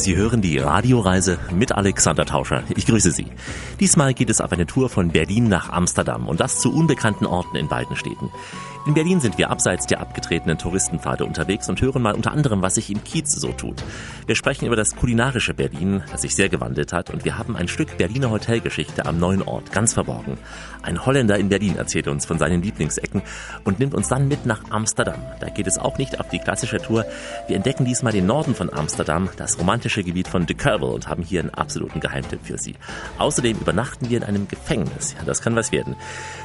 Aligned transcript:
Sie 0.00 0.16
hören 0.16 0.40
die 0.40 0.56
Radioreise 0.56 1.38
mit 1.52 1.72
Alexander 1.72 2.24
Tauscher. 2.24 2.62
Ich 2.74 2.86
grüße 2.86 3.10
Sie. 3.10 3.26
Diesmal 3.80 4.14
geht 4.14 4.30
es 4.30 4.40
auf 4.40 4.50
eine 4.50 4.64
Tour 4.64 4.88
von 4.88 5.10
Berlin 5.10 5.48
nach 5.48 5.68
Amsterdam 5.68 6.26
und 6.26 6.40
das 6.40 6.58
zu 6.58 6.72
unbekannten 6.72 7.26
Orten 7.26 7.56
in 7.56 7.68
beiden 7.68 7.96
Städten. 7.96 8.30
In 8.86 8.94
Berlin 8.94 9.20
sind 9.20 9.36
wir 9.36 9.50
abseits 9.50 9.86
der 9.86 10.00
abgetretenen 10.00 10.56
Touristenpfade 10.56 11.26
unterwegs 11.26 11.68
und 11.68 11.82
hören 11.82 12.00
mal 12.00 12.14
unter 12.14 12.32
anderem, 12.32 12.62
was 12.62 12.76
sich 12.76 12.90
im 12.90 13.04
Kiez 13.04 13.30
so 13.30 13.52
tut. 13.52 13.84
Wir 14.26 14.34
sprechen 14.34 14.64
über 14.64 14.74
das 14.74 14.96
kulinarische 14.96 15.52
Berlin, 15.52 16.02
das 16.10 16.22
sich 16.22 16.34
sehr 16.34 16.48
gewandelt 16.48 16.94
hat 16.94 17.10
und 17.10 17.26
wir 17.26 17.36
haben 17.36 17.56
ein 17.56 17.68
Stück 17.68 17.98
Berliner 17.98 18.30
Hotelgeschichte 18.30 19.04
am 19.04 19.18
neuen 19.18 19.42
Ort, 19.42 19.70
ganz 19.70 19.92
verborgen. 19.92 20.38
Ein 20.82 21.04
Holländer 21.04 21.36
in 21.36 21.50
Berlin 21.50 21.76
erzählt 21.76 22.08
uns 22.08 22.24
von 22.24 22.38
seinen 22.38 22.62
Lieblingsecken 22.62 23.20
und 23.64 23.80
nimmt 23.80 23.94
uns 23.94 24.08
dann 24.08 24.28
mit 24.28 24.46
nach 24.46 24.62
Amsterdam. 24.70 25.20
Da 25.40 25.50
geht 25.50 25.66
es 25.66 25.76
auch 25.76 25.98
nicht 25.98 26.18
auf 26.18 26.30
die 26.30 26.38
klassische 26.38 26.78
Tour. 26.78 27.04
Wir 27.48 27.56
entdecken 27.56 27.84
diesmal 27.84 28.14
den 28.14 28.24
Norden 28.24 28.54
von 28.54 28.72
Amsterdam, 28.72 29.28
das 29.36 29.58
romantische 29.58 29.89
Gebiet 29.96 30.28
von 30.28 30.46
De 30.46 30.56
Curvel 30.56 30.90
und 30.90 31.08
haben 31.08 31.22
hier 31.22 31.40
einen 31.40 31.50
absoluten 31.50 32.00
Geheimtipp 32.00 32.40
für 32.44 32.58
Sie. 32.58 32.74
Außerdem 33.18 33.58
übernachten 33.58 34.08
wir 34.08 34.16
in 34.16 34.22
einem 34.22 34.48
Gefängnis. 34.48 35.14
Ja, 35.18 35.24
das 35.24 35.42
kann 35.42 35.56
was 35.56 35.72
werden. 35.72 35.96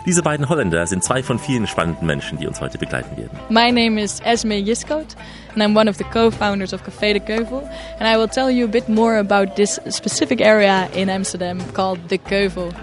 Diese 0.05 0.21
beiden 0.21 0.49
Holländer 0.49 0.85
sind 0.87 1.03
zwei 1.03 1.23
von 1.23 1.39
vielen 1.39 1.67
spannenden 1.67 2.07
Menschen, 2.07 2.39
die 2.39 2.47
uns 2.47 2.59
heute 2.59 2.77
begleiten 2.77 3.15
werden. 3.17 3.37
My 3.49 3.71
name 3.71 4.01
is 4.01 4.19
Esme 4.21 4.55
Jiskoot 4.55 5.15
and 5.53 5.63
I'm 5.63 5.77
one 5.77 5.89
of 5.89 5.97
the 5.97 6.03
co-founders 6.05 6.73
of 6.73 6.81
Café 6.83 7.13
de 7.13 7.19
Keuvel 7.19 7.61
and 7.99 8.07
I 8.07 8.17
will 8.17 8.27
tell 8.27 8.49
you 8.49 8.65
a 8.65 8.69
bit 8.69 8.89
more 8.89 9.17
about 9.19 9.55
this 9.55 9.79
specific 9.89 10.41
area 10.41 10.89
in 10.93 11.09
Amsterdam 11.09 11.59
called 11.73 11.99
de 12.09 12.17
Keuvel. 12.17 12.73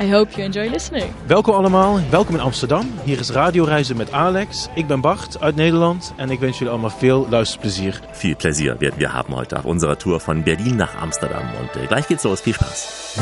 I 0.00 0.12
hope 0.12 0.32
you 0.32 0.44
enjoy 0.44 0.68
listening. 0.68 1.04
Welkom 1.26 1.54
allemaal, 1.54 2.00
welkom 2.10 2.34
in 2.34 2.40
Amsterdam. 2.40 2.86
Hier 3.04 3.18
is 3.18 3.30
Radioreizen 3.30 3.96
met 3.96 4.12
Alex. 4.12 4.68
Ik 4.74 4.86
ben 4.86 5.00
Bart 5.00 5.40
uit 5.40 5.56
Nederland 5.56 6.12
en 6.16 6.30
ik 6.30 6.40
wens 6.40 6.58
jullie 6.58 6.72
allemaal 6.72 6.90
veel 6.90 7.26
luisterplezier. 7.30 8.00
Viel 8.12 8.36
Pläsier 8.36 8.76
werden 8.78 8.98
wir 8.98 9.12
haben 9.12 9.34
heute 9.34 9.56
auf 9.56 9.64
unserer 9.64 9.96
Tour 9.96 10.20
von 10.20 10.42
Berlin 10.42 10.76
nach 10.76 10.94
Amsterdam 11.00 11.42
und 11.60 11.82
äh, 11.82 11.86
gleich 11.86 12.06
geht's 12.06 12.24
los. 12.24 12.40
Viel 12.40 12.54
Spaß. 12.54 13.18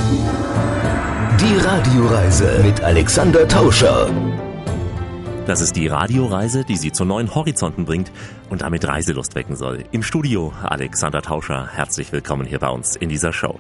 Die 1.36 1.56
Radioreise 1.56 2.61
mit 2.62 2.83
Alexander 2.83 3.48
Tauscher. 3.48 4.09
Das 5.51 5.61
ist 5.61 5.75
die 5.75 5.89
Radioreise, 5.89 6.62
die 6.62 6.77
Sie 6.77 6.93
zu 6.93 7.05
neuen 7.05 7.34
Horizonten 7.34 7.84
bringt 7.84 8.12
und 8.51 8.62
damit 8.62 8.87
Reiselust 8.87 9.34
wecken 9.34 9.56
soll. 9.56 9.83
Im 9.91 10.05
Studio 10.05 10.53
Alexander 10.62 11.23
Tauscher. 11.23 11.67
Herzlich 11.67 12.12
willkommen 12.12 12.47
hier 12.47 12.61
bei 12.61 12.69
uns 12.69 12.95
in 12.95 13.09
dieser 13.09 13.33
Show. 13.33 13.59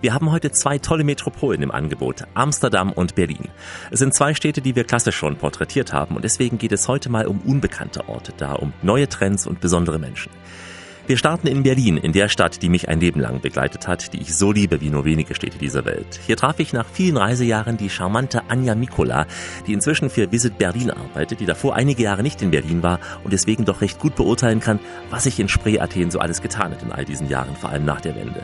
Wir 0.00 0.14
haben 0.14 0.30
heute 0.30 0.52
zwei 0.52 0.78
tolle 0.78 1.02
Metropolen 1.02 1.60
im 1.62 1.72
Angebot, 1.72 2.22
Amsterdam 2.34 2.92
und 2.92 3.16
Berlin. 3.16 3.48
Es 3.90 3.98
sind 3.98 4.14
zwei 4.14 4.32
Städte, 4.34 4.60
die 4.60 4.76
wir 4.76 4.84
klassisch 4.84 5.16
schon 5.16 5.34
porträtiert 5.34 5.92
haben 5.92 6.14
und 6.14 6.22
deswegen 6.22 6.56
geht 6.56 6.70
es 6.70 6.86
heute 6.86 7.10
mal 7.10 7.26
um 7.26 7.40
unbekannte 7.40 8.08
Orte 8.08 8.32
da, 8.36 8.52
um 8.52 8.72
neue 8.82 9.08
Trends 9.08 9.48
und 9.48 9.60
besondere 9.60 9.98
Menschen. 9.98 10.30
Wir 11.06 11.18
starten 11.18 11.48
in 11.48 11.62
Berlin, 11.62 11.98
in 11.98 12.12
der 12.12 12.30
Stadt, 12.30 12.62
die 12.62 12.70
mich 12.70 12.88
ein 12.88 12.98
Leben 12.98 13.20
lang 13.20 13.42
begleitet 13.42 13.86
hat, 13.86 14.14
die 14.14 14.22
ich 14.22 14.34
so 14.34 14.52
liebe 14.52 14.80
wie 14.80 14.88
nur 14.88 15.04
wenige 15.04 15.34
Städte 15.34 15.58
dieser 15.58 15.84
Welt. 15.84 16.18
Hier 16.26 16.38
traf 16.38 16.58
ich 16.60 16.72
nach 16.72 16.86
vielen 16.90 17.18
Reisejahren 17.18 17.76
die 17.76 17.90
charmante 17.90 18.40
Anja 18.48 18.74
Mikola, 18.74 19.26
die 19.66 19.74
inzwischen 19.74 20.08
für 20.08 20.32
Visit 20.32 20.56
Berlin 20.56 20.90
arbeitet, 20.90 21.40
die 21.40 21.44
davor 21.44 21.74
einige 21.74 22.02
Jahre 22.02 22.22
nicht 22.22 22.40
in 22.40 22.52
Berlin 22.52 22.82
war 22.82 23.00
und 23.22 23.34
deswegen 23.34 23.66
doch 23.66 23.82
recht 23.82 23.98
gut 23.98 24.14
beurteilen 24.14 24.60
kann, 24.60 24.80
was 25.10 25.24
sich 25.24 25.38
in 25.38 25.50
Spree 25.50 25.78
Athen 25.78 26.10
so 26.10 26.20
alles 26.20 26.40
getan 26.40 26.72
hat 26.72 26.82
in 26.82 26.90
all 26.90 27.04
diesen 27.04 27.28
Jahren, 27.28 27.54
vor 27.54 27.68
allem 27.68 27.84
nach 27.84 28.00
der 28.00 28.16
Wende. 28.16 28.42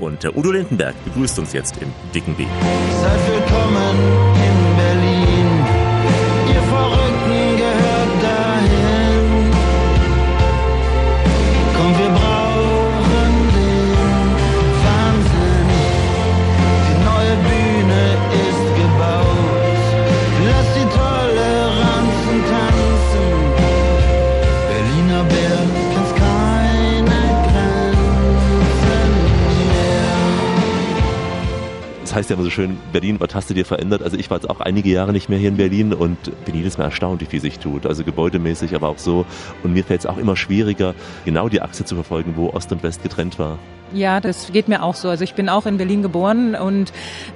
Und 0.00 0.24
der 0.24 0.36
Udo 0.36 0.50
Lindenberg 0.50 0.96
begrüßt 1.04 1.38
uns 1.38 1.52
jetzt 1.52 1.76
im 1.80 1.92
dicken 2.12 2.34
B. 2.34 2.44
Seid 3.02 3.20
willkommen 3.28 3.96
in 4.34 4.79
Das 32.10 32.16
heißt 32.16 32.30
ja 32.30 32.34
immer 32.34 32.42
so 32.42 32.50
schön, 32.50 32.76
Berlin, 32.92 33.20
was 33.20 33.36
hast 33.36 33.50
du 33.50 33.54
dir 33.54 33.64
verändert? 33.64 34.02
Also 34.02 34.16
ich 34.16 34.28
war 34.30 34.38
jetzt 34.38 34.50
auch 34.50 34.58
einige 34.58 34.90
Jahre 34.90 35.12
nicht 35.12 35.28
mehr 35.28 35.38
hier 35.38 35.48
in 35.48 35.56
Berlin 35.56 35.94
und 35.94 36.18
bin 36.44 36.56
jedes 36.56 36.76
Mal 36.76 36.86
erstaunt, 36.86 37.20
wie 37.20 37.26
viel 37.26 37.40
sich 37.40 37.60
tut. 37.60 37.86
Also 37.86 38.02
gebäudemäßig, 38.02 38.74
aber 38.74 38.88
auch 38.88 38.98
so. 38.98 39.24
Und 39.62 39.74
mir 39.74 39.84
fällt 39.84 40.00
es 40.00 40.06
auch 40.06 40.18
immer 40.18 40.34
schwieriger, 40.34 40.96
genau 41.24 41.48
die 41.48 41.62
Achse 41.62 41.84
zu 41.84 41.94
verfolgen, 41.94 42.32
wo 42.34 42.48
Ost 42.48 42.72
und 42.72 42.82
West 42.82 43.04
getrennt 43.04 43.38
war. 43.38 43.60
Ja, 43.92 44.20
das 44.20 44.52
geht 44.52 44.68
mir 44.68 44.82
auch 44.82 44.94
so. 44.94 45.08
Also 45.08 45.24
ich 45.24 45.34
bin 45.34 45.48
auch 45.48 45.66
in 45.66 45.76
Berlin 45.76 46.02
geboren 46.02 46.54
und 46.54 46.92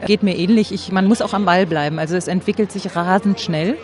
geht 0.06 0.22
mir 0.22 0.36
ähnlich. 0.36 0.72
Ich, 0.72 0.92
man 0.92 1.06
muss 1.06 1.20
auch 1.20 1.32
am 1.32 1.44
Ball 1.44 1.66
bleiben. 1.66 1.98
Also 1.98 2.16
es 2.16 2.28
entwickelt 2.28 2.70
sich 2.70 2.94
rasend 2.94 3.40
schnell. 3.40 3.76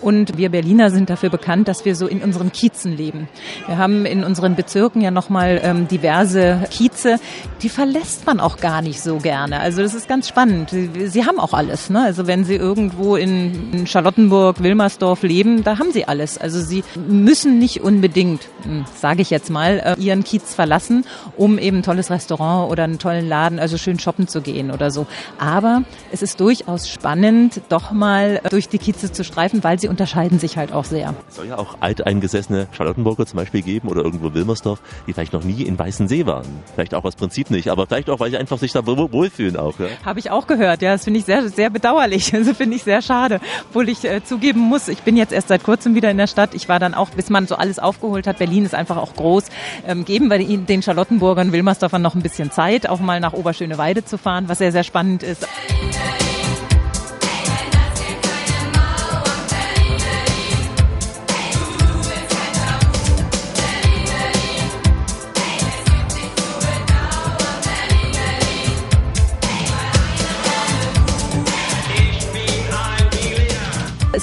Und 0.00 0.38
wir 0.38 0.50
Berliner 0.50 0.90
sind 0.90 1.10
dafür 1.10 1.30
bekannt, 1.30 1.68
dass 1.68 1.84
wir 1.84 1.94
so 1.96 2.06
in 2.06 2.22
unseren 2.22 2.52
Kiezen 2.52 2.96
leben. 2.96 3.28
Wir 3.66 3.78
haben 3.78 4.06
in 4.06 4.24
unseren 4.24 4.54
Bezirken 4.54 5.02
ja 5.02 5.10
nochmal 5.10 5.60
ähm, 5.62 5.88
diverse 5.88 6.60
Kieze. 6.70 7.18
Die 7.62 7.68
verlässt 7.68 8.26
man 8.26 8.40
auch 8.40 8.58
gar 8.58 8.82
nicht 8.82 9.00
so 9.00 9.18
gerne. 9.18 9.60
Also 9.60 9.82
das 9.82 9.94
ist 9.94 10.08
ganz 10.08 10.28
spannend. 10.28 10.70
Sie, 10.70 11.06
sie 11.06 11.24
haben 11.24 11.38
auch 11.38 11.52
alles. 11.52 11.90
Ne? 11.90 12.02
Also 12.02 12.26
wenn 12.26 12.44
Sie 12.44 12.54
irgendwo 12.56 13.16
in, 13.16 13.72
in 13.72 13.86
Charlottenburg, 13.86 14.62
Wilmersdorf 14.62 15.22
leben, 15.22 15.64
da 15.64 15.78
haben 15.78 15.92
Sie 15.92 16.06
alles. 16.06 16.38
Also 16.38 16.60
Sie 16.60 16.84
müssen 17.08 17.58
nicht 17.58 17.82
unbedingt, 17.82 18.48
hm, 18.62 18.84
sage 18.94 19.22
ich 19.22 19.30
jetzt 19.30 19.50
mal, 19.50 19.96
äh, 19.98 20.00
Ihren 20.00 20.24
Kiez 20.24 20.54
verlassen, 20.54 21.04
um 21.36 21.58
eben 21.58 21.82
tolles 21.82 22.10
Restaurant 22.14 22.70
oder 22.70 22.84
einen 22.84 22.98
tollen 22.98 23.28
Laden, 23.28 23.58
also 23.58 23.76
schön 23.76 23.98
shoppen 23.98 24.28
zu 24.28 24.40
gehen 24.40 24.70
oder 24.70 24.90
so. 24.90 25.06
Aber 25.38 25.82
es 26.12 26.22
ist 26.22 26.40
durchaus 26.40 26.88
spannend, 26.88 27.60
doch 27.68 27.90
mal 27.90 28.40
durch 28.50 28.68
die 28.68 28.78
Kieze 28.78 29.12
zu 29.12 29.24
streifen, 29.24 29.62
weil 29.64 29.78
sie 29.78 29.88
unterscheiden 29.88 30.38
sich 30.38 30.56
halt 30.56 30.72
auch 30.72 30.84
sehr. 30.84 31.14
Es 31.28 31.36
soll 31.36 31.46
ja 31.48 31.58
auch 31.58 31.76
alteingesessene 31.80 32.68
Charlottenburger 32.72 33.26
zum 33.26 33.38
Beispiel 33.38 33.62
geben 33.62 33.88
oder 33.88 34.02
irgendwo 34.02 34.32
Wilmersdorf, 34.34 34.80
die 35.06 35.12
vielleicht 35.12 35.32
noch 35.32 35.44
nie 35.44 35.62
in 35.62 35.78
Weißensee 35.78 36.26
waren. 36.26 36.46
Vielleicht 36.74 36.94
auch 36.94 37.04
aus 37.04 37.16
Prinzip 37.16 37.50
nicht, 37.50 37.68
aber 37.68 37.86
vielleicht 37.86 38.08
auch, 38.10 38.20
weil 38.20 38.30
sie 38.30 38.36
einfach 38.36 38.58
sich 38.58 38.72
da 38.72 38.86
wohl- 38.86 39.10
wohlfühlen 39.12 39.56
auch. 39.56 39.78
Ja? 39.78 39.86
Habe 40.04 40.18
ich 40.20 40.30
auch 40.30 40.46
gehört, 40.46 40.82
ja, 40.82 40.92
das 40.92 41.04
finde 41.04 41.18
ich 41.20 41.26
sehr, 41.26 41.48
sehr 41.48 41.70
bedauerlich. 41.70 42.32
Also 42.44 42.52
finde 42.52 42.76
ich 42.76 42.82
sehr 42.82 43.00
schade, 43.00 43.40
obwohl 43.70 43.88
ich 43.88 44.04
äh, 44.04 44.22
zugeben 44.22 44.60
muss, 44.60 44.88
ich 44.88 45.02
bin 45.02 45.16
jetzt 45.16 45.32
erst 45.32 45.48
seit 45.48 45.62
kurzem 45.62 45.94
wieder 45.94 46.10
in 46.10 46.18
der 46.18 46.26
Stadt. 46.26 46.54
Ich 46.54 46.68
war 46.68 46.78
dann 46.78 46.92
auch, 46.92 47.10
bis 47.10 47.30
man 47.30 47.46
so 47.46 47.54
alles 47.56 47.78
aufgeholt 47.78 48.26
hat. 48.26 48.38
Berlin 48.38 48.64
ist 48.64 48.74
einfach 48.74 48.96
auch 48.96 49.14
groß. 49.14 49.44
Ähm, 49.86 50.04
geben 50.04 50.28
wir 50.30 50.38
den 50.38 50.82
Charlottenburgern, 50.82 51.52
Wilmersdorfern 51.52 52.02
noch 52.04 52.14
ein 52.14 52.22
bisschen 52.22 52.52
Zeit, 52.52 52.88
auch 52.88 53.00
mal 53.00 53.18
nach 53.18 53.32
Oberschöneweide 53.32 54.04
zu 54.04 54.16
fahren, 54.16 54.44
was 54.48 54.58
sehr, 54.58 54.70
sehr 54.70 54.84
spannend 54.84 55.24
ist. 55.24 55.48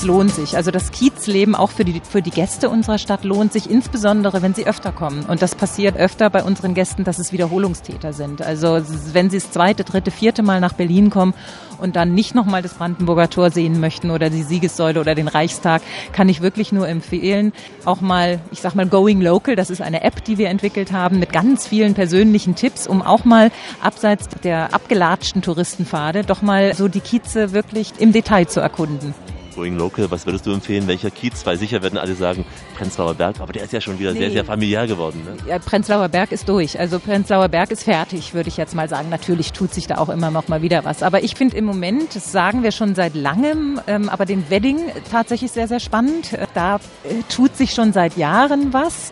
Es 0.02 0.08
lohnt 0.08 0.34
sich. 0.34 0.58
Also 0.58 0.72
das 0.72 0.90
Kiezleben 0.90 1.54
auch 1.54 1.70
für 1.70 1.86
die, 1.86 2.02
für 2.02 2.24
die 2.24 2.32
Gäste 2.32 2.70
unserer 2.70 2.98
Stadt 2.98 3.24
lohnt 3.24 3.54
sich, 3.54 3.70
insbesondere 3.70 4.42
wenn 4.42 4.56
sie 4.56 4.66
öfter 4.66 4.92
kommen. 4.92 5.26
Und 5.28 5.44
das 5.44 5.54
passiert 5.54 5.96
öfter 5.96 6.32
bei 6.32 6.44
unseren 6.44 6.74
Gästen, 6.74 7.04
dass 7.04 7.20
es 7.20 7.32
Wiederholungstäter 7.32 8.12
sind. 8.12 8.42
Also 8.42 8.82
wenn 9.14 9.30
sie 9.30 9.38
das 9.38 9.52
zweite, 9.52 9.84
dritte, 9.84 10.10
vierte 10.10 10.42
Mal 10.42 10.60
nach 10.60 10.74
Berlin 10.74 11.12
kommen 11.12 11.36
und 11.78 11.96
dann 11.96 12.16
nicht 12.16 12.34
nochmal 12.34 12.64
das 12.64 12.74
Brandenburger 12.74 13.30
Tor 13.30 13.52
sehen 13.52 13.80
möchten 13.80 14.10
oder 14.10 14.32
die 14.32 14.42
Siegessäule 14.42 15.00
oder 15.00 15.14
den 15.14 15.28
Reichstag, 15.28 15.84
kann 16.14 16.30
ich 16.30 16.42
wirklich 16.42 16.72
nur 16.72 16.88
empfehlen, 16.88 17.54
auch 17.86 18.02
mal, 18.02 18.40
ich 18.50 18.62
sag 18.62 18.74
mal, 18.74 18.88
Going 18.88 19.22
Local, 19.22 19.56
das 19.56 19.70
ist 19.70 19.84
eine 19.84 20.02
App, 20.02 20.24
die 20.24 20.40
wir 20.40 20.50
entwickelt 20.50 20.92
haben, 20.92 21.20
mit 21.20 21.32
ganz 21.32 21.68
vielen 21.68 21.94
persönlichen 21.94 22.56
Tipps, 22.56 22.88
um 22.88 23.04
auch 23.04 23.24
mal 23.24 23.52
abseits 23.84 24.30
der 24.44 24.74
abgelatschten 24.74 25.44
Touristenpfade 25.44 26.24
doch 26.24 26.42
mal 26.42 26.74
so 26.74 26.88
die 26.88 27.02
Kieze 27.02 27.52
wirklich 27.52 27.94
im 28.00 28.12
Detail 28.12 28.48
zu 28.48 28.62
erkunden. 28.62 29.14
Going 29.56 29.78
Local, 29.78 30.10
was 30.12 30.26
würdest 30.26 30.46
du 30.46 30.52
empfehlen? 30.54 30.88
Welcher 30.88 31.12
Kiez? 31.12 31.46
Weil 31.46 31.58
sicher 31.58 31.82
werden 31.84 31.98
alle 31.98 32.16
sagen, 32.16 32.46
Prenzlauer 32.78 33.14
Berg, 33.14 33.40
aber 33.40 33.54
der 33.54 33.64
ist 33.64 33.74
ja 33.74 33.82
schon 33.82 34.00
wieder 34.00 34.14
sehr, 34.14 34.28
Nee. 34.28 34.34
sehr 34.34 34.46
familiär 34.46 34.88
geworden. 34.88 35.22
Ne? 35.26 35.38
Ja, 35.50 35.60
Prenzlauer 35.60 36.10
Berg 36.10 36.32
ist 36.32 36.48
durch. 36.50 36.80
Also 36.80 37.00
Prenzlauer 37.00 37.50
Berg 37.50 37.72
ist 37.72 37.84
fertig, 37.84 38.34
würde 38.34 38.50
ich 38.50 38.58
jetzt 38.58 38.76
mal 38.76 38.88
sagen. 38.90 39.10
Natürlich 39.10 39.52
tut 39.52 39.74
sich 39.74 39.88
da 39.88 39.98
auch 39.98 40.10
immer 40.10 40.32
noch 40.32 40.48
mal 40.48 40.62
wieder 40.62 40.86
was. 40.86 41.04
Aber 41.04 41.24
ich 41.24 41.36
finde 41.36 41.58
im 41.58 41.66
Moment, 41.66 42.16
das 42.16 42.32
sagen 42.32 42.64
wir 42.64 42.72
schon 42.72 42.96
seit 42.96 43.16
langem, 43.16 43.80
ähm, 43.88 44.10
aber 44.10 44.26
den 44.26 44.50
Wedding 44.50 44.80
tatsächlich 45.12 45.52
sehr, 45.52 45.68
sehr 45.68 45.80
spannend. 45.80 46.38
Da 46.54 46.76
äh, 46.76 46.80
tut 47.30 47.56
sich 47.58 47.72
schon 47.72 47.94
seit 47.94 48.18
Jahren 48.18 48.74
was. 48.74 49.12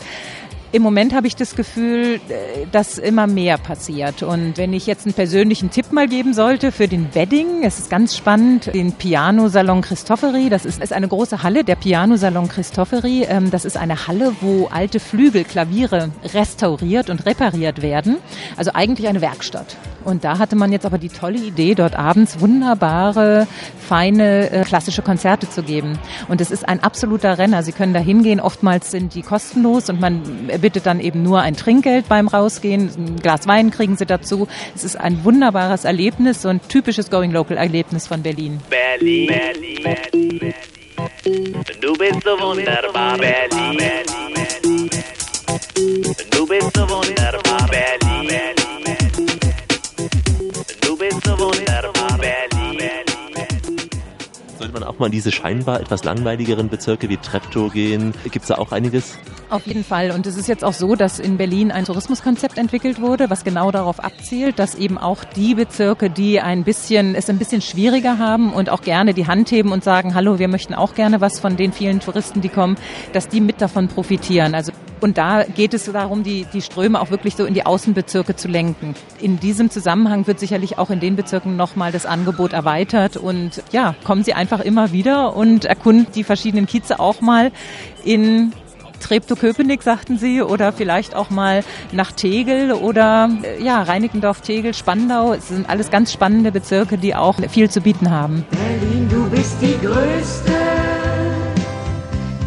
Im 0.71 0.83
Moment 0.83 1.15
habe 1.15 1.25
ich 1.25 1.35
das 1.35 1.55
Gefühl, 1.55 2.19
äh, 2.29 2.67
dass 2.71 2.99
immer 2.99 3.25
mehr 3.25 3.57
passiert. 3.57 4.21
Und 4.21 4.57
wenn 4.57 4.71
ich 4.71 4.85
jetzt 4.85 5.07
einen 5.07 5.15
persönlichen 5.15 5.71
Tipp 5.71 5.91
mal 5.91 6.07
geben 6.07 6.35
sollte 6.35 6.71
für 6.71 6.87
den 6.87 7.15
Wedding, 7.15 7.63
es 7.63 7.79
ist 7.79 7.89
ganz 7.89 8.15
spannend, 8.15 8.71
den 8.75 8.93
Piano-Salon 8.93 9.81
Christopheri, 9.81 10.49
das 10.49 10.65
ist, 10.65 10.79
ist 10.79 10.93
eine 10.93 11.07
große 11.07 11.41
Halle, 11.41 11.63
der 11.63 11.75
Piano-Salon 11.75 12.49
Christopheri, 12.49 13.23
ähm, 13.23 13.49
das 13.49 13.65
ist 13.65 13.77
eine 13.77 14.05
Halle, 14.07 14.33
wo 14.41 14.67
alte 14.67 14.99
Flügel, 14.99 15.43
Klaviere 15.43 16.11
restauriert 16.35 17.09
und 17.09 17.25
repariert 17.25 17.81
werden. 17.81 18.17
Also 18.55 18.71
eigentlich 18.75 19.07
eine 19.07 19.21
Werkstatt. 19.21 19.75
Und 20.05 20.23
da 20.23 20.37
hatte 20.37 20.55
man 20.55 20.71
jetzt 20.71 20.85
aber 20.85 20.97
die 20.97 21.09
tolle 21.09 21.39
Idee, 21.39 21.75
dort 21.75 21.95
abends 21.97 22.39
wunderbare, 22.39 23.47
feine, 23.79 24.51
äh, 24.51 24.63
klassische 24.63 25.01
Konzerte 25.01 25.49
zu 25.49 25.63
geben. 25.63 25.97
Und 26.27 26.41
es 26.41 26.51
ist 26.51 26.67
ein 26.67 26.81
absoluter 26.83 27.37
Renner. 27.39 27.63
Sie 27.63 27.71
können 27.71 27.93
da 27.93 27.99
hingehen. 27.99 28.39
Oftmals 28.39 28.91
sind 28.91 29.15
die 29.15 29.23
kostenlos 29.23 29.89
und 29.89 29.99
man 29.99 30.21
bittet 30.59 30.85
dann 30.85 30.99
eben 30.99 31.23
nur 31.23 31.41
ein 31.41 31.55
Trinkgeld 31.55 32.07
beim 32.07 32.27
Rausgehen. 32.27 32.89
Ein 32.97 33.15
Glas 33.17 33.47
Wein 33.47 33.71
kriegen 33.71 33.97
Sie 33.97 34.05
dazu. 34.05 34.47
Es 34.75 34.83
ist 34.83 34.95
ein 34.95 35.23
wunderbares 35.23 35.85
Erlebnis, 35.85 36.41
so 36.41 36.49
ein 36.49 36.61
typisches 36.67 37.09
Going 37.09 37.31
Local 37.31 37.57
Erlebnis 37.57 38.07
von 38.07 38.21
Berlin. 38.21 38.59
Berlin, 38.69 39.27
Berlin, 39.27 39.83
Berlin. 39.83 40.53
Du 41.81 41.93
bist 41.93 42.23
so 42.23 42.31
wunderbar, 42.39 43.17
Berlin. 43.17 43.79
Du 46.31 46.45
bist 46.45 46.75
so 46.75 46.81
wunderbar, 46.89 47.67
Berlin. 47.69 48.55
Du 50.81 50.97
bist 50.97 51.23
so 51.25 51.39
wunderbar, 51.39 52.17
Berlin. 52.17 52.89
Sollte 54.57 54.73
man 54.73 54.83
auch 54.83 54.99
mal 54.99 55.05
in 55.05 55.11
diese 55.13 55.31
scheinbar 55.31 55.79
etwas 55.79 56.03
langweiligeren 56.03 56.67
Bezirke 56.69 57.07
wie 57.07 57.17
Treptow 57.17 57.71
gehen? 57.71 58.13
Gibt 58.23 58.43
es 58.43 58.47
da 58.47 58.55
auch 58.55 58.71
einiges? 58.71 59.17
Auf 59.49 59.65
jeden 59.65 59.83
Fall. 59.83 60.11
Und 60.11 60.27
es 60.27 60.37
ist 60.37 60.47
jetzt 60.47 60.63
auch 60.63 60.73
so, 60.73 60.95
dass 60.95 61.17
in 61.17 61.37
Berlin 61.37 61.71
ein 61.71 61.85
Tourismuskonzept 61.85 62.59
entwickelt 62.59 63.01
wurde, 63.01 63.31
was 63.31 63.43
genau 63.43 63.71
darauf 63.71 63.99
abzielt, 63.99 64.59
dass 64.59 64.75
eben 64.75 64.99
auch 64.99 65.23
die 65.23 65.55
Bezirke, 65.55 66.11
die 66.11 66.39
ein 66.39 66.63
bisschen, 66.63 67.15
es 67.15 67.31
ein 67.31 67.39
bisschen 67.39 67.61
schwieriger 67.61 68.19
haben 68.19 68.53
und 68.53 68.69
auch 68.69 68.81
gerne 68.81 69.15
die 69.15 69.25
Hand 69.25 69.49
heben 69.49 69.71
und 69.71 69.83
sagen, 69.83 70.13
hallo, 70.13 70.37
wir 70.37 70.49
möchten 70.49 70.75
auch 70.75 70.93
gerne 70.93 71.19
was 71.19 71.39
von 71.39 71.57
den 71.57 71.73
vielen 71.73 71.99
Touristen, 71.99 72.41
die 72.41 72.49
kommen, 72.49 72.77
dass 73.11 73.27
die 73.27 73.41
mit 73.41 73.59
davon 73.59 73.87
profitieren. 73.87 74.53
Also 74.53 74.71
und 75.01 75.17
da 75.17 75.43
geht 75.43 75.73
es 75.73 75.85
darum, 75.85 76.23
die, 76.23 76.45
die 76.51 76.61
Ströme 76.61 76.99
auch 76.99 77.09
wirklich 77.09 77.35
so 77.35 77.45
in 77.45 77.53
die 77.53 77.65
Außenbezirke 77.65 78.35
zu 78.35 78.49
lenken. 78.49 78.95
In 79.21 79.39
diesem 79.39 79.69
Zusammenhang 79.69 80.27
wird 80.27 80.41
sicherlich 80.41 80.77
auch 80.77 80.89
in 80.89 80.99
den 80.99 81.15
Bezirken 81.15 81.55
nochmal 81.55 81.93
das 81.93 82.05
Angebot 82.05 82.51
erweitert. 82.51 83.15
Und 83.15 83.63
ja, 83.71 83.95
kommen 84.03 84.23
Sie 84.23 84.33
einfach 84.33 84.59
immer 84.59 84.91
wieder 84.91 85.37
und 85.37 85.63
erkunden 85.63 86.07
die 86.13 86.25
verschiedenen 86.25 86.67
Kieze 86.67 86.99
auch 86.99 87.21
mal 87.21 87.51
in 88.03 88.51
Treptow-Köpenick, 88.99 89.83
sagten 89.83 90.17
Sie, 90.17 90.41
oder 90.41 90.71
vielleicht 90.71 91.15
auch 91.15 91.29
mal 91.29 91.63
nach 91.91 92.11
Tegel 92.11 92.71
oder 92.71 93.29
äh, 93.43 93.63
ja, 93.63 93.81
Reinickendorf-Tegel, 93.83 94.73
Spandau. 94.73 95.33
Es 95.33 95.47
sind 95.49 95.69
alles 95.69 95.89
ganz 95.89 96.11
spannende 96.11 96.51
Bezirke, 96.51 96.97
die 96.97 97.15
auch 97.15 97.35
viel 97.49 97.69
zu 97.69 97.81
bieten 97.81 98.11
haben. 98.11 98.45
Berlin, 98.51 99.09
du 99.09 99.29
bist 99.29 99.57
die 99.61 99.77
größte 99.85 100.51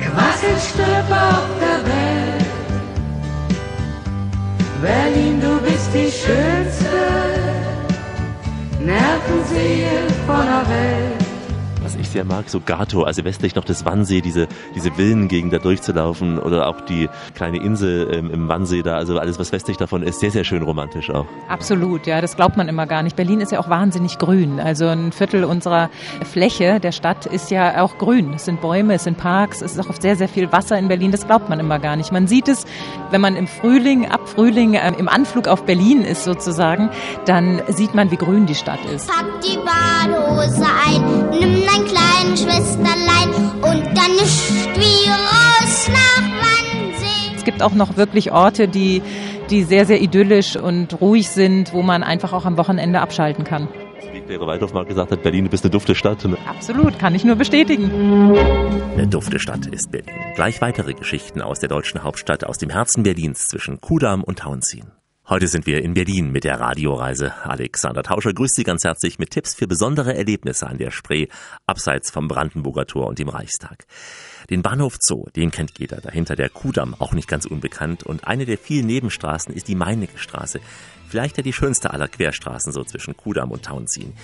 Quasselstrippe 0.01 1.15
auf 1.15 1.49
der 1.61 1.85
Welt. 1.87 2.03
Berlin, 4.83 5.41
du 5.41 5.61
bist 5.61 5.91
die 5.95 6.11
schönste 6.11 6.87
Nervensäge 8.81 10.13
von 10.27 10.45
der 10.45 10.69
Welt. 10.69 11.22
Was 11.93 12.01
ich 12.01 12.09
sehr 12.09 12.25
mag, 12.25 12.49
so 12.49 12.59
Gato, 12.59 13.03
also 13.03 13.23
westlich 13.23 13.55
noch 13.55 13.65
des 13.67 13.85
Wannsee, 13.85 14.23
diese, 14.23 14.49
diese 14.75 14.93
Villengegend 14.93 15.53
da 15.53 15.59
durchzulaufen 15.59 16.39
oder 16.39 16.67
auch 16.69 16.81
die 16.81 17.11
kleine 17.35 17.59
Insel 17.63 18.09
ähm, 18.11 18.31
im 18.31 18.49
Wannsee 18.49 18.81
da, 18.81 18.97
also 18.97 19.19
alles, 19.19 19.39
was 19.39 19.53
westlich 19.53 19.77
davon 19.77 20.03
ist, 20.03 20.21
sehr, 20.21 20.31
sehr 20.31 20.45
schön 20.45 20.63
romantisch 20.63 21.11
auch. 21.11 21.27
Absolut, 21.51 22.07
ja, 22.07 22.23
das 22.23 22.35
glaubt 22.35 22.57
man 22.57 22.69
immer 22.69 22.87
gar 22.87 23.03
nicht. 23.03 23.15
Berlin 23.15 23.43
ist 23.43 23.53
ja 23.53 23.61
auch 23.61 23.69
wahnsinnig 23.69 24.17
grün. 24.17 24.59
Also 24.59 24.87
ein 24.87 25.13
Viertel 25.13 25.45
unserer 25.45 25.91
Fläche 26.25 26.81
der 26.81 26.93
Stadt 26.93 27.27
ist 27.27 27.51
ja 27.51 27.83
auch 27.83 27.99
grün. 27.99 28.33
Es 28.33 28.47
sind 28.47 28.63
Bäume, 28.63 28.95
es 28.95 29.05
sind 29.05 29.19
Parks, 29.19 29.61
es 29.61 29.73
ist 29.73 29.81
auch 29.81 29.93
sehr, 30.01 30.17
sehr 30.17 30.29
viel 30.29 30.51
Wasser 30.51 30.79
in 30.79 30.89
Berlin. 30.89 31.11
Das 31.11 31.27
glaubt 31.27 31.51
man 31.51 31.61
immer 31.61 31.79
gar 31.79 31.97
nicht. 31.97 32.11
Man 32.11 32.27
sieht 32.27 32.49
es, 32.49 32.65
wenn 33.11 33.21
man 33.21 33.37
im 33.37 33.47
Frühling, 33.47 34.07
ab 34.07 34.27
Frühling 34.31 34.79
ähm, 34.83 34.95
im 34.97 35.09
Anflug 35.09 35.47
auf 35.47 35.65
Berlin 35.67 36.01
ist 36.01 36.25
sozusagen, 36.25 36.89
dann 37.27 37.61
sieht 37.69 37.95
man, 37.95 38.11
wie 38.11 38.17
grün 38.17 38.47
die 38.47 38.55
Stadt 38.55 38.83
ist. 38.87 39.09
Pack 39.09 39.27
die 39.43 39.59
Badehose 39.59 40.65
ein, 40.87 41.29
nimm 41.39 41.67
dein 41.67 41.82
kleines 41.85 42.43
Schwesterlein 42.43 43.31
und 43.63 43.97
dann 43.97 44.13
ist 44.23 44.53
wie 44.77 45.09
raus 45.09 45.89
nach 45.89 46.23
Wannsee. 46.23 47.35
Es 47.37 47.45
gibt 47.45 47.63
auch 47.63 47.75
noch 47.75 47.97
wirklich 47.97 48.33
Orte, 48.33 48.69
die, 48.69 49.03
die 49.51 49.65
sehr, 49.65 49.87
sehr 49.87 50.01
idyllisch 50.01 50.57
und 50.57 51.01
ruhig 51.01 51.29
sind, 51.29 51.73
wo 51.73 51.83
man 51.83 52.03
einfach 52.03 52.33
auch 52.33 52.45
am 52.45 52.57
Wochenende 52.57 53.01
abschalten 53.01 53.45
kann. 53.45 53.69
Wie 54.13 54.21
Claire 54.21 54.47
Waldorf 54.47 54.73
mal 54.73 54.85
gesagt 54.85 55.11
hat, 55.11 55.23
Berlin, 55.23 55.45
du 55.45 55.51
bist 55.51 55.65
eine 55.65 55.71
dufte 55.71 55.95
Stadt. 55.95 56.19
Absolut, 56.47 56.99
kann 56.99 57.15
ich 57.15 57.25
nur 57.25 57.37
bestätigen. 57.37 57.91
Eine 58.95 59.07
dufte 59.07 59.39
Stadt 59.39 59.67
ist 59.67 59.91
Berlin. 59.91 60.15
Gleich 60.35 60.61
weitere 60.61 60.93
Geschichten 60.93 61.41
aus 61.41 61.61
der 61.61 61.69
deutschen 61.69 62.03
Hauptstadt, 62.03 62.45
aus 62.45 62.59
dem 62.59 62.71
Herzen 62.71 63.05
Berlins 63.05 63.47
zwischen 63.49 63.81
Kudamm 63.81 64.23
und 64.23 64.41
Tauentzien. 64.41 64.93
Heute 65.29 65.47
sind 65.47 65.67
wir 65.67 65.85
in 65.85 65.95
Berlin 65.95 66.33
mit 66.33 66.43
der 66.43 66.59
Radioreise. 66.59 67.33
Alexander 67.45 68.03
Tauscher 68.03 68.35
grüßt 68.35 68.57
Sie 68.57 68.65
ganz 68.65 68.83
herzlich 68.83 69.21
mit 69.21 69.31
Tipps 69.31 69.55
für 69.55 69.69
besondere 69.69 70.17
Erlebnisse 70.17 70.67
an 70.67 70.79
der 70.79 70.91
Spree, 70.91 71.29
abseits 71.65 72.11
vom 72.11 72.27
Brandenburger 72.27 72.87
Tor 72.87 73.07
und 73.07 73.21
dem 73.21 73.29
Reichstag. 73.29 73.87
Den 74.51 74.63
Bahnhof 74.63 74.97
Zoo, 75.01 75.27
den 75.37 75.53
kennt 75.53 75.79
jeder, 75.79 76.01
dahinter 76.01 76.35
der 76.35 76.49
Kudamm, 76.49 76.97
auch 76.99 77.13
nicht 77.13 77.29
ganz 77.29 77.47
unbekannt. 77.47 78.03
Und 78.03 78.27
eine 78.27 78.47
der 78.47 78.59
vielen 78.59 78.87
Nebenstraßen 78.87 79.55
ist 79.55 79.69
die 79.69 79.77
Meinecke 79.77 80.19
Straße. 80.19 80.59
Vielleicht 81.09 81.37
ja 81.37 81.45
die 81.45 81.53
schönste 81.53 81.93
aller 81.93 82.09
Querstraßen 82.09 82.73
so 82.73 82.83
zwischen 82.83 83.17
Kudamm 83.17 83.53
und 83.53 83.67
Tauentzien. 83.67 84.15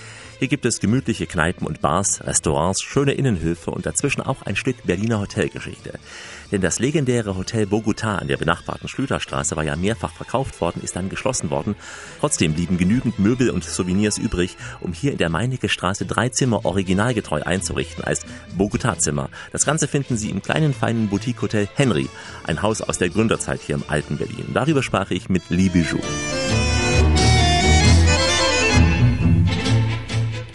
Hier 0.41 0.49
gibt 0.49 0.65
es 0.65 0.81
gemütliche 0.81 1.27
Kneipen 1.27 1.67
und 1.67 1.81
Bars, 1.81 2.27
Restaurants, 2.27 2.83
schöne 2.83 3.13
Innenhöfe 3.13 3.71
und 3.71 3.87
dazwischen 3.87 4.23
auch 4.23 4.43
ein 4.43 4.57
Stück 4.57 4.83
Berliner 4.85 5.21
Hotelgeschichte. 5.21 6.01
Denn 6.51 6.61
das 6.61 6.79
legendäre 6.79 7.37
Hotel 7.37 7.67
Bogota 7.67 8.17
an 8.17 8.29
der 8.29 8.37
benachbarten 8.37 8.89
Schlüterstraße 8.89 9.57
war 9.57 9.65
ja 9.65 9.77
mehrfach 9.77 10.13
verkauft 10.13 10.61
worden, 10.61 10.83
ist 10.83 10.97
dann 10.97 11.09
geschlossen 11.09 11.51
worden. 11.51 11.77
Trotzdem 12.21 12.55
blieben 12.55 12.79
genügend 12.79 13.19
Möbel 13.19 13.51
und 13.51 13.65
Souvenirs 13.65 14.19
übrig, 14.19 14.57
um 14.81 14.93
hier 14.93 15.13
in 15.13 15.19
der 15.19 15.29
Meinecke 15.29 15.69
Straße 15.69 16.07
drei 16.07 16.29
Zimmer 16.31 16.65
originalgetreu 16.65 17.43
einzurichten 17.43 18.05
als 18.05 18.25
Bogota-Zimmer. 18.57 19.29
Das 19.53 19.67
Ganze 19.67 19.89
finden 19.89 20.17
Sie 20.17 20.31
im 20.31 20.43
kleinen 20.43 20.73
feinen 20.73 21.09
Boutique-Hotel 21.09 21.69
Henry, 21.75 22.09
ein 22.47 22.63
Haus 22.63 22.83
aus 22.83 22.99
der 22.99 23.11
Gründerzeit 23.11 23.61
hier 23.61 23.77
im 23.77 23.85
alten 23.89 24.17
Berlin. 24.17 24.47
Darüber 24.55 24.83
sprach 24.83 25.11
ich 25.11 25.29
mit 25.29 25.43
Lee 25.51 25.69
Bijou. 25.69 26.01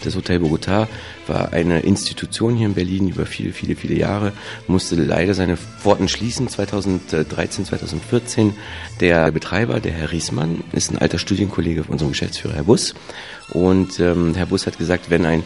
Das 0.04 0.16
Hotel 0.16 0.40
Bogota 0.40 0.86
war 1.26 1.52
eine 1.52 1.80
Institution 1.80 2.56
hier 2.56 2.66
in 2.66 2.74
Berlin 2.74 3.08
über 3.08 3.24
viele, 3.24 3.52
viele, 3.52 3.74
viele 3.74 3.94
Jahre, 3.94 4.32
musste 4.66 4.96
leider 4.96 5.32
seine 5.32 5.56
Pforten 5.56 6.08
schließen 6.08 6.48
2013, 6.48 7.64
2014. 7.64 8.54
Der 9.00 9.32
Betreiber, 9.32 9.80
der 9.80 9.92
Herr 9.92 10.12
Riesmann, 10.12 10.62
ist 10.72 10.90
ein 10.90 10.98
alter 10.98 11.18
Studienkollege 11.18 11.84
von 11.84 11.92
unserem 11.92 12.12
Geschäftsführer, 12.12 12.54
Herr 12.54 12.64
Bus. 12.64 12.94
Und 13.50 14.00
ähm, 14.00 14.34
Herr 14.34 14.46
Bus 14.46 14.66
hat 14.66 14.78
gesagt, 14.78 15.10
wenn 15.10 15.26
ein 15.26 15.42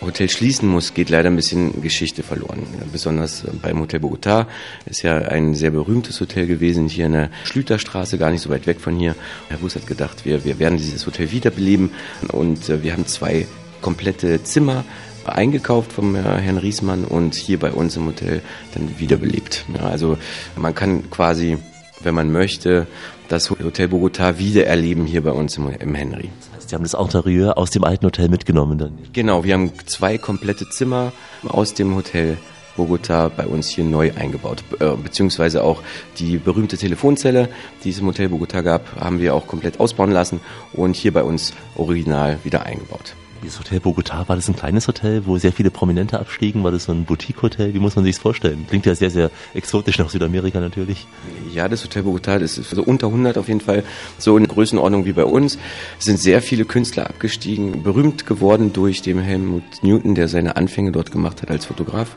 Hotel 0.00 0.28
schließen 0.30 0.68
muss, 0.68 0.94
geht 0.94 1.10
leider 1.10 1.28
ein 1.28 1.36
bisschen 1.36 1.82
Geschichte 1.82 2.22
verloren. 2.22 2.66
Besonders 2.92 3.44
beim 3.60 3.80
Hotel 3.80 4.00
Bogota 4.00 4.48
ist 4.86 5.02
ja 5.02 5.18
ein 5.18 5.54
sehr 5.54 5.70
berühmtes 5.70 6.20
Hotel 6.20 6.46
gewesen, 6.46 6.88
hier 6.88 7.06
in 7.06 7.12
der 7.12 7.30
Schlüterstraße, 7.44 8.16
gar 8.18 8.30
nicht 8.30 8.40
so 8.40 8.50
weit 8.50 8.66
weg 8.66 8.80
von 8.80 8.96
hier. 8.96 9.14
Herr 9.48 9.58
Bus 9.58 9.74
hat 9.74 9.86
gedacht, 9.86 10.24
wir, 10.24 10.44
wir 10.44 10.58
werden 10.58 10.78
dieses 10.78 11.06
Hotel 11.06 11.30
wiederbeleben 11.32 11.90
und 12.28 12.68
äh, 12.68 12.82
wir 12.82 12.92
haben 12.92 13.06
zwei 13.06 13.46
komplette 13.80 14.42
Zimmer 14.42 14.84
eingekauft 15.24 15.92
vom 15.92 16.14
äh, 16.14 16.22
Herrn 16.22 16.58
Riesmann 16.58 17.04
und 17.04 17.34
hier 17.34 17.58
bei 17.58 17.72
uns 17.72 17.96
im 17.96 18.06
Hotel 18.06 18.42
dann 18.74 18.98
wiederbelebt. 18.98 19.64
Ja, 19.74 19.86
also 19.86 20.18
man 20.56 20.74
kann 20.74 21.10
quasi, 21.10 21.58
wenn 22.02 22.14
man 22.14 22.32
möchte, 22.32 22.86
das 23.28 23.50
Hotel 23.50 23.88
Bogota 23.88 24.38
wiedererleben 24.38 25.06
hier 25.06 25.22
bei 25.22 25.30
uns 25.30 25.56
im, 25.56 25.68
im 25.68 25.94
Henry. 25.94 26.30
Sie 26.66 26.74
haben 26.74 26.82
das 26.82 26.94
Interieur 26.94 27.58
aus 27.58 27.70
dem 27.70 27.84
alten 27.84 28.06
Hotel 28.06 28.28
mitgenommen 28.28 28.78
dann. 28.78 28.98
Genau, 29.12 29.44
wir 29.44 29.54
haben 29.54 29.72
zwei 29.86 30.18
komplette 30.18 30.68
Zimmer 30.68 31.12
aus 31.46 31.74
dem 31.74 31.94
Hotel 31.94 32.38
Bogota 32.76 33.28
bei 33.28 33.46
uns 33.46 33.68
hier 33.68 33.84
neu 33.84 34.12
eingebaut. 34.16 34.64
Äh, 34.78 34.96
Beziehungsweise 34.96 35.62
auch 35.62 35.82
die 36.18 36.38
berühmte 36.38 36.76
Telefonzelle, 36.76 37.48
die 37.84 37.90
es 37.90 37.98
im 37.98 38.06
Hotel 38.06 38.28
Bogota 38.28 38.62
gab, 38.62 38.96
haben 39.00 39.20
wir 39.20 39.34
auch 39.34 39.46
komplett 39.46 39.80
ausbauen 39.80 40.10
lassen 40.10 40.40
und 40.72 40.96
hier 40.96 41.12
bei 41.12 41.22
uns 41.22 41.52
original 41.76 42.38
wieder 42.44 42.66
eingebaut. 42.66 43.14
Dieses 43.42 43.58
Hotel 43.58 43.80
Bogota, 43.80 44.28
war 44.28 44.36
das 44.36 44.48
ein 44.48 44.56
kleines 44.56 44.86
Hotel, 44.86 45.24
wo 45.24 45.38
sehr 45.38 45.52
viele 45.52 45.70
Prominente 45.70 46.20
abstiegen? 46.20 46.62
War 46.62 46.72
das 46.72 46.84
so 46.84 46.92
ein 46.92 47.06
Boutique-Hotel? 47.06 47.72
Wie 47.72 47.78
muss 47.78 47.96
man 47.96 48.04
sich's 48.04 48.18
vorstellen? 48.18 48.66
Klingt 48.68 48.84
ja 48.84 48.94
sehr, 48.94 49.10
sehr 49.10 49.30
exotisch 49.54 49.98
nach 49.98 50.10
Südamerika 50.10 50.60
natürlich. 50.60 51.06
Ja, 51.50 51.66
das 51.66 51.82
Hotel 51.82 52.02
Bogota, 52.02 52.38
das 52.38 52.58
ist 52.58 52.70
so 52.70 52.82
unter 52.82 53.06
100 53.06 53.38
auf 53.38 53.48
jeden 53.48 53.62
Fall, 53.62 53.82
so 54.18 54.36
in 54.36 54.46
Größenordnung 54.46 55.06
wie 55.06 55.14
bei 55.14 55.24
uns. 55.24 55.56
Es 55.98 56.04
sind 56.04 56.18
sehr 56.18 56.42
viele 56.42 56.66
Künstler 56.66 57.08
abgestiegen, 57.08 57.82
berühmt 57.82 58.26
geworden 58.26 58.74
durch 58.74 59.00
den 59.00 59.18
Helmut 59.18 59.62
Newton, 59.82 60.14
der 60.14 60.28
seine 60.28 60.56
Anfänge 60.56 60.92
dort 60.92 61.10
gemacht 61.10 61.40
hat 61.40 61.50
als 61.50 61.64
Fotograf. 61.64 62.16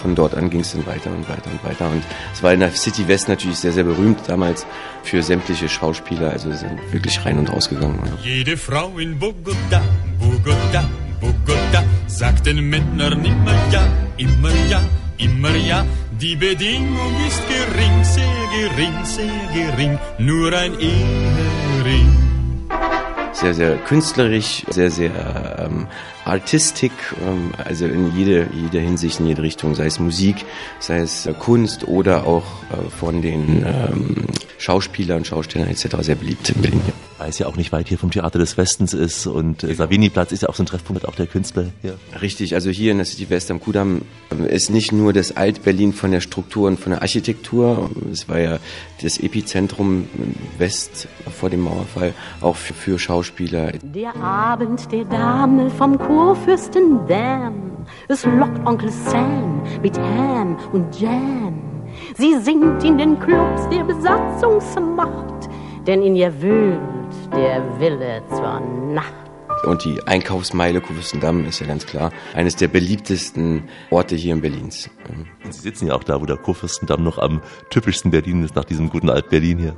Von 0.00 0.14
dort 0.14 0.34
an 0.36 0.50
ging 0.50 0.60
es 0.60 0.72
dann 0.72 0.86
weiter 0.86 1.10
und 1.10 1.28
weiter 1.28 1.50
und 1.50 1.64
weiter. 1.64 1.90
Und 1.90 2.02
es 2.32 2.44
war 2.44 2.52
in 2.54 2.60
der 2.60 2.70
City 2.70 3.08
West 3.08 3.28
natürlich 3.28 3.58
sehr, 3.58 3.72
sehr 3.72 3.84
berühmt 3.84 4.20
damals 4.28 4.64
für 5.02 5.22
sämtliche 5.22 5.68
Schauspieler. 5.68 6.30
Also 6.30 6.52
sind 6.52 6.78
wirklich 6.92 7.24
rein 7.24 7.38
und 7.38 7.52
rausgegangen. 7.52 7.98
Jede 8.22 8.56
Frau 8.56 8.96
in 8.98 9.18
Bogota, 9.18 9.82
Bogota, 10.18 10.59
Bogota, 11.20 11.84
sagt 12.06 12.46
den 12.46 12.68
Männern 12.68 13.24
immer 13.24 13.54
ja, 13.70 13.82
immer 14.16 14.50
ja, 14.68 14.80
immer 15.18 15.54
ja. 15.56 15.84
Die 16.20 16.36
Bedingung 16.36 17.14
ist 17.26 17.42
gering, 17.48 18.04
sehr 18.04 18.24
gering, 18.54 19.04
sehr 19.04 19.42
gering, 19.54 19.98
nur 20.18 20.52
ein 20.52 20.74
Ehering. 20.78 22.16
Sehr, 23.32 23.54
sehr 23.54 23.76
künstlerisch, 23.78 24.64
sehr, 24.68 24.90
sehr 24.90 25.12
ähm, 25.58 25.86
artistik, 26.24 26.92
ähm, 27.26 27.52
also 27.64 27.86
in 27.86 28.16
jede, 28.16 28.48
jede 28.52 28.78
Hinsicht, 28.78 29.20
in 29.20 29.26
jede 29.26 29.42
Richtung, 29.42 29.74
sei 29.74 29.86
es 29.86 29.98
Musik, 29.98 30.44
sei 30.78 30.98
es 30.98 31.26
äh, 31.26 31.32
Kunst 31.32 31.88
oder 31.88 32.26
auch 32.26 32.44
äh, 32.70 32.90
von 32.90 33.22
den 33.22 33.64
ähm, 33.66 34.26
Schauspielern, 34.58 35.24
Schaustellern 35.24 35.68
etc. 35.68 35.96
sehr 36.00 36.14
beliebt 36.14 36.50
in 36.50 36.62
Berlin. 36.62 36.82
Weil 37.18 37.30
es 37.30 37.38
ja 37.38 37.46
auch 37.46 37.56
nicht 37.56 37.72
weit 37.72 37.88
hier 37.88 37.98
vom 37.98 38.10
Theater 38.10 38.38
des 38.38 38.56
Westens 38.56 38.94
ist 38.94 39.26
und 39.26 39.64
äh, 39.64 39.74
Savini-Platz 39.74 40.32
ist 40.32 40.42
ja 40.42 40.48
auch 40.48 40.54
so 40.54 40.62
ein 40.62 40.66
Treffpunkt 40.66 41.06
auch 41.06 41.14
der 41.14 41.26
Künstler 41.26 41.66
hier. 41.82 41.98
Richtig, 42.20 42.54
also 42.54 42.70
hier 42.70 42.92
in 42.92 42.98
der 42.98 43.06
City 43.06 43.28
West 43.30 43.50
am 43.50 43.60
Kudamm 43.60 44.02
ist 44.48 44.70
nicht 44.70 44.92
nur 44.92 45.12
das 45.12 45.36
Alt-Berlin 45.36 45.92
von 45.92 46.10
der 46.10 46.20
Struktur 46.20 46.68
und 46.68 46.78
von 46.78 46.92
der 46.92 47.02
Architektur, 47.02 47.90
es 48.12 48.28
war 48.28 48.38
ja 48.38 48.58
das 49.02 49.18
Epizentrum 49.18 50.08
West 50.58 51.08
vor 51.30 51.50
dem 51.50 51.60
Mauerfall, 51.60 52.14
auch 52.40 52.56
für, 52.56 52.74
für 52.74 52.98
Schauspieler. 52.98 53.72
Der 53.82 54.14
Abend 54.16 54.90
der 54.92 55.04
Dame 55.04 55.70
vom 55.70 55.98
Kurfürstendam, 56.10 57.86
es 58.08 58.24
lockt 58.24 58.66
Onkel 58.66 58.90
Sam 58.90 59.62
mit 59.80 59.96
Ham 59.96 60.58
und 60.72 61.00
Jam. 61.00 61.54
Sie 62.16 62.36
singt 62.40 62.82
in 62.82 62.98
den 62.98 63.16
Clubs 63.20 63.68
der 63.68 63.84
Besatzungsmacht, 63.84 65.48
denn 65.86 66.02
in 66.02 66.16
ihr 66.16 66.42
wühlt 66.42 66.80
der 67.32 67.62
Wille 67.78 68.24
zur 68.28 68.58
Nacht. 68.92 69.14
Und 69.64 69.84
die 69.84 70.02
Einkaufsmeile 70.04 70.80
Kurfürstendamm 70.80 71.44
ist 71.44 71.60
ja 71.60 71.68
ganz 71.68 71.86
klar 71.86 72.10
eines 72.34 72.56
der 72.56 72.66
beliebtesten 72.66 73.68
Orte 73.92 74.16
hier 74.16 74.34
in 74.34 74.40
Berlins. 74.40 74.90
Und 75.44 75.54
Sie 75.54 75.60
sitzen 75.60 75.86
ja 75.86 75.94
auch 75.94 76.02
da, 76.02 76.20
wo 76.20 76.26
der 76.26 76.38
Kurfürstendamm 76.38 77.04
noch 77.04 77.18
am 77.18 77.40
typischsten 77.70 78.10
Berlin 78.10 78.42
ist, 78.42 78.56
nach 78.56 78.64
diesem 78.64 78.90
guten 78.90 79.10
Alt-Berlin 79.10 79.58
hier. 79.58 79.76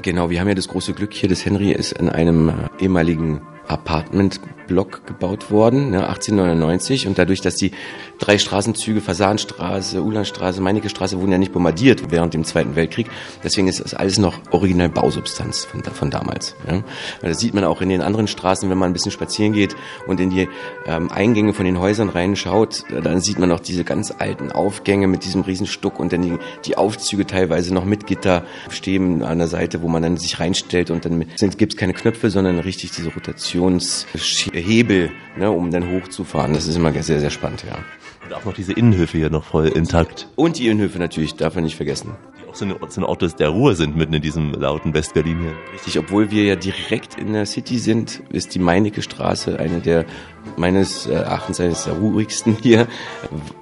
Genau, 0.00 0.30
wir 0.30 0.38
haben 0.38 0.48
ja 0.48 0.54
das 0.54 0.68
große 0.68 0.92
Glück 0.92 1.12
hier, 1.12 1.28
das 1.28 1.44
Henry 1.44 1.72
ist 1.72 1.92
in 1.92 2.08
einem 2.08 2.50
äh, 2.50 2.52
ehemaligen 2.78 3.42
Apartmentblock 3.68 5.06
gebaut 5.06 5.50
worden, 5.50 5.90
ne, 5.90 6.08
1899. 6.08 7.06
Und 7.06 7.18
dadurch, 7.18 7.40
dass 7.40 7.56
die 7.56 7.72
drei 8.18 8.38
Straßenzüge, 8.38 9.00
Fasanstraße, 9.00 10.02
Ulandstraße, 10.02 10.60
Meinecke-Straße, 10.60 11.20
wurden 11.20 11.32
ja 11.32 11.38
nicht 11.38 11.52
bombardiert 11.52 12.10
während 12.10 12.34
dem 12.34 12.44
Zweiten 12.44 12.76
Weltkrieg. 12.76 13.08
Deswegen 13.42 13.68
ist 13.68 13.80
das 13.80 13.94
alles 13.94 14.18
noch 14.18 14.38
original 14.50 14.88
Bausubstanz 14.88 15.64
von, 15.64 15.82
von 15.82 16.10
damals. 16.10 16.54
Ja. 16.68 16.82
Das 17.20 17.38
sieht 17.38 17.54
man 17.54 17.64
auch 17.64 17.80
in 17.80 17.88
den 17.88 18.02
anderen 18.02 18.28
Straßen, 18.28 18.70
wenn 18.70 18.78
man 18.78 18.90
ein 18.90 18.92
bisschen 18.92 19.12
spazieren 19.12 19.52
geht 19.52 19.74
und 20.06 20.20
in 20.20 20.30
die 20.30 20.48
ähm, 20.86 21.10
Eingänge 21.10 21.52
von 21.52 21.64
den 21.64 21.78
Häusern 21.78 22.08
reinschaut, 22.08 22.84
dann 23.02 23.20
sieht 23.20 23.38
man 23.38 23.50
auch 23.52 23.60
diese 23.60 23.84
ganz 23.84 24.12
alten 24.16 24.52
Aufgänge 24.52 25.06
mit 25.06 25.24
diesem 25.24 25.42
Riesenstuck 25.42 25.98
und 25.98 26.12
dann 26.12 26.22
die, 26.22 26.38
die 26.64 26.76
Aufzüge 26.76 27.26
teilweise 27.26 27.74
noch 27.74 27.84
mit 27.84 28.06
Gitter 28.06 28.44
stehen 28.70 29.22
an 29.22 29.38
der 29.38 29.48
Seite, 29.48 29.82
wo 29.82 29.88
man 29.88 30.02
dann 30.02 30.16
sich 30.16 30.40
reinstellt 30.40 30.90
und 30.90 31.04
dann 31.04 31.26
gibt 31.56 31.74
es 31.74 31.76
keine 31.76 31.92
Knöpfe, 31.92 32.30
sondern 32.30 32.58
richtig 32.58 32.92
diese 32.92 33.10
Rotationshebel, 33.58 35.10
ne, 35.36 35.50
um 35.50 35.70
dann 35.70 35.90
hochzufahren. 35.90 36.54
Das 36.54 36.66
ist 36.66 36.76
immer 36.76 36.92
sehr, 37.02 37.20
sehr 37.20 37.30
spannend, 37.30 37.64
ja. 37.66 37.78
Und 38.32 38.38
auch 38.38 38.44
noch 38.46 38.54
diese 38.54 38.72
Innenhöfe 38.72 39.18
hier 39.18 39.28
noch 39.28 39.44
voll 39.44 39.68
intakt. 39.68 40.26
Und 40.36 40.58
die 40.58 40.66
Innenhöfe 40.66 40.98
natürlich, 40.98 41.34
darf 41.34 41.54
man 41.54 41.64
nicht 41.64 41.76
vergessen. 41.76 42.14
Die 42.40 42.48
auch 42.48 42.54
so 42.54 42.64
eine, 42.64 42.76
so 42.88 43.00
eine 43.00 43.08
Orte 43.08 43.28
der 43.28 43.50
Ruhe 43.50 43.74
sind, 43.74 43.94
mitten 43.94 44.14
in 44.14 44.22
diesem 44.22 44.54
lauten 44.54 44.94
Westberlin 44.94 45.38
hier. 45.38 45.52
Richtig, 45.74 45.98
obwohl 45.98 46.30
wir 46.30 46.44
ja 46.44 46.56
direkt 46.56 47.18
in 47.18 47.34
der 47.34 47.44
City 47.44 47.78
sind, 47.78 48.22
ist 48.30 48.54
die 48.54 48.58
Meinecke 48.58 49.02
Straße 49.02 49.58
eine 49.58 49.80
der, 49.80 50.06
meines 50.56 51.04
Erachtens 51.04 51.60
eines 51.60 51.84
der 51.84 51.92
ruhigsten 51.92 52.56
hier. 52.62 52.88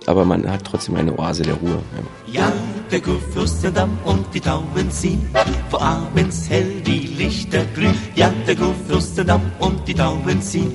Aber 0.07 0.25
man 0.25 0.49
hat 0.49 0.65
trotzdem 0.65 0.95
eine 0.95 1.19
Oase 1.19 1.43
der 1.43 1.55
Ruhe. 1.55 1.83
Ja, 2.29 2.43
ja 2.43 2.53
der 2.93 3.01
Kurfürstendamm 3.01 3.99
und 4.05 4.27
die 4.33 4.41
Tauben 4.41 4.89
ziehen, 4.91 5.29
wo 5.71 5.79
abends 5.79 6.49
hell 6.49 6.81
die 6.87 7.09
Lichter 7.09 7.65
glühen. 7.75 7.99
Ja, 8.15 8.33
der 8.47 8.55
Kurfürstendamm 8.55 9.43
und 9.59 9.89
die 9.89 9.95
Tauben 9.95 10.41
ziehen. 10.41 10.75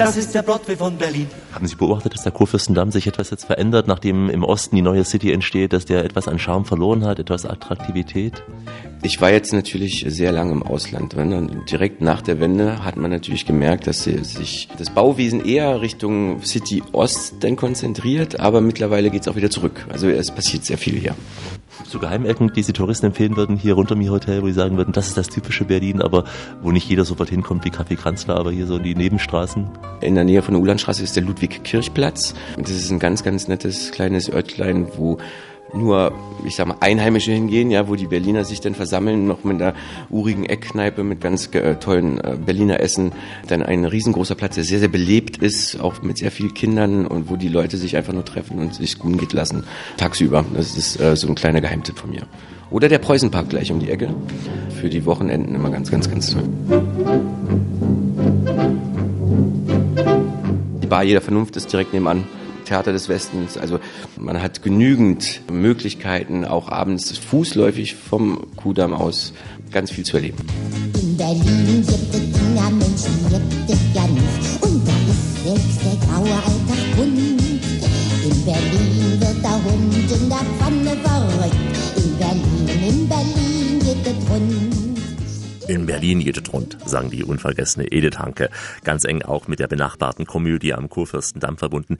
Das 0.00 0.16
ist 0.16 0.34
der 0.34 0.40
Broadway 0.40 0.76
von 0.76 0.96
Berlin. 0.96 1.26
Haben 1.52 1.66
Sie 1.66 1.76
beobachtet, 1.76 2.14
dass 2.14 2.22
der 2.22 2.32
Kurfürstendamm 2.32 2.90
sich 2.90 3.06
etwas 3.06 3.28
jetzt 3.28 3.44
verändert, 3.44 3.86
nachdem 3.86 4.30
im 4.30 4.44
Osten 4.44 4.74
die 4.74 4.80
neue 4.80 5.04
City 5.04 5.30
entsteht, 5.30 5.74
dass 5.74 5.84
der 5.84 6.06
etwas 6.06 6.26
an 6.26 6.38
Charme 6.38 6.64
verloren 6.64 7.04
hat, 7.04 7.18
etwas 7.18 7.44
Attraktivität? 7.44 8.42
Ich 9.02 9.20
war 9.20 9.30
jetzt 9.30 9.52
natürlich 9.52 10.06
sehr 10.08 10.32
lange 10.32 10.52
im 10.52 10.62
Ausland. 10.62 11.12
Und 11.12 11.70
direkt 11.70 12.00
nach 12.00 12.22
der 12.22 12.40
Wende 12.40 12.82
hat 12.82 12.96
man 12.96 13.10
natürlich 13.10 13.44
gemerkt, 13.44 13.86
dass 13.86 14.04
sich 14.04 14.68
das 14.78 14.88
Bauwesen 14.88 15.44
eher 15.44 15.82
Richtung 15.82 16.42
City 16.44 16.82
Ost 16.92 17.34
dann 17.40 17.56
konzentriert, 17.56 18.40
aber 18.40 18.62
mittlerweile 18.62 19.10
geht 19.10 19.20
es 19.20 19.28
auch 19.28 19.36
wieder 19.36 19.50
zurück. 19.50 19.86
Also 19.90 20.08
es 20.08 20.30
passiert 20.30 20.64
sehr 20.64 20.78
viel 20.78 20.98
hier. 20.98 21.14
So 21.84 21.98
Geheimecken, 21.98 22.52
die 22.52 22.62
Sie 22.62 22.72
Touristen 22.72 23.06
empfehlen 23.06 23.36
würden, 23.36 23.56
hier 23.56 23.74
runter 23.74 23.94
im 23.94 24.08
Hotel, 24.10 24.42
wo 24.42 24.46
Sie 24.46 24.52
sagen 24.52 24.76
würden, 24.76 24.92
das 24.92 25.08
ist 25.08 25.16
das 25.16 25.28
typische 25.28 25.64
Berlin, 25.64 26.00
aber 26.00 26.24
wo 26.62 26.70
nicht 26.70 26.88
jeder 26.88 27.04
sofort 27.04 27.30
hinkommt 27.30 27.64
wie 27.64 27.70
Café 27.70 27.96
Kranzler, 27.96 28.36
aber 28.36 28.52
hier 28.52 28.66
so 28.66 28.76
in 28.76 28.84
die 28.84 28.94
Nebenstraßen? 28.94 29.68
In 30.00 30.14
der 30.14 30.24
Nähe 30.24 30.42
von 30.42 30.54
der 30.54 30.62
Ulandstraße 30.62 31.02
ist 31.02 31.16
der 31.16 31.24
Ludwig-Kirchplatz. 31.24 32.34
Das 32.58 32.70
ist 32.70 32.90
ein 32.90 32.98
ganz, 32.98 33.22
ganz 33.22 33.48
nettes 33.48 33.90
kleines 33.90 34.32
Örtlein, 34.32 34.88
wo 34.96 35.18
nur, 35.74 36.12
ich 36.44 36.56
sag 36.56 36.66
mal, 36.66 36.76
Einheimische 36.80 37.32
hingehen, 37.32 37.70
ja, 37.70 37.88
wo 37.88 37.94
die 37.94 38.06
Berliner 38.06 38.44
sich 38.44 38.60
dann 38.60 38.74
versammeln, 38.74 39.26
noch 39.26 39.44
mit 39.44 39.60
einer 39.60 39.74
urigen 40.10 40.44
Eckkneipe 40.44 41.04
mit 41.04 41.20
ganz 41.20 41.52
äh, 41.54 41.76
tollen 41.76 42.18
äh, 42.20 42.36
Berliner 42.44 42.80
Essen. 42.80 43.12
Dann 43.48 43.62
ein 43.62 43.84
riesengroßer 43.84 44.34
Platz, 44.34 44.54
der 44.54 44.64
sehr, 44.64 44.78
sehr 44.78 44.88
belebt 44.88 45.36
ist, 45.38 45.80
auch 45.80 46.02
mit 46.02 46.18
sehr 46.18 46.30
vielen 46.30 46.54
Kindern 46.54 47.06
und 47.06 47.30
wo 47.30 47.36
die 47.36 47.48
Leute 47.48 47.76
sich 47.76 47.96
einfach 47.96 48.12
nur 48.12 48.24
treffen 48.24 48.58
und 48.58 48.74
sich 48.74 48.98
gut 48.98 49.18
geht 49.18 49.32
lassen, 49.32 49.64
tagsüber. 49.96 50.44
Das 50.54 50.76
ist 50.76 51.00
äh, 51.00 51.16
so 51.16 51.28
ein 51.28 51.34
kleiner 51.34 51.60
Geheimtipp 51.60 51.98
von 51.98 52.10
mir. 52.10 52.22
Oder 52.70 52.88
der 52.88 52.98
Preußenpark 52.98 53.48
gleich 53.48 53.72
um 53.72 53.80
die 53.80 53.90
Ecke. 53.90 54.14
Für 54.80 54.88
die 54.88 55.04
Wochenenden 55.04 55.54
immer 55.54 55.70
ganz, 55.70 55.90
ganz, 55.90 56.08
ganz 56.08 56.30
toll. 56.30 56.44
Die 60.82 60.86
Bar 60.86 61.02
jeder 61.02 61.20
Vernunft 61.20 61.56
ist 61.56 61.72
direkt 61.72 61.92
nebenan. 61.92 62.24
Theater 62.70 62.92
des 62.92 63.08
Westens. 63.08 63.58
Also 63.58 63.80
man 64.16 64.40
hat 64.40 64.62
genügend 64.62 65.40
Möglichkeiten, 65.50 66.44
auch 66.44 66.68
abends 66.68 67.18
fußläufig 67.18 67.96
vom 67.96 68.46
Kudamm 68.54 68.94
aus 68.94 69.32
ganz 69.72 69.90
viel 69.90 70.04
zu 70.04 70.16
erleben. 70.16 70.38
In 71.02 71.16
Berlin 71.16 71.84
gibt 71.84 72.14
es 72.14 72.30
Dinger, 72.30 72.70
Menschen 72.70 73.28
gibt 73.28 73.70
es 73.70 73.80
nicht. 73.80 74.62
Und 74.62 74.86
da 74.86 74.92
ist 75.10 75.42
selbst 75.44 75.80
der 75.84 75.96
graue 76.06 76.32
Alltag 76.32 76.96
bunt. 76.96 77.18
In 78.22 78.44
Berlin 78.44 79.20
wird 79.20 79.42
der 79.42 79.64
Hund 79.64 79.94
in 79.94 80.28
der 80.28 80.38
Pfanne 80.38 80.96
verrückt. 81.02 81.79
In 85.70 85.86
Berlin 85.86 86.18
geht 86.18 86.52
rund, 86.52 86.78
sang 86.84 87.10
die 87.10 87.22
unvergessene 87.22 87.86
Edith 87.92 88.18
Hanke. 88.18 88.50
Ganz 88.82 89.04
eng 89.04 89.22
auch 89.22 89.46
mit 89.46 89.60
der 89.60 89.68
benachbarten 89.68 90.26
Komödie 90.26 90.74
am 90.74 90.88
Kurfürstendamm 90.88 91.58
verbunden. 91.58 91.98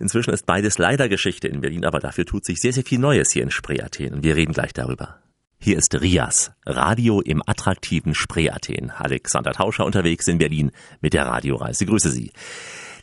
Inzwischen 0.00 0.34
ist 0.34 0.44
beides 0.44 0.76
leider 0.76 1.08
Geschichte 1.08 1.46
in 1.46 1.60
Berlin, 1.60 1.84
aber 1.84 2.00
dafür 2.00 2.26
tut 2.26 2.44
sich 2.44 2.58
sehr, 2.58 2.72
sehr 2.72 2.82
viel 2.82 2.98
Neues 2.98 3.30
hier 3.30 3.44
in 3.44 3.52
Spreeathen. 3.52 4.12
Und 4.14 4.24
wir 4.24 4.34
reden 4.34 4.52
gleich 4.52 4.72
darüber. 4.72 5.20
Hier 5.60 5.78
ist 5.78 6.00
Rias, 6.00 6.50
Radio 6.66 7.20
im 7.20 7.44
attraktiven 7.46 8.16
Spreeathen. 8.16 8.90
Alexander 8.90 9.52
Tauscher 9.52 9.86
unterwegs 9.86 10.26
in 10.26 10.38
Berlin 10.38 10.72
mit 11.00 11.14
der 11.14 11.24
Radioreise. 11.24 11.86
Grüße 11.86 12.10
Sie. 12.10 12.32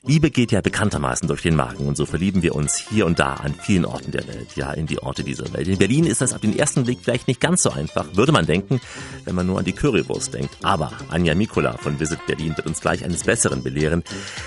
Liebe 0.04 0.32
geht 0.32 0.54
ja 0.54 0.62
bekanntermaßen 0.62 1.28
durch 1.28 1.42
den 1.42 1.58
Magen 1.58 1.86
und 1.86 1.98
so 1.98 2.06
verlieben 2.06 2.42
wir 2.42 2.56
uns 2.56 2.78
hier 2.78 3.06
und 3.06 3.20
da 3.20 3.34
an 3.34 3.54
vielen 3.54 3.84
Orten 3.84 4.12
der 4.12 4.26
Welt, 4.28 4.56
ja 4.56 4.72
in 4.72 4.88
die 4.88 5.00
Orte 5.00 5.26
dieser 5.26 5.52
Welt. 5.52 5.68
In 5.68 5.78
Berlin 5.78 6.06
ist 6.06 6.22
das 6.22 6.34
auf 6.34 6.40
den 6.40 6.58
ersten 6.58 6.86
Blick 6.86 7.00
vielleicht 7.02 7.28
nicht 7.28 7.42
ganz 7.42 7.64
so 7.64 7.72
einfach, 7.72 8.06
würde 8.14 8.32
man 8.32 8.46
denken, 8.46 8.80
wenn 9.26 9.36
man 9.36 9.46
nur 9.46 9.60
an 9.60 9.66
die 9.66 9.74
Currywurst 9.74 10.34
denkt. 10.34 10.56
Aber 10.64 10.94
Anja 11.10 11.36
Mikula 11.36 11.74
von 11.78 12.00
Visit 12.00 12.26
Berlin 12.28 12.56
wird 12.56 12.66
uns 12.66 12.80
gleich 12.80 13.04
eines 13.04 13.24
Besseren 13.24 13.62
belehren, 13.62 14.04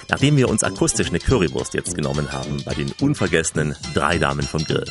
nachdem 0.09 0.39
wir 0.39 0.49
uns 0.49 0.65
akustisch 0.65 1.11
eine 1.11 1.19
Currywurst 1.19 1.75
jetzt 1.75 1.95
genommen 1.95 2.33
haben 2.33 2.63
bei 2.65 2.73
den 2.73 2.91
unvergessenen 3.01 3.77
drei 3.93 4.17
Damen 4.17 4.43
vom 4.43 4.65
Grill. 4.65 4.87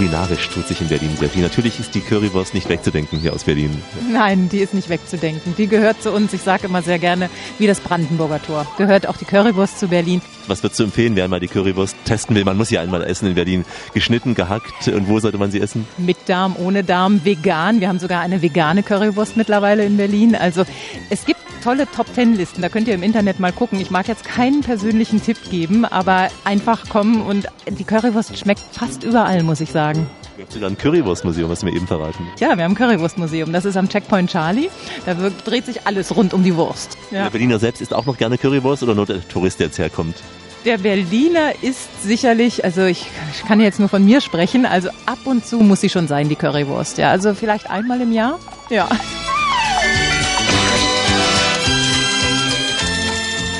Kulinarisch 0.00 0.48
tut 0.48 0.66
sich 0.66 0.80
in 0.80 0.88
Berlin 0.88 1.14
sehr 1.18 1.28
viel. 1.28 1.42
Natürlich 1.42 1.78
ist 1.78 1.94
die 1.94 2.00
Currywurst 2.00 2.54
nicht 2.54 2.70
wegzudenken 2.70 3.18
hier 3.18 3.34
aus 3.34 3.44
Berlin. 3.44 3.82
Nein, 4.10 4.48
die 4.48 4.60
ist 4.60 4.72
nicht 4.72 4.88
wegzudenken. 4.88 5.54
Die 5.58 5.66
gehört 5.66 6.02
zu 6.02 6.10
uns. 6.10 6.32
Ich 6.32 6.40
sage 6.40 6.68
immer 6.68 6.80
sehr 6.80 6.98
gerne, 6.98 7.28
wie 7.58 7.66
das 7.66 7.80
Brandenburger 7.80 8.40
Tor. 8.40 8.66
Gehört 8.78 9.06
auch 9.06 9.18
die 9.18 9.26
Currywurst 9.26 9.78
zu 9.78 9.88
Berlin. 9.88 10.22
Was 10.46 10.62
würdest 10.62 10.80
du 10.80 10.84
empfehlen, 10.84 11.16
wer 11.16 11.24
einmal 11.24 11.40
die 11.40 11.48
Currywurst 11.48 11.96
testen 12.06 12.34
will? 12.34 12.46
Man 12.46 12.56
muss 12.56 12.68
sie 12.68 12.78
einmal 12.78 13.02
essen 13.02 13.28
in 13.28 13.34
Berlin. 13.34 13.66
Geschnitten, 13.92 14.34
gehackt 14.34 14.88
und 14.88 15.06
wo 15.06 15.20
sollte 15.20 15.36
man 15.36 15.50
sie 15.50 15.60
essen? 15.60 15.86
Mit 15.98 16.16
Darm, 16.24 16.56
ohne 16.56 16.82
Darm, 16.82 17.22
vegan. 17.22 17.82
Wir 17.82 17.88
haben 17.88 17.98
sogar 17.98 18.22
eine 18.22 18.40
vegane 18.40 18.82
Currywurst 18.82 19.36
mittlerweile 19.36 19.84
in 19.84 19.98
Berlin. 19.98 20.34
Also 20.34 20.64
es 21.10 21.26
gibt 21.26 21.40
tolle 21.60 21.86
Top-Ten-Listen. 21.90 22.62
Da 22.62 22.68
könnt 22.68 22.88
ihr 22.88 22.94
im 22.94 23.02
Internet 23.02 23.40
mal 23.40 23.52
gucken. 23.52 23.80
Ich 23.80 23.90
mag 23.90 24.08
jetzt 24.08 24.24
keinen 24.24 24.62
persönlichen 24.62 25.22
Tipp 25.22 25.38
geben, 25.50 25.84
aber 25.84 26.28
einfach 26.44 26.88
kommen 26.88 27.22
und 27.22 27.46
die 27.68 27.84
Currywurst 27.84 28.36
schmeckt 28.38 28.64
fast 28.72 29.04
überall, 29.04 29.42
muss 29.42 29.60
ich 29.60 29.70
sagen. 29.70 30.06
Ihr 30.36 30.44
habt 30.44 30.52
sogar 30.52 30.70
ein 30.70 30.78
Currywurstmuseum, 30.78 31.50
was 31.50 31.60
du 31.60 31.66
mir 31.66 31.74
eben 31.74 31.86
verraten. 31.86 32.26
Ja, 32.38 32.56
wir 32.56 32.64
haben 32.64 32.72
ein 32.72 32.74
Currywurstmuseum. 32.74 33.52
Das 33.52 33.66
ist 33.66 33.76
am 33.76 33.88
Checkpoint 33.88 34.30
Charlie. 34.30 34.70
Da 35.04 35.14
dreht 35.14 35.66
sich 35.66 35.86
alles 35.86 36.16
rund 36.16 36.32
um 36.32 36.42
die 36.42 36.56
Wurst. 36.56 36.96
Ja. 37.10 37.24
Der 37.24 37.30
Berliner 37.30 37.58
selbst 37.58 37.82
isst 37.82 37.92
auch 37.92 38.06
noch 38.06 38.16
gerne 38.16 38.38
Currywurst 38.38 38.82
oder 38.82 38.94
nur 38.94 39.04
der 39.04 39.28
Tourist, 39.28 39.60
der 39.60 39.66
jetzt 39.66 39.78
herkommt? 39.78 40.16
Der 40.64 40.78
Berliner 40.78 41.52
ist 41.62 42.02
sicherlich, 42.02 42.64
also 42.64 42.84
ich, 42.84 43.06
ich 43.34 43.44
kann 43.46 43.60
jetzt 43.60 43.80
nur 43.80 43.88
von 43.88 44.04
mir 44.04 44.20
sprechen, 44.20 44.66
also 44.66 44.90
ab 45.06 45.18
und 45.24 45.46
zu 45.46 45.58
muss 45.58 45.80
sie 45.80 45.88
schon 45.88 46.06
sein, 46.06 46.28
die 46.28 46.36
Currywurst. 46.36 46.98
Ja, 46.98 47.10
also 47.10 47.34
vielleicht 47.34 47.70
einmal 47.70 48.00
im 48.00 48.12
Jahr. 48.12 48.38
Ja. 48.68 48.88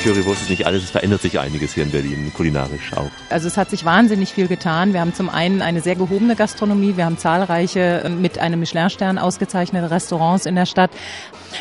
Currywurst 0.02 0.40
ist 0.40 0.48
nicht 0.48 0.66
alles, 0.66 0.84
es 0.84 0.90
verändert 0.90 1.20
sich 1.20 1.38
einiges 1.38 1.74
hier 1.74 1.82
in 1.82 1.90
Berlin, 1.90 2.32
kulinarisch 2.34 2.94
auch. 2.94 3.10
Also 3.28 3.48
es 3.48 3.58
hat 3.58 3.68
sich 3.68 3.84
wahnsinnig 3.84 4.32
viel 4.32 4.48
getan. 4.48 4.94
Wir 4.94 5.00
haben 5.00 5.12
zum 5.12 5.28
einen 5.28 5.60
eine 5.60 5.82
sehr 5.82 5.94
gehobene 5.94 6.36
Gastronomie. 6.36 6.96
Wir 6.96 7.04
haben 7.04 7.18
zahlreiche 7.18 8.04
äh, 8.04 8.08
mit 8.08 8.38
einem 8.38 8.60
Michelin-Stern 8.60 9.18
ausgezeichnete 9.18 9.90
Restaurants 9.90 10.46
in 10.46 10.54
der 10.54 10.64
Stadt. 10.64 10.90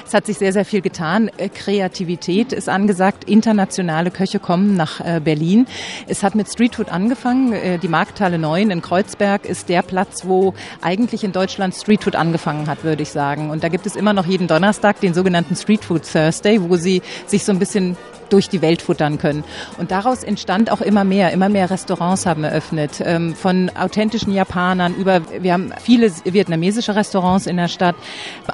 Es 0.08 0.13
hat 0.13 0.25
sich 0.25 0.38
sehr, 0.38 0.53
sehr 0.53 0.63
viel 0.63 0.79
getan. 0.79 1.29
Äh, 1.36 1.50
Kreativität 1.50 2.53
ist 2.53 2.69
angesagt. 2.69 3.25
Internationale 3.25 4.10
Köche 4.10 4.39
kommen 4.39 4.77
nach 4.77 5.01
äh, 5.01 5.19
Berlin. 5.19 5.67
Es 6.08 6.24
hat 6.24 6.34
mit 6.34 6.48
Streetfood 6.48 6.88
angefangen. 6.88 7.79
Die 7.81 7.88
Markthalle 7.89 8.39
9 8.39 8.72
in 8.72 8.81
Kreuzberg 8.81 9.46
ist 9.46 9.67
der 9.67 9.81
Platz, 9.81 10.25
wo 10.25 10.53
eigentlich 10.81 11.25
in 11.25 11.34
Deutschland 11.34 11.75
Streetfood 11.75 12.15
angefangen 12.15 12.67
hat, 12.67 12.86
würde 12.86 13.03
ich 13.03 13.10
sagen. 13.10 13.50
Und 13.50 13.65
da 13.65 13.67
gibt 13.67 13.86
es 13.86 13.98
immer 13.98 14.13
noch 14.13 14.25
jeden 14.25 14.48
Donnerstag 14.48 15.01
den 15.01 15.13
sogenannten 15.13 15.58
Streetfood 15.58 16.10
Thursday, 16.10 16.62
wo 16.62 16.77
sie 16.77 17.01
sich 17.27 17.43
so 17.43 17.51
ein 17.51 17.60
bisschen 17.60 17.98
durch 18.29 18.50
die 18.50 18.62
Welt 18.62 18.81
futtern 18.81 19.17
können. 19.17 19.43
Und 19.77 19.91
daraus 19.91 20.24
entstand 20.24 20.71
auch 20.71 20.81
immer 20.81 21.03
mehr. 21.03 21.31
Immer 21.31 21.50
mehr 21.50 21.69
Restaurants 21.69 22.25
haben 22.25 22.43
eröffnet. 22.43 23.01
Ähm, 23.03 23.36
von 23.36 23.71
authentischen 23.75 24.33
Japanern 24.33 24.95
über, 24.95 25.21
wir 25.41 25.53
haben 25.53 25.74
viele 25.81 26.12
vietnamesische 26.24 26.95
Restaurants 26.95 27.48
in 27.48 27.57
der 27.57 27.67
Stadt. 27.67 27.95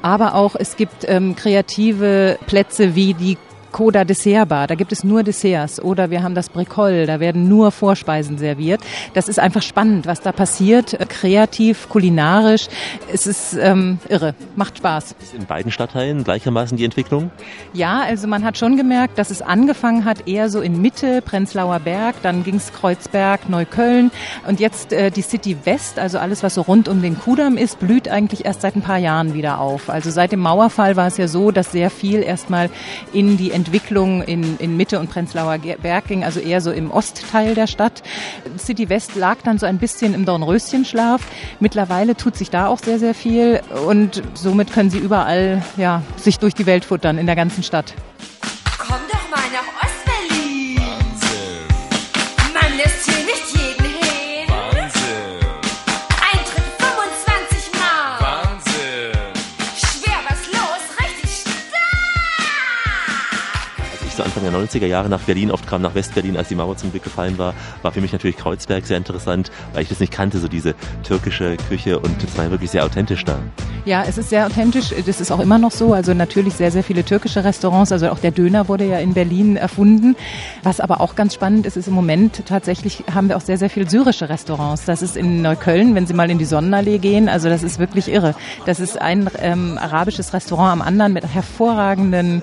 Aber 0.01 0.35
auch 0.35 0.55
es 0.57 0.75
gibt 0.75 1.05
ähm, 1.07 1.35
kreative 1.35 2.37
Plätze 2.45 2.95
wie 2.95 3.13
die 3.13 3.37
Coda 3.75 4.05
Dessert 4.05 4.47
Bar, 4.47 4.67
da 4.67 4.75
gibt 4.75 4.93
es 4.93 5.03
nur 5.03 5.21
Desserts. 5.21 5.81
Oder 5.81 6.09
wir 6.09 6.23
haben 6.23 6.33
das 6.33 6.47
Bricol, 6.47 7.05
da 7.07 7.19
werden 7.19 7.49
nur 7.49 7.71
Vorspeisen 7.71 8.37
serviert. 8.37 8.79
Das 9.13 9.27
ist 9.27 9.37
einfach 9.37 9.61
spannend, 9.61 10.05
was 10.05 10.21
da 10.21 10.31
passiert. 10.31 10.97
Kreativ, 11.09 11.89
kulinarisch. 11.89 12.69
Es 13.11 13.27
ist 13.27 13.53
ähm, 13.59 13.99
irre, 14.07 14.33
macht 14.55 14.77
Spaß. 14.77 15.15
Ist 15.21 15.33
in 15.33 15.45
beiden 15.45 15.73
Stadtteilen 15.73 16.23
gleichermaßen 16.23 16.77
die 16.77 16.85
Entwicklung? 16.85 17.31
Ja, 17.73 17.99
also 17.99 18.27
man 18.27 18.45
hat 18.45 18.57
schon 18.57 18.77
gemerkt, 18.77 19.17
dass 19.17 19.29
es 19.29 19.41
angefangen 19.41 20.05
hat 20.05 20.25
eher 20.25 20.49
so 20.49 20.61
in 20.61 20.81
Mitte, 20.81 21.21
Prenzlauer 21.21 21.81
Berg, 21.81 22.15
dann 22.21 22.45
ging 22.45 22.55
es 22.55 22.71
Kreuzberg, 22.71 23.49
Neukölln 23.49 24.09
und 24.47 24.61
jetzt 24.61 24.93
äh, 24.93 25.11
die 25.11 25.21
City 25.21 25.57
West, 25.65 25.99
also 25.99 26.17
alles, 26.17 26.43
was 26.43 26.53
so 26.53 26.61
rund 26.61 26.87
um 26.87 27.01
den 27.01 27.19
Kudamm 27.19 27.57
ist, 27.57 27.79
blüht 27.79 28.07
eigentlich 28.07 28.45
erst 28.45 28.61
seit 28.61 28.77
ein 28.77 28.81
paar 28.81 28.99
Jahren 28.99 29.33
wieder 29.33 29.59
auf. 29.59 29.89
Also 29.89 30.11
seit 30.11 30.31
dem 30.31 30.39
Mauerfall 30.39 30.95
war 30.95 31.07
es 31.07 31.17
ja 31.17 31.27
so, 31.27 31.51
dass 31.51 31.73
sehr 31.73 31.89
viel 31.89 32.23
erstmal 32.23 32.69
in 33.11 33.35
die 33.35 33.51
Entwicklung 33.51 33.64
in, 33.67 34.57
in 34.57 34.77
Mitte 34.77 34.99
und 34.99 35.09
Prenzlauer 35.09 35.57
Berg 35.57 36.07
ging, 36.07 36.23
also 36.23 36.39
eher 36.39 36.61
so 36.61 36.71
im 36.71 36.91
Ostteil 36.91 37.55
der 37.55 37.67
Stadt. 37.67 38.03
City 38.57 38.89
West 38.89 39.15
lag 39.15 39.37
dann 39.43 39.57
so 39.57 39.65
ein 39.65 39.77
bisschen 39.77 40.13
im 40.13 40.25
Dornröschenschlaf. 40.25 41.21
Mittlerweile 41.59 42.15
tut 42.15 42.35
sich 42.35 42.49
da 42.49 42.67
auch 42.67 42.79
sehr, 42.79 42.99
sehr 42.99 43.13
viel 43.13 43.61
und 43.87 44.21
somit 44.33 44.71
können 44.71 44.89
sie 44.89 44.99
überall 44.99 45.63
ja, 45.77 46.01
sich 46.17 46.39
durch 46.39 46.53
die 46.53 46.65
Welt 46.65 46.85
futtern 46.85 47.17
in 47.17 47.25
der 47.25 47.35
ganzen 47.35 47.63
Stadt. 47.63 47.93
Anfang 64.35 64.51
der 64.51 64.67
90er 64.67 64.85
Jahre 64.85 65.07
nach 65.07 65.21
Berlin 65.21 65.49
oft 65.49 65.65
kam, 65.65 65.81
nach 65.81 65.95
Westberlin, 65.95 66.35
als 66.35 66.49
die 66.49 66.55
Mauer 66.55 66.75
zum 66.75 66.91
Glück 66.91 67.03
gefallen 67.03 67.37
war, 67.37 67.53
war 67.83 67.93
für 67.93 68.01
mich 68.01 68.11
natürlich 68.11 68.35
Kreuzberg 68.35 68.85
sehr 68.85 68.97
interessant, 68.97 69.49
weil 69.71 69.83
ich 69.83 69.89
das 69.89 70.01
nicht 70.01 70.11
kannte, 70.11 70.39
so 70.39 70.49
diese 70.49 70.75
türkische 71.03 71.55
Küche 71.69 71.99
und 71.99 72.21
das 72.21 72.37
war 72.37 72.51
wirklich 72.51 72.69
sehr 72.69 72.83
authentisch 72.83 73.23
da. 73.23 73.37
Ja, 73.85 74.03
es 74.05 74.17
ist 74.17 74.29
sehr 74.29 74.45
authentisch. 74.45 74.93
Das 75.05 75.21
ist 75.21 75.31
auch 75.31 75.39
immer 75.39 75.57
noch 75.57 75.71
so. 75.71 75.93
Also 75.93 76.13
natürlich 76.13 76.55
sehr, 76.55 76.71
sehr 76.71 76.83
viele 76.83 77.05
türkische 77.05 77.43
Restaurants. 77.43 77.91
Also 77.91 78.09
auch 78.09 78.17
der 78.17 78.31
Döner 78.31 78.67
wurde 78.67 78.83
ja 78.83 78.97
in 78.97 79.13
Berlin 79.13 79.55
erfunden. 79.57 80.15
Was 80.63 80.79
aber 80.79 81.01
auch 81.01 81.15
ganz 81.15 81.35
spannend 81.35 81.65
ist, 81.65 81.77
ist 81.77 81.87
im 81.87 81.93
Moment 81.93 82.45
tatsächlich 82.47 83.03
haben 83.13 83.29
wir 83.29 83.37
auch 83.37 83.41
sehr, 83.41 83.59
sehr 83.59 83.69
viele 83.69 83.87
syrische 83.87 84.27
Restaurants. 84.27 84.85
Das 84.85 85.03
ist 85.03 85.15
in 85.15 85.43
Neukölln, 85.43 85.93
wenn 85.95 86.07
Sie 86.07 86.13
mal 86.13 86.31
in 86.31 86.39
die 86.39 86.45
Sonnenallee 86.45 86.97
gehen. 86.97 87.29
Also 87.29 87.47
das 87.47 87.61
ist 87.61 87.77
wirklich 87.77 88.11
irre. 88.11 88.33
Das 88.65 88.79
ist 88.79 88.99
ein 88.99 89.29
ähm, 89.39 89.77
arabisches 89.77 90.33
Restaurant 90.33 90.73
am 90.73 90.81
anderen 90.81 91.13
mit 91.13 91.25
hervorragenden 91.31 92.41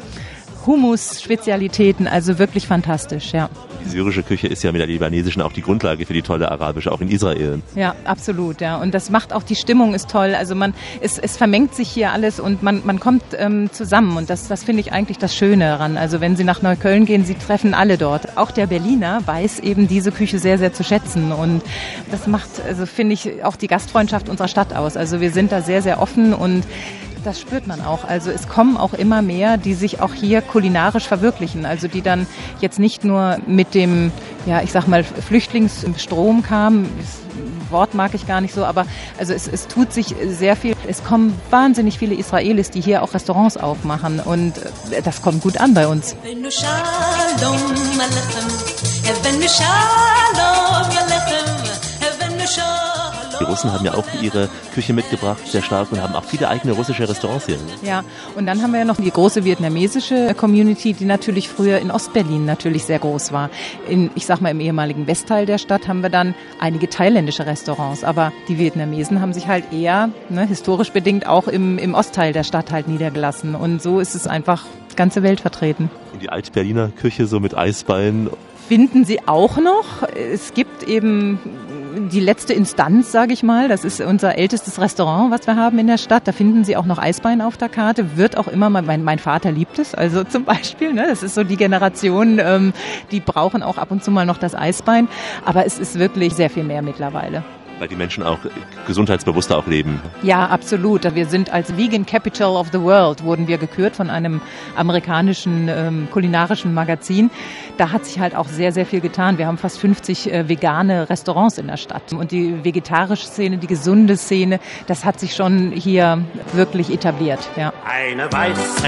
Hummus-Spezialitäten. 0.67 2.07
Also 2.07 2.39
wirklich 2.39 2.67
fantastisch, 2.67 3.33
ja. 3.33 3.49
Die 3.85 3.89
syrische 3.89 4.23
Küche 4.23 4.47
ist 4.47 4.63
ja 4.63 4.71
mit 4.71 4.81
der 4.81 4.87
libanesischen 4.87 5.43
auch 5.43 5.53
die 5.53 5.63
Grundlage 5.63 6.07
für 6.07 6.13
die 6.13 6.23
tolle 6.23 6.51
arabische, 6.51 6.93
auch 6.93 7.01
in 7.01 7.09
Israel. 7.09 7.61
Ja, 7.75 7.95
absolut, 8.05 8.61
ja. 8.61 8.77
Und 8.77 8.95
das 8.95 9.11
macht 9.11 9.33
auch 9.33 9.43
die 9.43 9.57
Stimmung 9.57 9.95
ist 9.95 10.09
toll. 10.09 10.35
Also 10.35 10.55
man, 10.55 10.75
es, 11.01 11.19
es 11.19 11.37
vermengt 11.37 11.75
sich 11.75 11.89
hier 11.89 12.13
alles 12.13 12.39
und 12.39 12.63
man, 12.63 12.83
man 12.85 13.01
kommt 13.01 13.25
ähm, 13.37 13.71
zusammen. 13.73 14.17
Und 14.17 14.31
das, 14.31 14.49
das 14.49 14.65
finde 14.65 14.81
ich 14.81 14.93
eigentlich 14.93 15.19
das 15.19 15.35
Schöne 15.35 15.65
daran. 15.65 15.97
Also 15.97 16.21
wenn 16.21 16.37
Sie 16.37 16.45
nach 16.45 16.63
Neukölln 16.63 17.07
gehen, 17.07 17.25
Sie 17.25 17.35
treffen 17.35 17.75
alle 17.75 17.99
dort. 17.99 18.37
Auch 18.37 18.51
der 18.51 18.67
Berliner 18.67 19.21
weiß 19.27 19.61
eben 19.61 19.89
diese 19.89 20.13
Küche 20.13 20.39
sehr, 20.39 20.59
sehr 20.59 20.73
zu 20.73 20.85
schätzen. 20.85 21.33
Und 21.33 21.63
das 22.11 22.27
macht, 22.27 22.49
also 22.67 22.87
finde 22.87 23.15
ich, 23.15 23.45
auch 23.45 23.57
die 23.57 23.67
Gastfreundschaft 23.67 24.29
unserer 24.29 24.49
Stadt 24.49 24.75
aus. 24.75 24.97
Also 24.97 25.21
wir 25.21 25.33
sind 25.33 25.51
da 25.51 25.61
sehr, 25.63 25.83
sehr 25.83 26.01
offen 26.01 26.35
und 26.35 26.65
das 27.25 27.41
spürt 27.41 27.67
man 27.67 27.81
auch. 27.81 28.05
Also 28.05 28.31
es 28.31 28.49
kommen 28.49 28.77
auch 28.77 28.95
immer 28.95 29.23
mehr, 29.23 29.57
die 29.57 29.75
sich 29.75 30.01
auch 30.01 30.15
hier 30.15 30.43
kulinarisch 30.43 31.07
verwirklichen. 31.07 31.67
Also 31.67 31.89
die 31.89 32.03
dann 32.03 32.27
jetzt 32.61 32.79
nicht 32.79 33.05
nur 33.05 33.39
mit 33.47 33.75
dem, 33.75 34.13
ja, 34.47 34.63
ich 34.63 34.73
sag 34.73 34.89
mal, 34.89 35.05
Flüchtlingsstrom 35.05 36.43
kamen. 36.43 36.89
Das 36.99 37.23
Wort 37.71 37.95
mag 37.95 38.15
ich 38.15 38.27
gar 38.27 38.41
nicht 38.41 38.55
so, 38.55 38.65
aber 38.65 38.87
also 39.19 39.33
es, 39.33 39.49
es 39.49 39.67
tut 39.67 39.93
sich 39.93 40.15
sehr 40.29 40.57
viel. 40.57 40.75
Es 40.87 41.03
kommen 41.03 41.39
wahnsinnig 41.51 41.99
viele 41.99 42.15
Israelis, 42.15 42.71
die 42.71 42.81
hier 42.81 43.03
auch 43.03 43.15
Restaurants 43.15 43.57
aufmachen 43.57 44.21
und 44.21 44.55
das 45.05 45.23
kommt 45.23 45.43
gut 45.43 45.59
an 45.59 45.75
bei 45.75 45.87
uns. 45.87 46.15
Die 53.43 53.51
Russen 53.51 53.73
haben 53.73 53.85
ja 53.85 53.95
auch 53.95 54.05
ihre 54.21 54.49
Küche 54.73 54.93
mitgebracht, 54.93 55.45
sehr 55.49 55.63
stark, 55.63 55.91
und 55.91 56.01
haben 56.01 56.15
auch 56.15 56.23
viele 56.23 56.49
eigene 56.49 56.75
russische 56.75 57.09
Restaurants 57.09 57.47
hier. 57.47 57.57
Ja, 57.83 58.05
und 58.37 58.47
dann 58.47 58.63
haben 58.63 58.71
wir 58.71 58.79
ja 58.79 58.85
noch 58.85 58.99
die 58.99 59.11
große 59.11 59.45
vietnamesische 59.45 60.33
Community, 60.35 60.93
die 60.93 61.07
natürlich 61.07 61.49
früher 61.49 61.79
in 61.79 61.91
Ostberlin 61.91 62.45
natürlich 62.45 62.85
sehr 62.85 63.01
groß 63.01 63.33
war. 63.33 63.51
In, 63.89 64.11
ich 64.15 64.27
sag 64.27 64.41
mal, 64.41 64.51
im 64.51 64.61
ehemaligen 64.61 65.09
Westteil 65.09 65.45
der 65.45 65.59
Stadt 65.59 65.89
haben 65.89 66.03
wir 66.03 66.09
dann 66.09 66.37
einige 66.61 66.89
thailändische 66.89 67.45
Restaurants, 67.45 68.05
aber 68.05 68.33
die 68.47 68.59
Vietnamesen 68.59 69.21
haben 69.21 69.33
sich 69.33 69.49
halt 69.49 69.73
eher, 69.73 70.11
ne, 70.29 70.47
historisch 70.47 70.93
bedingt, 70.93 71.27
auch 71.27 71.49
im, 71.49 71.79
im 71.79 71.95
Ostteil 71.95 72.33
der 72.33 72.45
Stadt 72.45 72.71
halt 72.71 72.87
niedergelassen. 72.87 73.57
Und 73.57 73.83
so 73.83 73.99
ist 73.99 74.15
es 74.15 74.29
einfach 74.29 74.67
ganze 74.95 75.25
Welt 75.25 75.41
vertreten. 75.41 75.91
Und 76.13 76.23
die 76.23 76.29
Alt-Berliner 76.29 76.91
Küche 76.91 77.27
so 77.27 77.41
mit 77.41 77.57
Eisbein. 77.57 78.31
Finden 78.69 79.05
Sie 79.05 79.27
auch 79.27 79.57
noch? 79.59 80.09
Es 80.15 80.55
gibt 80.55 80.85
eben 80.85 81.41
die 81.93 82.21
letzte 82.21 82.53
Instanz, 82.53 83.13
sage 83.13 83.33
ich 83.33 83.43
mal. 83.43 83.69
Das 83.69 83.85
ist 83.85 84.01
unser 84.01 84.39
ältestes 84.39 84.81
Restaurant, 84.81 85.31
was 85.31 85.47
wir 85.47 85.57
haben 85.57 85.79
in 85.79 85.87
der 85.87 85.99
Stadt. 85.99 86.27
Da 86.27 86.33
finden 86.33 86.65
Sie 86.65 86.77
auch 86.77 86.87
noch 86.87 86.99
Eisbein 86.99 87.41
auf 87.41 87.57
der 87.57 87.69
Karte. 87.69 88.17
Wird 88.17 88.37
auch 88.37 88.49
immer 88.49 88.71
mein, 88.71 89.05
mein 89.05 89.19
Vater 89.19 89.53
liebt 89.53 89.79
es, 89.79 89.95
also 89.95 90.25
zum 90.33 90.45
Beispiel. 90.45 90.93
Ne? 90.93 91.07
Das 91.09 91.23
ist 91.23 91.35
so 91.35 91.45
die 91.45 91.57
Generation, 91.57 92.39
ähm, 92.39 92.73
die 93.11 93.21
brauchen 93.21 93.63
auch 93.63 93.79
ab 93.79 93.91
und 93.91 94.03
zu 94.03 94.11
mal 94.11 94.27
noch 94.27 94.39
das 94.39 94.55
Eisbein. 94.55 95.09
Aber 95.45 95.67
es 95.67 95.79
ist 95.79 95.99
wirklich 95.99 96.35
sehr 96.35 96.51
viel 96.51 96.65
mehr 96.65 96.83
mittlerweile. 96.83 97.45
Weil 97.83 97.89
die 97.89 97.97
Menschen 97.97 98.23
auch 98.23 98.39
gesundheitsbewusster 98.87 99.59
auch 99.59 99.67
leben. 99.67 100.01
Ja, 100.23 100.47
absolut. 100.47 101.17
Wir 101.17 101.27
sind 101.27 101.53
als 101.53 101.77
Vegan 101.77 102.07
Capital 102.07 102.55
of 102.55 102.69
the 102.71 102.81
World 102.81 103.25
wurden 103.25 103.49
wir 103.49 103.59
gekürt 103.59 103.97
von 103.97 104.09
einem 104.09 104.41
amerikanischen 104.77 105.67
ähm, 105.69 106.07
kulinarischen 106.13 106.75
Magazin. 106.75 107.29
Da 107.79 107.91
hat 107.91 108.05
sich 108.07 108.21
halt 108.21 108.37
auch 108.37 108.47
sehr, 108.47 108.71
sehr 108.71 108.87
viel 108.87 109.01
getan. 109.01 109.37
Wir 109.37 109.49
haben 109.49 109.59
fast 109.59 109.81
50 109.81 110.33
äh, 110.33 110.49
vegane 110.49 111.11
Restaurants 111.11 111.59
in 111.59 111.67
der 111.67 111.77
Stadt. 111.77 112.13
Und 112.13 112.31
die 112.31 112.63
vegetarische 112.63 113.27
Szene, 113.27 113.59
die 113.59 113.67
gesunde 113.67 114.17
Szene, 114.17 114.61
das 114.87 115.05
hat 115.05 115.19
sich 115.19 115.35
schon 115.35 115.73
hier 115.73 116.23
wirklich 116.53 116.89
etabliert. 116.95 117.41
Ja. 117.57 117.73
Eine 117.85 118.33
weiße 118.33 118.87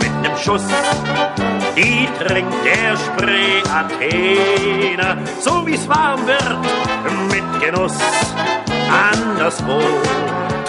mit 0.00 0.22
nem 0.22 0.36
Schuss, 0.36 0.62
die 1.76 2.08
trinkt 2.18 2.54
der 2.64 2.96
Spree 2.96 3.62
Athene, 3.72 5.18
so 5.40 5.66
wie's 5.66 5.88
warm 5.88 6.26
wird 6.26 6.58
mit 7.30 7.60
Genuss. 7.60 7.98
Anderswo 9.10 9.80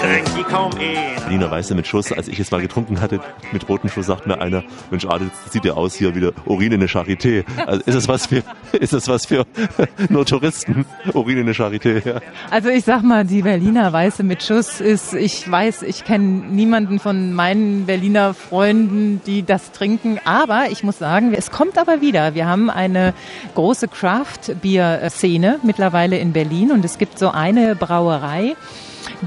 trinkt 0.06 0.38
die 0.38 0.44
kaum 0.44 0.72
einer. 0.74 1.20
Berliner 1.22 1.50
Weiße 1.50 1.74
mit 1.74 1.88
Schuss, 1.88 2.12
als 2.12 2.28
ich 2.28 2.40
es 2.40 2.52
mal 2.52 2.62
getrunken 2.62 3.02
hatte, 3.02 3.20
mit 3.52 3.68
rotem 3.68 3.90
Schuss, 3.90 4.06
sagt 4.06 4.28
mir 4.28 4.40
einer, 4.40 4.64
Mensch, 4.92 5.06
Adel, 5.06 5.32
das 5.44 5.54
sieht 5.54 5.66
ja 5.66 5.74
aus 5.74 5.96
hier 5.96 6.14
wieder 6.14 6.32
Urin 6.46 6.72
in 6.74 6.80
der 6.80 6.90
Charité. 6.90 7.44
Also 7.66 7.82
ist 7.86 7.96
das 7.96 8.08
was 8.08 8.28
für, 8.28 8.44
ist 8.74 8.94
das 8.94 9.08
was 9.08 9.26
für 9.26 9.46
nur 10.10 10.26
Touristen? 10.26 10.86
Urin 11.14 11.40
in 11.40 11.46
der 11.48 11.56
Charité, 11.56 12.08
ja. 12.08 12.22
Also 12.52 12.70
ich 12.70 12.84
sag 12.84 13.02
mal, 13.02 13.26
die 13.26 13.42
Berliner 13.42 13.92
Weiße 13.92 14.22
mit 14.24 14.44
Schuss 14.44 14.80
ist, 14.80 15.14
ich 15.16 15.50
weiß, 15.50 15.82
ich 15.82 16.04
kenne 16.04 16.26
niemanden 16.26 17.00
von 17.00 17.34
meinen 17.34 17.88
Berliner 17.88 18.36
Freunden, 18.36 19.22
die 19.26 19.44
das 19.44 19.72
trinken, 19.72 20.20
aber 20.24 20.66
ich 20.70 20.84
muss 20.84 21.00
sagen, 21.00 21.34
es 21.34 21.50
kommt 21.50 21.80
aber 21.80 22.02
wieder. 22.02 22.36
Wir 22.36 22.46
haben 22.46 22.70
eine 22.70 23.14
große 23.56 23.88
Craft-Bier-Szene 23.88 25.60
mittlerweile 25.64 26.20
in 26.20 26.32
Berlin 26.32 26.72
und 26.72 26.86
es 26.86 27.00
gibt 27.00 27.18
so 27.18 27.32
eine 27.32 27.76
Brauerei, 27.76 28.56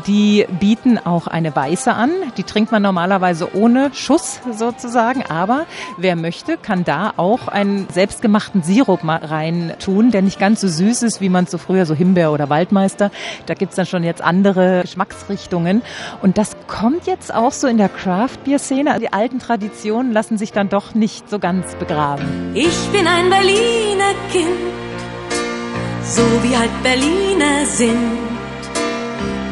die 0.07 0.47
bieten 0.61 0.99
auch 0.99 1.27
eine 1.27 1.55
Weiße 1.55 1.93
an. 1.93 2.11
Die 2.37 2.43
trinkt 2.43 2.73
man 2.73 2.83
normalerweise 2.83 3.55
ohne 3.55 3.91
Schuss 3.95 4.41
sozusagen. 4.53 5.25
Aber 5.29 5.67
wer 5.97 6.17
möchte, 6.17 6.57
kann 6.57 6.85
da 6.85 7.13
auch 7.17 7.49
einen 7.49 7.89
selbstgemachten 7.93 8.63
Sirup 8.63 9.01
rein 9.05 9.73
tun, 9.79 10.11
der 10.11 10.23
nicht 10.23 10.39
ganz 10.39 10.61
so 10.61 10.69
süß 10.69 11.03
ist, 11.03 11.21
wie 11.21 11.29
man 11.29 11.47
so 11.47 11.59
früher 11.59 11.87
so 11.87 11.95
Himbeer 11.95 12.33
oder 12.33 12.49
Waldmeister. 12.49 13.11
Da 13.47 13.55
gibt's 13.55 13.77
dann 13.77 13.87
schon 13.87 14.05
jetzt 14.05 14.23
andere 14.23 14.83
Geschmacksrichtungen. 14.83 15.83
Und 16.23 16.39
das 16.39 16.57
kommt 16.67 17.07
jetzt 17.07 17.35
auch 17.35 17.53
so 17.53 17.67
in 17.67 17.79
der 17.79 17.89
Craft-Bier-Szene. 17.89 18.99
Die 19.01 19.13
alten 19.13 19.39
Traditionen 19.39 20.13
lassen 20.13 20.39
sich 20.39 20.53
dann 20.53 20.69
doch 20.69 20.95
nicht 20.95 21.31
so 21.31 21.39
ganz 21.39 21.75
begraben. 21.77 22.53
Ich 22.55 22.77
bin 22.93 23.07
ein 23.07 23.31
Berliner 23.31 24.15
Kind, 24.31 24.47
so 26.03 26.23
wie 26.43 26.57
halt 26.57 26.83
Berliner 26.83 27.67
sind. 27.67 28.28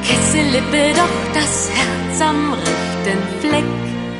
Kesselippe, 0.06 0.92
doch 0.94 1.34
das 1.34 1.68
Herz 1.68 2.20
am 2.20 2.52
rechten 2.52 3.18
Fleck. 3.40 3.64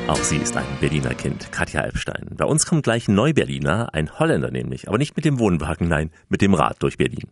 Auch 0.08 0.16
sie 0.16 0.38
ist 0.38 0.56
ein 0.56 0.64
Berliner 0.80 1.14
Kind, 1.14 1.52
Katja 1.52 1.82
Elbstein. 1.82 2.26
Bei 2.36 2.44
uns 2.44 2.66
kommt 2.66 2.82
gleich 2.82 3.06
ein 3.06 3.14
Neuberliner, 3.14 3.94
ein 3.94 4.18
Holländer 4.18 4.50
nämlich, 4.50 4.88
aber 4.88 4.98
nicht 4.98 5.14
mit 5.14 5.24
dem 5.24 5.38
Wohnwagen, 5.38 5.86
nein, 5.88 6.10
mit 6.28 6.42
dem 6.42 6.54
Rad 6.54 6.82
durch 6.82 6.98
Berlin. 6.98 7.28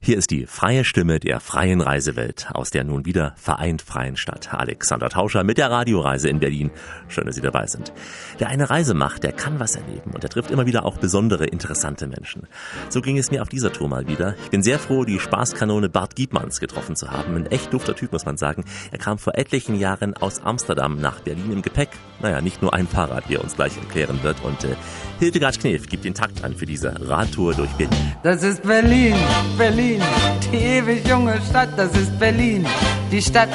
Hier 0.00 0.16
ist 0.16 0.30
die 0.30 0.46
freie 0.46 0.84
Stimme 0.84 1.18
der 1.18 1.40
freien 1.40 1.80
Reisewelt 1.80 2.48
aus 2.52 2.70
der 2.70 2.84
nun 2.84 3.04
wieder 3.04 3.34
vereint 3.36 3.82
freien 3.82 4.16
Stadt. 4.16 4.54
Alexander 4.54 5.08
Tauscher 5.10 5.42
mit 5.42 5.58
der 5.58 5.72
Radioreise 5.72 6.28
in 6.28 6.38
Berlin. 6.38 6.70
Schön, 7.08 7.26
dass 7.26 7.34
Sie 7.34 7.42
dabei 7.42 7.66
sind. 7.66 7.92
Wer 8.38 8.48
eine 8.48 8.70
Reise 8.70 8.94
macht, 8.94 9.24
der 9.24 9.32
kann 9.32 9.58
was 9.58 9.74
erleben 9.74 10.12
und 10.14 10.22
er 10.22 10.30
trifft 10.30 10.52
immer 10.52 10.66
wieder 10.66 10.84
auch 10.84 10.98
besondere, 10.98 11.46
interessante 11.46 12.06
Menschen. 12.06 12.46
So 12.88 13.00
ging 13.00 13.18
es 13.18 13.32
mir 13.32 13.42
auf 13.42 13.48
dieser 13.48 13.72
Tour 13.72 13.88
mal 13.88 14.06
wieder. 14.06 14.36
Ich 14.44 14.50
bin 14.50 14.62
sehr 14.62 14.78
froh, 14.78 15.04
die 15.04 15.18
Spaßkanone 15.18 15.88
Bart 15.88 16.14
Giebmanns 16.14 16.60
getroffen 16.60 16.94
zu 16.94 17.10
haben. 17.10 17.34
Ein 17.34 17.46
echt 17.46 17.72
dufter 17.72 17.96
Typ, 17.96 18.12
muss 18.12 18.24
man 18.24 18.36
sagen. 18.36 18.64
Er 18.92 18.98
kam 18.98 19.18
vor 19.18 19.36
etlichen 19.36 19.74
Jahren 19.74 20.14
aus 20.14 20.40
Amsterdam 20.42 21.00
nach 21.00 21.20
Berlin 21.20 21.50
im 21.50 21.62
Gepäck. 21.62 21.90
Naja, 22.22 22.40
nicht 22.40 22.62
nur 22.62 22.72
ein 22.72 22.86
Fahrrad, 22.86 23.28
wie 23.28 23.34
er 23.34 23.42
uns 23.42 23.56
gleich 23.56 23.76
erklären 23.76 24.22
wird. 24.22 24.42
Und 24.44 24.62
äh, 24.64 24.76
Hildegard 25.18 25.58
Knef 25.58 25.88
gibt 25.88 26.04
den 26.04 26.14
Takt 26.14 26.44
an 26.44 26.54
für 26.54 26.66
diese 26.66 26.94
Radtour 27.08 27.54
durch 27.54 27.70
Berlin. 27.72 28.12
Das 28.22 28.42
ist 28.44 28.62
Berlin, 28.62 29.16
Berlin, 29.56 29.87
die 30.52 30.56
ewig 30.56 31.06
junge 31.08 31.40
Stadt, 31.48 31.70
das 31.76 31.92
ist 31.92 32.18
Berlin. 32.18 32.66
Die 33.10 33.22
Stadt, 33.22 33.48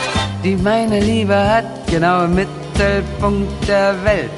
die 0.44 0.56
meine 0.56 1.00
Liebe 1.00 1.36
hat, 1.36 1.66
genau 1.88 2.26
im 2.26 2.36
Mittelpunkt 2.36 3.68
der 3.68 3.96
Welt. 4.04 4.32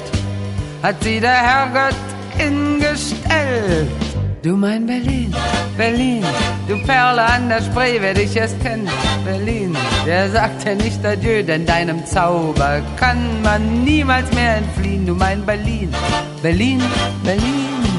Hat 0.82 1.02
sie 1.02 1.20
der 1.20 1.40
Herrgott 1.48 1.96
hingestellt. 2.36 3.88
Du 4.42 4.56
mein 4.56 4.86
Berlin, 4.86 5.34
Berlin, 5.76 6.22
du 6.68 6.76
Perle 6.84 7.24
an 7.24 7.48
der 7.48 7.62
Spree, 7.62 7.96
wer 8.00 8.14
dich 8.14 8.36
erst 8.36 8.60
kennt, 8.60 8.88
Berlin, 9.24 9.76
der 10.06 10.30
sagt 10.30 10.64
dir 10.64 10.76
nicht 10.76 11.04
Adieu, 11.04 11.42
denn 11.42 11.66
deinem 11.66 12.06
Zauber 12.06 12.80
kann 12.96 13.42
man 13.42 13.82
niemals 13.82 14.32
mehr 14.34 14.58
entfliehen. 14.58 15.04
Du 15.04 15.14
mein 15.14 15.44
Berlin, 15.44 15.92
Berlin, 16.42 16.80
Berlin. 17.24 17.95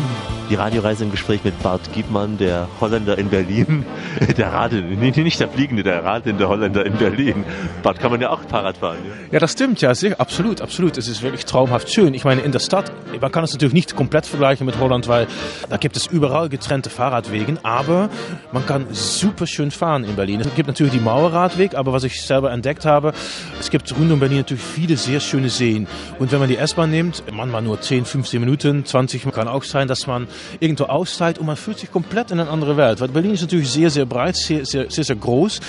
Die 0.50 0.56
Radioreise 0.56 1.04
im 1.04 1.12
Gespräch 1.12 1.44
mit 1.44 1.62
Bart 1.62 1.82
Giebmann, 1.94 2.38
der 2.38 2.70
Holländer 2.80 3.18
in 3.18 3.30
Berlin. 3.30 3.86
Der 4.38 4.52
Radel, 4.52 4.82
nee, 4.82 5.12
nicht 5.12 5.40
der 5.40 5.48
Fliegende, 5.48 5.84
der 5.84 6.04
radelnde 6.04 6.48
Holländer 6.48 6.86
in 6.86 6.94
Berlin. 6.94 7.44
Bart, 7.84 8.00
kann 8.00 8.12
man 8.12 8.22
ja 8.22 8.30
auch 8.30 8.42
Fahrrad 8.42 8.78
fahren. 8.78 8.98
Ja? 9.06 9.14
Ja, 9.34 9.40
das 9.40 9.52
stimmt, 9.52 9.82
ja, 9.82 9.94
sehr, 9.94 10.20
absolut, 10.20 10.62
absolut. 10.62 10.98
Es 10.98 11.08
ist 11.08 11.22
wirklich 11.22 11.46
traumhaft 11.46 11.92
schön. 11.92 12.14
Ich 12.14 12.24
meine, 12.24 12.42
in 12.42 12.52
der 12.52 12.60
Stadt, 12.60 12.92
man 13.20 13.32
kann 13.32 13.44
es 13.44 13.54
natürlich 13.54 13.74
nicht 13.74 13.96
komplett 13.96 14.26
vergleichen 14.26 14.66
mit 14.66 14.80
Holland, 14.80 15.08
weil 15.08 15.28
da 15.70 15.78
gibt 15.78 15.98
es 15.98 16.08
überall 16.08 16.50
getrennte 16.50 16.90
Fahrradwegen, 16.90 17.60
aber 17.64 18.10
man 18.52 18.66
kann 18.66 18.88
super 18.92 19.48
schön 19.48 19.72
fahren 19.72 20.04
in 20.04 20.16
Berlin. 20.16 20.42
Es 20.42 20.54
gibt 20.56 20.68
natürlich 20.68 20.94
die 20.94 21.00
Mauerradweg, 21.00 21.76
aber 21.76 21.94
was 21.94 22.04
ich 22.04 22.22
selber 22.22 22.52
entdeckt 22.52 22.86
habe, 22.86 23.14
es 23.60 23.70
gibt 23.70 23.96
rund 23.98 24.12
um 24.12 24.20
Berlin 24.20 24.38
natürlich 24.38 24.64
viele 24.64 24.98
sehr 24.98 25.20
schöne 25.20 25.50
Seen. 25.50 25.88
Und 26.20 26.32
wenn 26.32 26.40
man 26.40 26.50
die 26.50 26.58
S-Bahn 26.58 26.92
nimmt, 26.92 27.24
manchmal 27.32 27.62
nur 27.62 27.80
10, 27.80 28.06
15 28.06 28.40
Minuten, 28.40 28.86
20, 28.86 29.32
kann 29.32 29.48
auch 29.48 29.64
sein, 29.64 29.88
dass 29.88 30.08
man 30.08 30.28
irgendwo 30.60 30.86
aussteigt 30.86 31.40
und 31.40 31.46
man 31.46 31.56
fühlt 31.56 31.80
sich 31.80 31.92
komplett 31.92 32.32
in 32.32 32.40
eine 32.40 32.50
andere 32.50 32.78
Welt. 32.78 33.00
Weil 33.00 33.10
Berlin 33.10 33.34
ist 33.34 33.42
natürlich 33.42 33.70
sehr, 33.70 33.90
sehr 33.90 34.06
breit, 34.06 34.36
sehr, 34.36 34.66
sehr, 34.66 34.90
sehr, 34.90 35.04
sehr 35.04 35.16
groß 35.16 35.60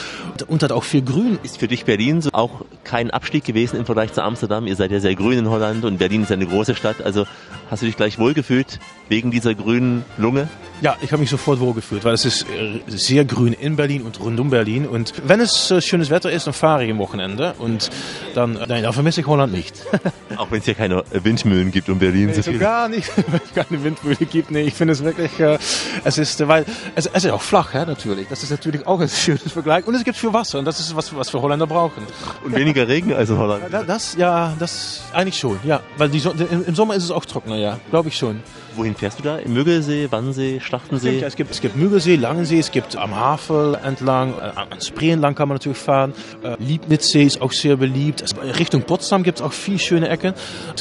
und 0.46 0.62
hat 0.62 0.72
auch 0.72 0.85
viel 0.85 1.02
Grün. 1.02 1.38
Ist 1.42 1.59
für 1.59 1.68
dich 1.68 1.85
Berlin 1.85 2.20
so 2.20 2.31
auch 2.33 2.64
kein 2.85 3.11
Abstieg 3.11 3.44
gewesen 3.44 3.76
im 3.76 3.87
Vergleich 3.87 4.12
zu 4.12 4.22
Amsterdam? 4.22 4.66
Ihr 4.66 4.76
seid 4.76 4.90
ja 4.90 5.00
sehr 5.00 5.14
grün 5.14 5.38
in 5.38 5.50
Holland 5.50 5.85
und 5.85 5.98
Berlin 5.98 6.22
ist 6.22 6.33
eine 6.33 6.46
große 6.46 6.74
Stadt. 6.74 7.02
Also 7.04 7.26
hast 7.70 7.83
du 7.83 7.87
dich 7.87 7.96
gleich 7.96 8.18
wohlgefühlt 8.18 8.78
wegen 9.09 9.31
dieser 9.31 9.55
grünen 9.55 10.05
Lunge? 10.16 10.49
Ja, 10.81 10.97
ich 11.01 11.11
habe 11.11 11.21
mich 11.21 11.31
sofort 11.31 11.59
wohlgefühlt, 11.59 12.05
weil 12.05 12.14
es 12.14 12.25
ist 12.25 12.47
äh, 12.51 12.81
sehr 12.87 13.25
grün 13.25 13.53
in 13.53 13.75
Berlin 13.75 14.03
und 14.03 14.21
rund 14.21 14.38
um 14.38 14.51
Berlin. 14.51 14.87
Und 14.87 15.12
wenn 15.27 15.40
es 15.40 15.73
äh, 15.73 15.81
schönes 15.81 16.09
Wetter 16.09 16.31
ist, 16.31 16.47
dann 16.47 16.55
fahre 16.55 16.85
ich 16.85 16.90
am 16.92 16.99
Wochenende. 16.99 17.55
Und 17.59 17.90
dann, 18.35 18.55
äh, 18.55 18.66
nein, 18.68 18.85
dann 18.85 18.92
vermisse 18.92 19.21
ich 19.21 19.27
Holland 19.27 19.53
nicht. 19.53 19.75
Auch 20.37 20.53
wenn 20.53 20.61
es 20.61 20.66
hier 20.66 20.75
keine 20.75 21.03
Windmühlen 21.11 21.73
gibt 21.73 21.88
um 21.88 21.99
Berlin. 21.99 22.27
Nee, 22.27 22.40
so 22.42 22.53
gar 22.53 22.88
nicht, 22.88 23.11
wenn 23.16 23.40
es 23.44 23.66
keine 23.66 23.83
Windmühle 23.83 24.25
gibt. 24.31 24.53
Nee, 24.53 24.62
ich 24.62 24.75
finde 24.75 24.92
es 24.92 25.03
wirklich, 25.03 25.40
äh, 25.40 25.59
es 26.05 26.16
ist, 26.16 26.47
weil, 26.47 26.64
es, 26.94 27.07
es 27.07 27.25
ist 27.25 27.31
auch 27.33 27.42
flach, 27.42 27.75
ja, 27.75 27.85
natürlich. 27.85 28.29
Das 28.29 28.44
ist 28.44 28.51
natürlich 28.51 28.87
auch 28.87 29.01
ein 29.01 29.09
schönes 29.25 29.51
Vergleich. 29.51 29.85
Und 29.85 29.97
es 29.97 30.05
gibt 30.05 30.16
viel 30.16 30.33
Wasser 30.33 30.61
und 30.61 30.64
das 30.64 30.79
ist 30.79 30.94
was, 30.94 31.14
was 31.16 31.33
wir 31.33 31.42
Holländer 31.42 31.66
brauchen. 31.66 32.05
Und 32.44 32.55
weniger 32.55 32.87
Regen 32.87 33.12
als 33.12 33.31
in 33.31 33.38
Holland. 33.38 33.64
Das, 33.88 34.14
ja, 34.14 34.55
das 34.61 35.03
eigentlich 35.12 35.38
schon, 35.38 35.59
ja. 35.64 35.81
Weil 35.97 36.09
die, 36.09 36.23
im 36.66 36.75
Sommer 36.77 36.94
ist 36.94 37.03
es 37.03 37.11
auch 37.11 37.25
trockener, 37.25 37.57
ja, 37.57 37.81
glaube 37.90 38.11
ich 38.11 38.16
schon. 38.16 38.42
Wohin 38.78 38.94
fährst 38.94 39.18
du 39.18 39.24
da? 39.24 39.38
Im 39.38 39.54
Müggelsee, 39.54 40.06
Wannsee, 40.10 40.60
Schlachtensee? 40.60 41.18
Ja, 41.18 41.26
es 41.26 41.34
gibt, 41.34 41.50
es 41.50 41.60
gibt 41.60 41.74
Müggelsee, 41.76 42.14
Langensee, 42.14 42.60
es 42.60 42.70
gibt 42.70 42.96
am 42.96 43.14
Havel 43.14 43.76
entlang, 43.84 44.34
äh, 44.38 44.42
an 44.58 44.80
Spree 44.80 45.10
entlang 45.10 45.34
kann 45.34 45.48
man 45.48 45.56
natürlich 45.56 45.78
fahren. 45.78 46.12
Äh, 46.44 46.54
Liebnitzsee 46.62 47.24
ist 47.24 47.42
auch 47.42 47.50
sehr 47.52 47.76
beliebt. 47.76 48.22
Es, 48.22 48.34
Richtung 48.58 48.82
Potsdam 48.82 49.24
gibt 49.24 49.40
es 49.40 49.44
auch 49.44 49.52
viel 49.52 49.80
schöne 49.80 50.08
Ecken. 50.08 50.32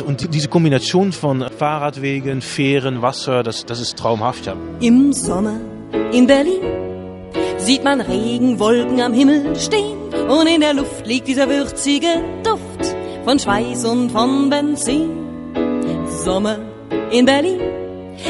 Und 0.05 0.21
die- 0.21 0.27
diese 0.27 0.47
Kombination 0.47 1.11
von 1.11 1.43
Fahrradwegen, 1.57 2.41
Fähren, 2.41 3.01
Wasser, 3.01 3.41
das, 3.41 3.65
das 3.65 3.79
ist 3.81 3.97
traumhaft, 3.97 4.45
ja. 4.45 4.55
Im 4.79 5.11
Sommer 5.11 5.59
in 6.13 6.27
Berlin 6.27 6.61
sieht 7.57 7.83
man 7.83 7.99
Regenwolken 8.01 9.01
am 9.01 9.13
Himmel 9.13 9.55
stehen 9.59 9.97
und 10.29 10.45
in 10.47 10.61
der 10.61 10.75
Luft 10.75 11.07
liegt 11.07 11.27
dieser 11.27 11.49
würzige 11.49 12.07
Duft 12.43 12.95
von 13.25 13.39
Schweiß 13.39 13.85
und 13.85 14.11
von 14.11 14.49
Benzin. 14.51 15.09
Sommer 16.23 16.57
in 17.11 17.25
Berlin, 17.25 17.59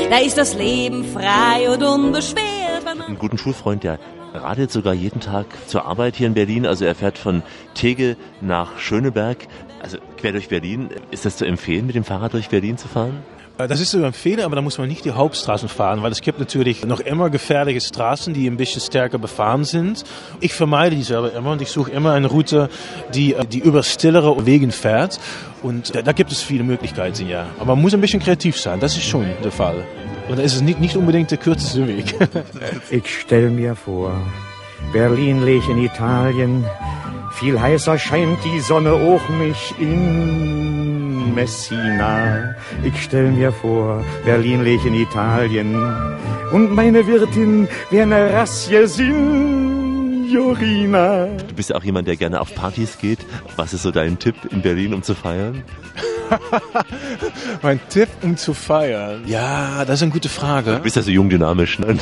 da 0.10 0.18
ist 0.18 0.38
das 0.38 0.56
Leben 0.56 1.04
frei 1.06 1.70
und 1.70 1.84
unbeschwert. 1.84 2.86
einen 2.86 3.18
guten 3.18 3.38
Schulfreund, 3.38 3.84
der 3.84 4.00
radelt 4.34 4.72
sogar 4.72 4.94
jeden 4.94 5.20
Tag 5.20 5.46
zur 5.68 5.86
Arbeit 5.86 6.16
hier 6.16 6.28
in 6.28 6.34
Berlin. 6.34 6.66
Also 6.66 6.86
er 6.86 6.96
fährt 6.96 7.18
von 7.18 7.44
Tegel 7.74 8.18
nach 8.42 8.78
Schöneberg, 8.80 9.48
also 9.82 9.98
quer 10.18 10.32
durch 10.32 10.50
Berlin. 10.50 10.90
Ist 11.12 11.26
das 11.26 11.38
zu 11.38 11.46
empfehlen, 11.46 11.88
mit 11.88 11.96
dem 11.96 12.04
Fahrrad 12.04 12.34
durch 12.34 12.50
Berlin 12.50 12.78
zu 12.78 12.88
fahren? 12.88 13.24
Äh, 13.58 13.68
Das 13.68 13.80
ist 13.80 13.92
zu 13.92 14.04
empfehlen, 14.04 14.42
aber 14.42 14.56
da 14.56 14.62
muss 14.62 14.78
man 14.78 14.88
nicht 14.88 15.06
die 15.06 15.12
Hauptstraßen 15.12 15.70
fahren, 15.70 16.04
weil 16.04 16.12
es 16.12 16.22
gibt 16.22 16.40
natürlich 16.40 16.86
noch 16.86 17.00
immer 17.00 17.30
gefährliche 17.30 17.82
Straßen, 17.82 18.34
die 18.34 18.48
ein 18.48 18.58
bisschen 18.58 18.82
stärker 18.82 19.18
befahren 19.18 19.64
sind. 19.64 20.04
Ich 20.40 20.54
vermeide 20.54 20.96
die 20.96 21.04
selber 21.04 21.34
immer 21.34 21.52
und 21.52 21.62
ich 21.62 21.70
suche 21.70 21.92
immer 21.92 22.14
eine 22.14 22.28
Route, 22.28 22.70
die, 23.14 23.34
äh, 23.34 23.46
die 23.46 23.60
über 23.60 23.84
stillere 23.84 24.46
Wegen 24.46 24.72
fährt. 24.72 25.20
Und 25.64 25.96
da, 25.96 26.02
da 26.02 26.12
gibt 26.12 26.32
es 26.32 26.42
viele 26.42 26.64
Möglichkeiten, 26.64 27.28
ja. 27.28 27.48
Aber 27.60 27.76
man 27.76 27.82
muss 27.82 27.94
ein 27.94 28.02
bisschen 28.02 28.22
kreativ 28.22 28.60
sein, 28.60 28.80
das 28.80 28.96
ist 28.96 29.06
schon 29.06 29.26
der 29.44 29.52
Fall. 29.52 29.84
Und 30.30 30.38
da 30.38 30.44
ist 30.44 30.56
es 30.56 30.62
nicht, 30.62 30.80
nicht 30.80 30.96
unbedingt 30.98 31.32
der 31.32 31.38
kürzeste 31.38 31.88
Weg. 31.88 32.16
Ich 32.92 33.22
stelle 33.22 33.50
mir 33.50 33.76
vor, 33.76 34.12
Berlin 34.94 35.46
liegt 35.46 35.68
in 35.70 35.84
Italien. 35.84 36.66
Viel 37.32 37.60
heißer 37.60 37.98
scheint 37.98 38.40
die 38.44 38.60
Sonne 38.60 38.94
auch 38.94 39.30
mich 39.30 39.74
in 39.80 40.77
Messina. 41.38 42.56
Ich 42.84 43.04
stell 43.04 43.30
mir 43.30 43.52
vor, 43.52 44.04
Berlin 44.26 44.64
liegt 44.64 44.86
in 44.86 44.96
Italien. 44.96 45.76
Und 46.52 46.74
meine 46.74 47.06
Wirtin 47.06 47.68
wär 47.92 48.08
ne 48.08 48.34
Rassie 48.34 48.88
Signorina. 48.88 50.18
Du 51.48 51.54
bist 51.54 51.70
ja 51.70 51.76
auch 51.76 51.84
jemand, 51.84 52.08
der 52.08 52.16
gerne 52.16 52.42
auf 52.42 52.56
Partys 52.56 52.98
geht. 52.98 53.20
Was 53.56 53.72
ist 53.76 53.84
so 53.84 53.92
dein 53.92 54.18
Tipp 54.18 54.34
in 54.50 54.64
Berlin, 54.64 54.96
um 54.96 55.04
zu 55.04 55.14
feiern? 55.14 55.62
mein 57.62 57.80
Tipp, 57.88 58.10
um 58.24 58.36
zu 58.36 58.56
feiern. 58.56 59.22
Ja, 59.28 59.86
das 59.86 59.98
ist 60.00 60.04
eine 60.04 60.14
gute 60.14 60.30
Frage. 60.30 60.78
Du 60.78 60.80
bist 60.80 60.96
ja 60.96 61.04
so 61.04 61.12
jung 61.12 61.30
dynamisch, 61.30 61.78
ne? 61.78 61.96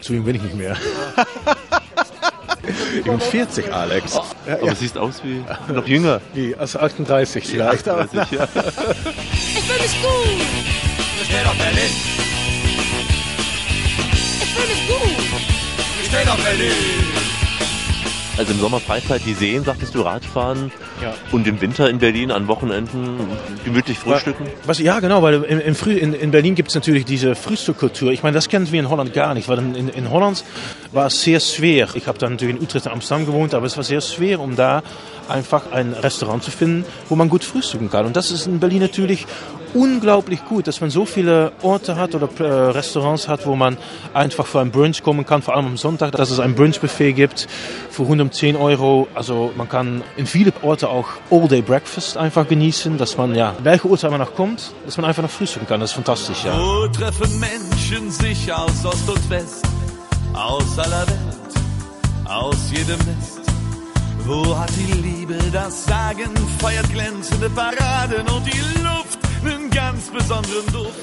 Zu 0.00 0.14
jung 0.14 0.26
bin 0.26 0.36
ich 0.36 0.42
nicht 0.42 0.56
mehr. 0.56 0.76
Ich 2.96 3.04
bin 3.04 3.20
40, 3.20 3.72
Alex. 3.72 4.14
Ja, 4.46 4.54
aber 4.60 4.74
siehst 4.74 4.98
aus 4.98 5.22
wie 5.24 5.44
noch 5.72 5.86
jünger. 5.86 6.20
Wie, 6.34 6.54
als 6.54 6.76
38 6.76 7.44
vielleicht. 7.46 7.88
38, 7.88 8.38
ja. 8.38 8.48
Ich 9.32 9.62
fühle 9.62 9.80
mich 9.80 10.02
gut. 10.02 10.46
Ich 11.20 11.28
steh 11.28 11.44
auf 11.44 11.56
Berlin. 11.56 11.90
Ich 14.42 14.50
fühle 14.54 14.68
mich 14.68 14.86
gut. 14.88 15.40
Ich 16.02 16.08
steh 16.08 16.28
auf 16.28 16.42
Berlin. 16.42 16.72
Also 18.38 18.52
im 18.52 18.60
Sommer 18.60 18.80
Freizeit 18.80 19.22
die 19.24 19.34
Seen, 19.34 19.64
sagtest 19.64 19.94
du, 19.94 20.02
Radfahren. 20.02 20.70
Ja. 21.02 21.14
Und 21.30 21.46
im 21.46 21.60
Winter 21.60 21.90
in 21.90 21.98
Berlin 21.98 22.30
an 22.30 22.48
Wochenenden 22.48 23.18
gemütlich 23.64 23.98
frühstücken. 23.98 24.46
Was, 24.64 24.78
ja, 24.78 25.00
genau, 25.00 25.22
weil 25.22 25.42
in, 25.44 25.60
in, 25.60 25.74
Früh, 25.74 25.92
in, 25.92 26.14
in 26.14 26.30
Berlin 26.30 26.54
gibt 26.54 26.70
es 26.70 26.74
natürlich 26.74 27.04
diese 27.04 27.34
Frühstückkultur. 27.34 28.12
Ich 28.12 28.22
meine, 28.22 28.34
das 28.34 28.48
kennen 28.48 28.70
wir 28.70 28.80
in 28.80 28.88
Holland 28.88 29.12
gar 29.12 29.34
nicht, 29.34 29.48
weil 29.48 29.58
in, 29.58 29.88
in 29.88 30.10
Holland 30.10 30.44
war 30.92 31.06
es 31.06 31.22
sehr 31.22 31.40
schwer. 31.40 31.88
Ich 31.94 32.06
habe 32.06 32.18
dann 32.18 32.32
natürlich 32.32 32.56
in 32.56 32.62
Utrecht 32.62 32.86
und 32.86 32.92
Amsterdam 32.92 33.26
gewohnt, 33.26 33.54
aber 33.54 33.66
es 33.66 33.76
war 33.76 33.84
sehr 33.84 34.00
schwer, 34.00 34.40
um 34.40 34.56
da 34.56 34.82
einfach 35.28 35.72
ein 35.72 35.92
Restaurant 35.92 36.42
zu 36.42 36.50
finden, 36.50 36.84
wo 37.08 37.16
man 37.16 37.28
gut 37.28 37.44
frühstücken 37.44 37.90
kann. 37.90 38.06
Und 38.06 38.16
das 38.16 38.30
ist 38.30 38.46
in 38.46 38.60
Berlin 38.60 38.80
natürlich 38.80 39.26
unglaublich 39.76 40.44
gut, 40.44 40.66
dass 40.66 40.80
man 40.80 40.90
so 40.90 41.04
viele 41.04 41.52
Orte 41.62 41.96
hat 41.96 42.14
oder 42.14 42.28
äh, 42.38 42.70
Restaurants 42.70 43.28
hat, 43.28 43.46
wo 43.46 43.54
man 43.54 43.76
einfach 44.14 44.46
für 44.46 44.60
ein 44.60 44.70
Brunch 44.70 45.02
kommen 45.02 45.26
kann, 45.26 45.42
vor 45.42 45.54
allem 45.54 45.66
am 45.66 45.76
Sonntag, 45.76 46.12
dass 46.12 46.30
es 46.30 46.40
ein 46.40 46.54
Brunchbuffet 46.54 47.12
gibt 47.12 47.46
für 47.90 48.02
110 48.02 48.56
Euro. 48.56 49.06
Also 49.14 49.52
man 49.56 49.68
kann 49.68 50.02
in 50.16 50.26
viele 50.26 50.52
Orte 50.62 50.88
auch 50.88 51.08
All-Day 51.30 51.60
Breakfast 51.60 52.16
einfach 52.16 52.48
genießen, 52.48 52.96
dass 52.96 53.16
man, 53.18 53.34
ja, 53.34 53.54
welche 53.62 53.86
Uhrzeit 53.86 54.10
man 54.10 54.20
noch 54.20 54.34
kommt, 54.34 54.72
dass 54.86 54.96
man 54.96 55.04
einfach 55.04 55.22
noch 55.22 55.30
frühstücken 55.30 55.66
kann. 55.66 55.80
Das 55.80 55.90
ist 55.90 55.96
fantastisch, 55.96 56.44
ja. 56.44 56.58
Wo 56.58 56.88
treffen 56.88 57.38
Menschen 57.38 58.10
sich 58.10 58.52
aus 58.52 58.84
Ost 58.84 59.08
und 59.08 59.30
West, 59.30 59.64
aus 60.32 60.78
aller 60.78 61.06
Welt, 61.06 62.28
aus 62.28 62.70
jedem 62.70 62.98
Nest? 63.06 63.40
Wo 64.24 64.58
hat 64.58 64.70
die 64.70 64.92
Liebe 64.92 65.38
das 65.52 65.84
Sagen, 65.84 66.30
feiert 66.58 66.90
glänzende 66.90 67.48
Paraden 67.50 68.26
und 68.26 68.44
die 68.44 68.82
Luft 68.82 69.25
einen 69.46 69.70
ganz 69.70 70.10
besonderen 70.10 70.66
Duft? 70.72 70.94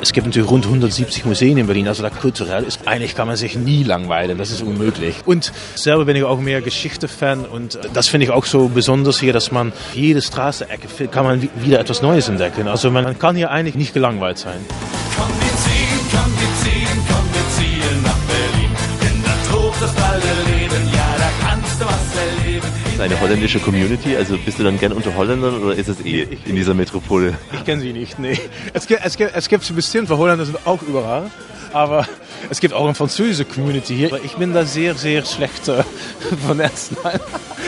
Es 0.00 0.12
gibt 0.12 0.26
natürlich 0.26 0.48
rund 0.48 0.64
170 0.64 1.24
Museen 1.24 1.58
in 1.58 1.66
Berlin, 1.66 1.88
also 1.88 2.02
da 2.02 2.10
kulturell 2.10 2.62
ist, 2.64 2.86
eigentlich 2.86 3.16
kann 3.16 3.26
man 3.26 3.36
sich 3.36 3.56
nie 3.56 3.82
langweilen, 3.82 4.38
das 4.38 4.50
ist 4.50 4.62
unmöglich. 4.62 5.16
Und 5.26 5.52
selber 5.74 6.04
bin 6.04 6.16
ich 6.16 6.22
auch 6.22 6.38
mehr 6.38 6.60
Geschichte-Fan 6.60 7.44
und 7.44 7.78
das 7.92 8.08
finde 8.08 8.26
ich 8.26 8.30
auch 8.30 8.44
so 8.44 8.68
besonders 8.68 9.18
hier, 9.18 9.32
dass 9.32 9.50
man 9.50 9.72
jede 9.92 10.22
Straßenecke 10.22 11.08
kann 11.08 11.24
man 11.24 11.48
wieder 11.56 11.80
etwas 11.80 12.00
Neues 12.00 12.28
entdecken. 12.28 12.68
Also 12.68 12.90
man 12.90 13.18
kann 13.18 13.34
hier 13.36 13.50
eigentlich 13.50 13.74
nicht 13.74 13.92
gelangweilt 13.94 14.38
sein. 14.38 14.60
Komm, 15.16 15.28
wir 15.40 15.56
ziehen, 15.56 16.00
komm, 16.12 16.32
wir 16.38 16.52
ziehen, 16.62 16.98
komm, 17.08 17.26
wir 17.32 17.46
ziehen 17.56 18.02
nach 18.04 18.18
Berlin. 18.28 18.70
Denn 19.02 19.22
da 19.24 19.52
tobt 19.52 19.82
das 19.82 19.92
ballende 19.94 20.50
Leben, 20.50 20.88
ja, 20.94 21.14
da 21.18 21.48
kannst 21.48 21.80
du 21.80 21.84
was 21.84 22.16
erleben. 22.16 22.31
Eine 23.02 23.20
holländische 23.20 23.58
Community, 23.58 24.16
also 24.16 24.38
bist 24.38 24.60
du 24.60 24.62
dann 24.62 24.78
gern 24.78 24.92
unter 24.92 25.16
Holländern 25.16 25.60
oder 25.60 25.74
ist 25.74 25.88
es 25.88 26.04
eh 26.06 26.22
in 26.44 26.54
dieser 26.54 26.72
Metropole? 26.72 27.34
Ich 27.52 27.64
kenne 27.64 27.82
sie 27.82 27.92
nicht, 27.92 28.20
nee. 28.20 28.38
Es 28.72 28.86
gibt, 28.86 29.04
es 29.04 29.16
gibt, 29.16 29.34
es 29.34 29.48
gibt 29.48 29.74
bestimmt, 29.74 30.08
weil 30.08 30.18
Holländer 30.18 30.46
sind 30.46 30.64
auch 30.64 30.80
überall. 30.82 31.28
Aber 31.72 32.06
es 32.48 32.60
gibt 32.60 32.74
auch 32.74 32.84
eine 32.84 32.94
französische 32.94 33.44
Community 33.44 33.96
hier. 33.96 34.20
Ich 34.22 34.36
bin 34.36 34.52
da 34.52 34.64
sehr, 34.64 34.94
sehr 34.94 35.24
schlecht 35.24 35.66
äh, 35.66 35.82
vernetzt. 36.46 36.92
Nein, 37.02 37.18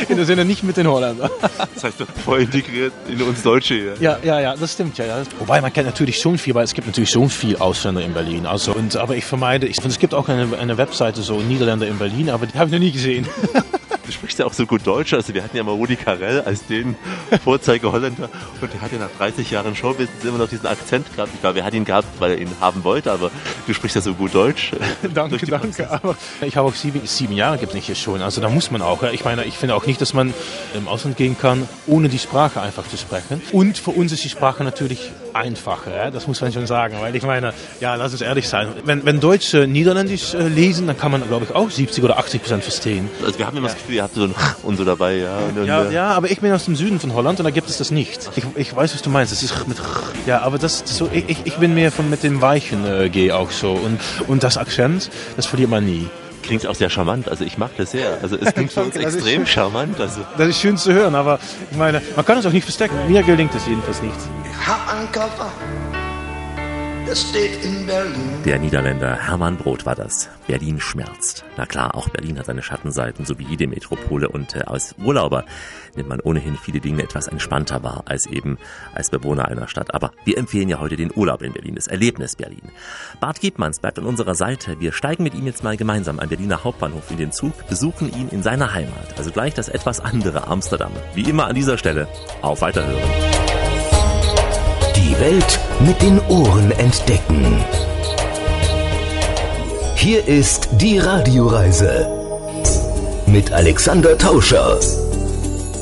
in 0.08 0.18
der 0.18 0.24
Sinne 0.24 0.44
nicht 0.44 0.62
mit 0.62 0.76
den 0.76 0.86
Holländern. 0.86 1.30
Das 1.74 1.82
heißt, 1.82 1.98
du 1.98 2.04
voll 2.24 2.42
integriert 2.42 2.92
in 3.08 3.20
uns 3.22 3.42
Deutsche 3.42 3.74
hier. 3.74 3.94
Ja, 3.98 4.18
ja, 4.22 4.38
ja, 4.38 4.54
das 4.54 4.74
stimmt 4.74 4.98
ja, 4.98 5.06
ja. 5.06 5.22
Wobei 5.40 5.60
man 5.60 5.72
kennt 5.72 5.86
natürlich 5.86 6.20
schon 6.20 6.38
viel, 6.38 6.54
weil 6.54 6.64
es 6.64 6.74
gibt 6.74 6.86
natürlich 6.86 7.10
schon 7.10 7.28
viel 7.28 7.56
Ausländer 7.56 8.02
in 8.02 8.12
Berlin. 8.12 8.46
Also, 8.46 8.72
und, 8.72 8.94
aber 8.96 9.16
ich 9.16 9.24
vermeide, 9.24 9.66
ich, 9.66 9.78
und 9.78 9.90
es 9.90 9.98
gibt 9.98 10.14
auch 10.14 10.28
eine, 10.28 10.56
eine 10.56 10.78
Webseite, 10.78 11.22
so 11.22 11.40
Niederländer 11.40 11.88
in 11.88 11.98
Berlin, 11.98 12.30
aber 12.30 12.46
die 12.46 12.56
habe 12.56 12.66
ich 12.66 12.72
noch 12.72 12.78
nie 12.78 12.92
gesehen. 12.92 13.26
Du 14.06 14.12
sprichst 14.12 14.38
ja 14.38 14.46
auch 14.46 14.52
so 14.52 14.66
gut 14.66 14.86
Deutsch. 14.86 15.14
Also 15.14 15.34
wir 15.34 15.42
hatten 15.42 15.56
ja 15.56 15.62
mal 15.62 15.72
Rudi 15.72 15.96
Carell 15.96 16.42
als 16.42 16.66
den 16.66 16.96
Vorzeige-Holländer 17.42 18.28
und 18.60 18.72
der 18.72 18.80
hat 18.80 18.92
ja 18.92 18.98
nach 18.98 19.10
30 19.18 19.50
Jahren 19.50 19.74
Showbusiness 19.74 20.24
immer 20.24 20.38
noch 20.38 20.48
diesen 20.48 20.66
Akzent 20.66 21.06
gehabt. 21.14 21.30
Ich 21.34 21.40
glaube, 21.40 21.60
er 21.60 21.64
hat 21.64 21.74
ihn 21.74 21.84
gehabt, 21.84 22.08
weil 22.18 22.32
er 22.32 22.38
ihn 22.38 22.50
haben 22.60 22.84
wollte, 22.84 23.12
aber 23.12 23.30
du 23.66 23.74
sprichst 23.74 23.96
ja 23.96 24.02
so 24.02 24.14
gut 24.14 24.34
Deutsch. 24.34 24.72
danke, 25.14 25.46
danke. 25.46 25.90
Aber 25.90 26.16
ich 26.42 26.56
habe 26.56 26.68
auch 26.68 26.74
sieben, 26.74 27.00
sieben 27.06 27.34
Jahre 27.34 27.58
gibt 27.58 27.70
es 27.70 27.74
nicht 27.74 27.86
hier 27.86 27.94
schon. 27.94 28.20
Also 28.20 28.40
da 28.40 28.48
muss 28.48 28.70
man 28.70 28.82
auch. 28.82 29.02
Ich 29.04 29.24
meine, 29.24 29.44
ich 29.44 29.56
finde 29.56 29.74
auch 29.74 29.86
nicht, 29.86 30.00
dass 30.00 30.14
man 30.14 30.34
im 30.74 30.88
Ausland 30.88 31.16
gehen 31.16 31.36
kann, 31.38 31.68
ohne 31.86 32.08
die 32.08 32.18
Sprache 32.18 32.60
einfach 32.60 32.86
zu 32.88 32.96
sprechen. 32.96 33.40
Und 33.52 33.78
für 33.78 33.90
uns 33.90 34.12
ist 34.12 34.24
die 34.24 34.28
Sprache 34.28 34.64
natürlich 34.64 35.12
einfacher. 35.34 35.94
Ja? 35.94 36.10
Das 36.10 36.26
muss 36.26 36.40
man 36.40 36.52
schon 36.52 36.66
sagen. 36.66 36.96
Weil 37.00 37.14
ich 37.16 37.22
meine, 37.24 37.52
ja, 37.80 37.94
lass 37.96 38.12
uns 38.12 38.20
ehrlich 38.22 38.48
sein. 38.48 38.68
Wenn, 38.84 39.04
wenn 39.04 39.20
Deutsche 39.20 39.66
Niederländisch 39.66 40.34
äh, 40.34 40.48
lesen, 40.48 40.86
dann 40.86 40.96
kann 40.98 41.10
man, 41.10 41.26
glaube 41.26 41.44
ich, 41.44 41.54
auch 41.54 41.70
70 41.70 42.02
oder 42.04 42.18
80 42.18 42.42
Prozent 42.42 42.62
verstehen. 42.62 43.08
Also 43.24 43.38
wir 43.38 43.46
haben 43.46 43.56
immer 43.56 43.68
das 43.68 43.76
Gefühl, 43.76 43.96
ihr 43.96 44.02
habt 44.02 44.14
so 44.14 44.24
ein 44.24 44.34
und 44.62 44.76
so 44.76 44.84
dabei, 44.84 45.16
ja. 45.16 45.38
Und, 45.38 45.66
Ja, 45.66 45.80
und, 45.82 45.92
ja, 45.92 46.08
aber 46.10 46.30
ich 46.30 46.40
bin 46.40 46.52
aus 46.52 46.64
dem 46.64 46.76
Süden 46.76 47.00
von 47.00 47.12
Holland 47.14 47.38
und 47.40 47.44
da 47.44 47.50
gibt 47.50 47.68
es 47.68 47.78
das 47.78 47.90
nicht. 47.90 48.30
Ich, 48.36 48.44
ich 48.56 48.74
weiß, 48.76 48.94
was 48.94 49.02
du 49.02 49.10
meinst. 49.10 49.32
Das 49.32 49.42
ist 49.42 49.66
mit 49.68 49.76
ja, 50.26 50.40
aber 50.42 50.58
das, 50.58 50.82
so 50.86 51.08
ich, 51.12 51.28
ich- 51.28 51.38
ich 51.44 51.56
bin 51.56 51.74
mehr 51.74 51.90
von 51.92 52.08
mit 52.08 52.22
dem 52.22 52.40
weichen 52.40 52.84
äh, 52.86 53.08
G 53.10 53.32
auch 53.32 53.50
so 53.50 53.72
und 53.72 54.00
und 54.28 54.42
das 54.42 54.56
Akzent, 54.56 55.10
das 55.36 55.46
verliert 55.46 55.70
man 55.70 55.84
nie. 55.84 56.08
Klingt 56.44 56.66
auch 56.66 56.74
sehr 56.74 56.90
charmant, 56.90 57.28
also 57.28 57.44
ich 57.44 57.56
mag 57.58 57.70
das 57.78 57.92
sehr. 57.92 58.18
Also 58.22 58.36
es 58.36 58.52
klingt 58.54 58.72
für 58.72 58.82
uns 58.84 58.96
ist 58.96 59.02
extrem 59.02 59.44
schön. 59.44 59.46
charmant. 59.46 60.00
Also 60.00 60.20
Das 60.36 60.48
ist 60.48 60.60
schön 60.60 60.76
zu 60.76 60.92
hören, 60.92 61.14
aber 61.14 61.38
ich 61.70 61.76
meine, 61.76 62.02
man 62.16 62.24
kann 62.24 62.38
es 62.38 62.46
auch 62.46 62.52
nicht 62.52 62.64
verstecken. 62.64 62.94
Mir 63.08 63.22
gelingt 63.22 63.54
es 63.54 63.66
jedenfalls 63.66 64.02
nicht. 64.02 64.14
Hab 64.66 64.92
einen 64.94 65.10
Koffer, 65.10 65.50
der 67.06 67.14
steht 67.14 67.64
in 67.64 67.86
Berlin. 67.86 68.42
Der 68.44 68.58
Niederländer 68.58 69.16
Hermann 69.16 69.56
Brot 69.56 69.86
war 69.86 69.94
das. 69.94 70.28
Berlin 70.46 70.80
schmerzt. 70.80 71.44
Na 71.56 71.66
klar, 71.66 71.94
auch 71.94 72.08
Berlin 72.08 72.38
hat 72.38 72.46
seine 72.46 72.62
Schattenseiten, 72.62 73.24
so 73.24 73.38
wie 73.38 73.44
jede 73.44 73.66
Metropole. 73.66 74.28
Und 74.28 74.56
äh, 74.56 74.60
als 74.60 74.94
Urlauber 75.02 75.44
nimmt 75.96 76.08
man 76.08 76.20
ohnehin 76.20 76.56
viele 76.56 76.80
Dinge 76.80 77.02
etwas 77.02 77.28
entspannter 77.28 77.82
wahr, 77.82 78.02
als 78.06 78.26
eben 78.26 78.58
als 78.94 79.10
Bewohner 79.10 79.48
einer 79.48 79.68
Stadt. 79.68 79.94
Aber 79.94 80.12
wir 80.24 80.38
empfehlen 80.38 80.68
ja 80.68 80.78
heute 80.80 80.96
den 80.96 81.12
Urlaub 81.14 81.42
in 81.42 81.52
Berlin, 81.52 81.74
das 81.74 81.86
Erlebnis 81.86 82.36
Berlin. 82.36 82.62
Bart 83.20 83.40
Giebmanns 83.40 83.80
bleibt 83.80 83.98
an 83.98 84.06
unserer 84.06 84.34
Seite. 84.34 84.80
Wir 84.80 84.92
steigen 84.92 85.24
mit 85.24 85.34
ihm 85.34 85.46
jetzt 85.46 85.64
mal 85.64 85.76
gemeinsam 85.76 86.18
am 86.20 86.28
Berliner 86.28 86.64
Hauptbahnhof 86.64 87.10
in 87.10 87.18
den 87.18 87.32
Zug, 87.32 87.52
besuchen 87.68 88.12
ihn 88.12 88.28
in 88.30 88.42
seiner 88.42 88.72
Heimat. 88.72 89.18
Also 89.18 89.30
gleich 89.30 89.54
das 89.54 89.68
etwas 89.68 90.00
andere 90.00 90.46
Amsterdam. 90.46 90.92
Wie 91.14 91.28
immer 91.28 91.46
an 91.46 91.54
dieser 91.54 91.78
Stelle. 91.78 92.08
Auf 92.42 92.60
Weiterhören. 92.60 93.43
Die 95.14 95.20
Welt 95.20 95.60
mit 95.80 96.02
den 96.02 96.18
Ohren 96.28 96.72
entdecken. 96.72 97.64
Hier 99.94 100.26
ist 100.26 100.68
die 100.72 100.98
Radioreise 100.98 102.08
mit 103.26 103.52
Alexander 103.52 104.18
Tauscher. 104.18 104.80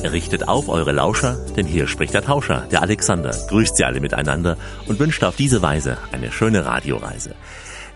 Richtet 0.04 0.48
auf 0.48 0.68
eure 0.68 0.92
Lauscher, 0.92 1.38
denn 1.56 1.66
hier 1.66 1.86
spricht 1.86 2.12
der 2.12 2.24
Tauscher, 2.24 2.66
der 2.70 2.82
Alexander, 2.82 3.34
grüßt 3.48 3.76
sie 3.76 3.84
alle 3.84 4.00
miteinander 4.00 4.58
und 4.86 4.98
wünscht 4.98 5.24
auf 5.24 5.36
diese 5.36 5.62
Weise 5.62 5.96
eine 6.12 6.30
schöne 6.30 6.66
Radioreise. 6.66 7.34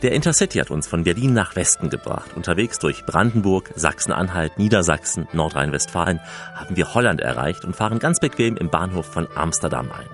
Der 0.02 0.12
Intercity 0.12 0.58
hat 0.58 0.70
uns 0.70 0.86
von 0.86 1.04
Berlin 1.04 1.34
nach 1.34 1.54
Westen 1.54 1.90
gebracht. 1.90 2.34
Unterwegs 2.34 2.78
durch 2.78 3.04
Brandenburg, 3.04 3.72
Sachsen-Anhalt, 3.74 4.58
Niedersachsen, 4.58 5.28
Nordrhein-Westfalen 5.32 6.20
haben 6.54 6.76
wir 6.76 6.94
Holland 6.94 7.20
erreicht 7.20 7.64
und 7.64 7.76
fahren 7.76 7.98
ganz 7.98 8.20
bequem 8.20 8.56
im 8.56 8.70
Bahnhof 8.70 9.06
von 9.06 9.28
Amsterdam 9.34 9.90
ein. 9.92 10.08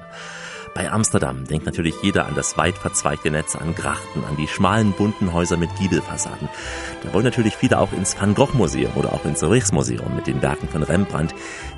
Bei 0.74 0.90
Amsterdam 0.90 1.44
denkt 1.44 1.66
natürlich 1.66 1.94
jeder 2.02 2.26
an 2.26 2.34
das 2.34 2.56
weit 2.56 2.78
verzweigte 2.78 3.30
Netz 3.30 3.56
an 3.56 3.74
Grachten, 3.74 4.24
an 4.24 4.36
die 4.36 4.48
schmalen 4.48 4.92
bunten 4.92 5.32
Häuser 5.34 5.58
mit 5.58 5.68
Giebelfassaden. 5.76 6.48
Da 7.02 7.12
wollen 7.12 7.24
natürlich 7.24 7.56
viele 7.56 7.78
auch 7.78 7.92
ins 7.92 8.18
Van 8.18 8.34
Gogh 8.34 8.56
Museum 8.56 8.92
oder 8.96 9.12
auch 9.12 9.24
ins 9.26 9.42
Rijksmuseum 9.42 10.16
mit 10.16 10.26
den 10.26 10.40
Werken 10.40 10.68
von 10.68 10.82
Rembrandt. 10.82 11.34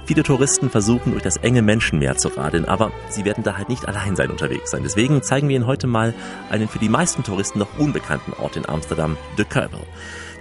Viele 0.06 0.22
Touristen 0.22 0.70
versuchen 0.70 1.10
durch 1.10 1.24
das 1.24 1.38
enge 1.38 1.62
Menschenmeer 1.62 2.16
zu 2.16 2.28
radeln, 2.28 2.66
aber 2.66 2.92
sie 3.08 3.24
werden 3.24 3.42
da 3.42 3.56
halt 3.56 3.68
nicht 3.68 3.88
allein 3.88 4.14
sein 4.14 4.30
unterwegs 4.30 4.70
sein. 4.70 4.84
Deswegen 4.84 5.22
zeigen 5.22 5.48
wir 5.48 5.56
Ihnen 5.56 5.66
heute 5.66 5.88
mal 5.88 6.14
einen 6.48 6.68
für 6.68 6.78
die 6.78 6.88
meisten 6.88 7.24
Touristen 7.24 7.58
noch 7.58 7.78
unbekannten 7.78 8.32
Ort 8.34 8.56
in 8.56 8.68
Amsterdam, 8.68 9.16
De 9.36 9.44
Kuipel. 9.44 9.80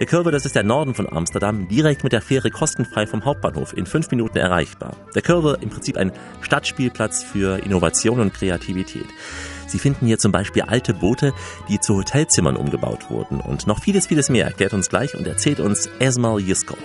Der 0.03 0.09
Kurve, 0.09 0.31
das 0.31 0.45
ist 0.45 0.53
der 0.53 0.63
Norden 0.63 0.93
von 0.93 1.07
Amsterdam, 1.09 1.69
direkt 1.69 2.03
mit 2.03 2.11
der 2.11 2.21
Fähre 2.21 2.51
kostenfrei 2.51 3.07
vom 3.07 3.23
Hauptbahnhof 3.23 3.71
in 3.71 3.85
fünf 3.85 4.11
Minuten 4.11 4.37
erreichbar. 4.37 4.97
Der 5.15 5.21
Kurve 5.21 5.57
im 5.61 5.69
Prinzip 5.69 5.95
ein 5.95 6.11
Stadtspielplatz 6.41 7.23
für 7.23 7.63
Innovation 7.63 8.19
und 8.19 8.33
Kreativität. 8.33 9.05
Sie 9.65 9.79
finden 9.79 10.05
hier 10.05 10.19
zum 10.19 10.33
Beispiel 10.33 10.63
alte 10.63 10.93
Boote, 10.93 11.31
die 11.69 11.79
zu 11.79 11.95
Hotelzimmern 11.95 12.57
umgebaut 12.57 13.09
wurden. 13.09 13.39
Und 13.39 13.65
noch 13.65 13.81
vieles, 13.81 14.07
vieles 14.07 14.27
mehr 14.27 14.45
erklärt 14.45 14.73
uns 14.73 14.89
gleich 14.89 15.15
und 15.15 15.25
erzählt 15.25 15.61
uns 15.61 15.89
Esmal 15.99 16.41
Yiskot. 16.41 16.83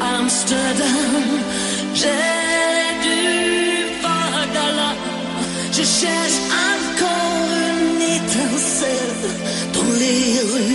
Amsterdam, 0.00 1.24
j'ai 1.92 2.08
du 3.04 4.02
vagala. 4.02 4.94
Je 5.72 5.84
cherche 5.84 6.38
encore 6.64 7.50
une 7.68 8.00
étincelle 8.16 9.28
dans 9.74 9.92
les 9.98 10.40
rues. 10.40 10.67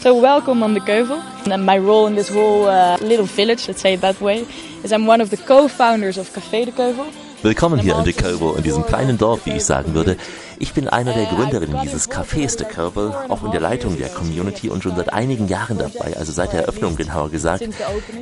So 0.00 0.14
welcome 0.14 0.62
on 0.62 0.74
the 0.74 0.80
Keuvel. 0.80 1.20
And 1.50 1.66
my 1.66 1.78
role 1.78 2.06
in 2.06 2.14
this 2.14 2.28
whole 2.28 2.68
uh, 2.68 2.96
little 3.00 3.26
village, 3.26 3.66
let's 3.66 3.80
say 3.80 3.94
it 3.94 4.02
that 4.02 4.20
way, 4.20 4.46
is 4.84 4.92
I'm 4.92 5.06
one 5.06 5.20
of 5.20 5.30
the 5.30 5.36
co-founders 5.36 6.16
of 6.16 6.30
Café 6.32 6.64
de 6.64 6.70
Keuvel. 6.70 7.06
Willkommen 7.42 7.80
hier 7.80 7.98
in 7.98 8.04
De 8.04 8.12
Keuvel, 8.12 8.54
in 8.56 8.62
diesem 8.62 8.86
kleinen 8.86 9.18
Dorf, 9.18 9.46
wie 9.46 9.50
ich 9.50 9.64
sagen 9.64 9.94
würde. 9.94 10.16
Ich 10.60 10.72
bin 10.74 10.88
einer 10.88 11.12
der 11.12 11.26
Gründerinnen 11.26 11.82
dieses 11.82 12.08
Cafés 12.08 12.56
De 12.56 12.66
Keuvel, 12.66 13.12
auch 13.28 13.42
in 13.42 13.50
der 13.50 13.60
Leitung 13.60 13.98
der 13.98 14.10
Community 14.10 14.70
und 14.70 14.84
schon 14.84 14.94
seit 14.94 15.12
einigen 15.12 15.48
Jahren 15.48 15.76
dabei, 15.76 16.16
also 16.16 16.30
seit 16.30 16.52
der 16.52 16.60
Eröffnung 16.60 16.94
genauer 16.94 17.30
gesagt. 17.30 17.64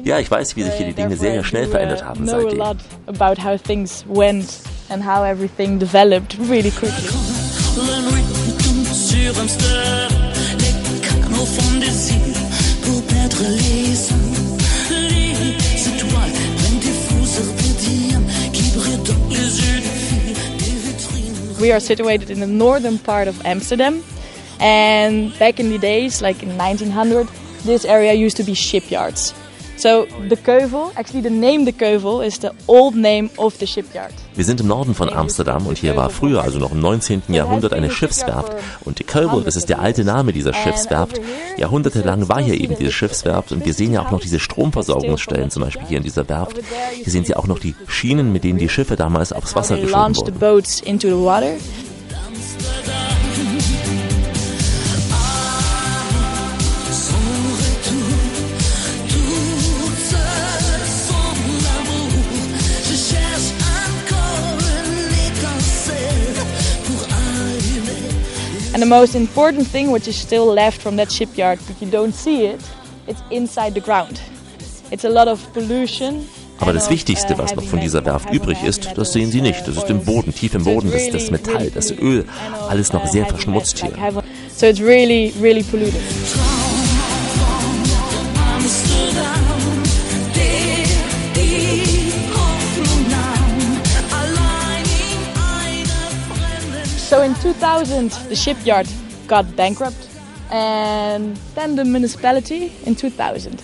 Ja, 0.04 0.18
ich 0.20 0.30
weiß, 0.30 0.56
wie 0.56 0.62
sich 0.62 0.72
hier 0.72 0.86
die 0.86 0.94
Dinge 0.94 1.16
sehr, 1.16 1.32
sehr 1.34 1.44
schnell 1.44 1.66
verändert 1.66 2.02
haben 2.02 2.26
seitdem. 2.26 2.62
about 3.06 3.38
how 3.38 3.60
things 3.62 4.04
went 4.08 4.60
and 4.88 5.04
how 5.04 5.22
everything 5.22 5.78
developed 5.78 6.38
really 6.48 6.70
quickly. 6.70 7.10
Sur 8.92 9.38
Amsterdam, 9.40 10.10
les 10.58 10.74
canaux 11.00 11.46
font 11.46 11.78
des 11.78 11.86
pour 12.82 13.02
perdre 13.04 13.42
les. 13.48 13.96
Les 14.90 15.32
étoiles 15.88 16.32
pleines 16.58 16.78
des 16.78 16.92
qui 18.52 18.62
brillent 18.76 18.98
dans 18.98 19.28
les 19.30 19.60
yeux. 19.60 19.82
We 21.58 21.72
are 21.72 21.80
situated 21.80 22.30
in 22.30 22.40
the 22.40 22.46
northern 22.46 22.98
part 22.98 23.28
of 23.28 23.40
Amsterdam. 23.46 24.02
And 24.60 25.32
back 25.38 25.58
in 25.58 25.70
the 25.70 25.78
days, 25.78 26.20
like 26.20 26.42
in 26.42 26.58
1900, 26.58 27.28
this 27.64 27.86
area 27.86 28.12
used 28.12 28.36
to 28.36 28.44
be 28.44 28.52
shipyards. 28.52 29.32
So 29.82 30.06
the 30.28 30.36
Keuvel, 30.36 30.92
actually 30.94 31.22
the 31.22 31.30
name 31.30 31.64
the 31.64 31.72
Keuvel 31.72 32.24
is 32.24 32.38
the 32.38 32.52
old 32.68 32.94
name 32.94 33.30
of 33.36 33.56
the 33.58 33.66
shipyard. 33.66 34.12
Wir 34.36 34.44
sind 34.44 34.60
im 34.60 34.68
Norden 34.68 34.94
von 34.94 35.12
Amsterdam 35.12 35.66
und 35.66 35.76
hier 35.76 35.96
war 35.96 36.08
früher, 36.08 36.40
also 36.44 36.60
noch 36.60 36.70
im 36.70 36.78
19. 36.78 37.22
Jahrhundert, 37.30 37.72
eine 37.72 37.90
Schiffswerft. 37.90 38.52
Und 38.84 39.00
die 39.00 39.04
Keuvel, 39.04 39.42
das 39.42 39.56
ist 39.56 39.68
der 39.68 39.80
alte 39.80 40.04
Name 40.04 40.32
dieser 40.32 40.54
Schiffswerft. 40.54 41.20
Jahrhundertelang 41.56 42.28
war 42.28 42.40
hier 42.40 42.54
eben 42.60 42.76
diese 42.78 42.92
Schiffswerft 42.92 43.50
und 43.50 43.64
wir 43.64 43.74
sehen 43.74 43.92
ja 43.92 44.06
auch 44.06 44.12
noch 44.12 44.20
diese 44.20 44.38
Stromversorgungsstellen, 44.38 45.50
zum 45.50 45.64
Beispiel 45.64 45.88
hier 45.88 45.98
in 45.98 46.04
dieser 46.04 46.28
Werft. 46.28 46.60
Hier 46.94 47.12
sehen 47.12 47.24
Sie 47.24 47.34
auch 47.34 47.48
noch 47.48 47.58
die 47.58 47.74
Schienen, 47.88 48.32
mit 48.32 48.44
denen 48.44 48.60
die 48.60 48.68
Schiffe 48.68 48.94
damals 48.94 49.32
aufs 49.32 49.56
Wasser 49.56 49.78
geschoben 49.78 50.14
wurden. 50.14 51.58
And 68.82 68.90
the 68.90 68.96
most 68.96 69.14
important 69.14 69.64
thing, 69.68 69.92
which 69.92 70.08
is 70.08 70.16
still 70.16 70.52
left 70.52 70.82
from 70.82 70.96
that 70.96 71.12
shipyard, 71.12 71.60
but 71.68 71.80
you 71.80 71.88
don't 71.88 72.12
see 72.12 72.46
it, 72.46 72.60
it's 73.06 73.22
inside 73.30 73.74
the 73.74 73.80
ground. 73.80 74.20
It's 74.90 75.04
a 75.04 75.08
lot 75.08 75.28
of 75.28 75.38
pollution. 75.52 76.26
Aber 76.58 76.72
das 76.72 76.90
Wichtigste, 76.90 77.38
was 77.38 77.54
noch 77.54 77.62
von 77.62 77.78
dieser 77.78 78.04
Werft 78.04 78.30
übrig 78.30 78.64
ist, 78.64 78.88
das 78.96 79.12
sehen 79.12 79.30
Sie 79.30 79.40
nicht. 79.40 79.68
Das 79.68 79.76
ist 79.76 79.88
im 79.88 80.04
Boden, 80.04 80.34
tief 80.34 80.54
im 80.54 80.64
Boden, 80.64 80.90
das, 80.90 81.10
das 81.10 81.30
Metall, 81.30 81.70
das 81.72 81.92
Öl, 81.92 82.24
alles 82.68 82.92
noch 82.92 83.06
sehr 83.06 83.24
verschmutzt 83.24 83.78
hier. 83.78 83.92
So 84.56 84.66
it's 84.66 84.80
really, 84.80 85.32
really 85.40 85.62
polluted. 85.62 86.02
2000, 97.42 98.10
the 98.28 98.36
shipyard 98.36 98.88
got 99.26 99.56
bankrupt, 99.56 100.08
and 100.52 101.36
then 101.56 101.74
the 101.74 101.84
municipality 101.84 102.72
in 102.86 102.94
2000. 102.94 103.60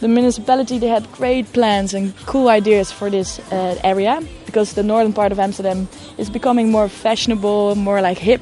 The 0.00 0.08
municipality 0.08 0.78
they 0.78 0.88
had 0.88 1.10
great 1.12 1.52
plans 1.52 1.92
and 1.92 2.16
cool 2.24 2.48
ideas 2.48 2.90
for 2.90 3.10
this 3.10 3.38
uh, 3.52 3.78
area 3.84 4.22
because 4.46 4.72
the 4.72 4.82
northern 4.82 5.12
part 5.12 5.30
of 5.30 5.38
Amsterdam 5.38 5.88
is 6.16 6.30
becoming 6.30 6.70
more 6.70 6.88
fashionable, 6.88 7.74
more 7.74 8.00
like 8.00 8.16
hip. 8.16 8.40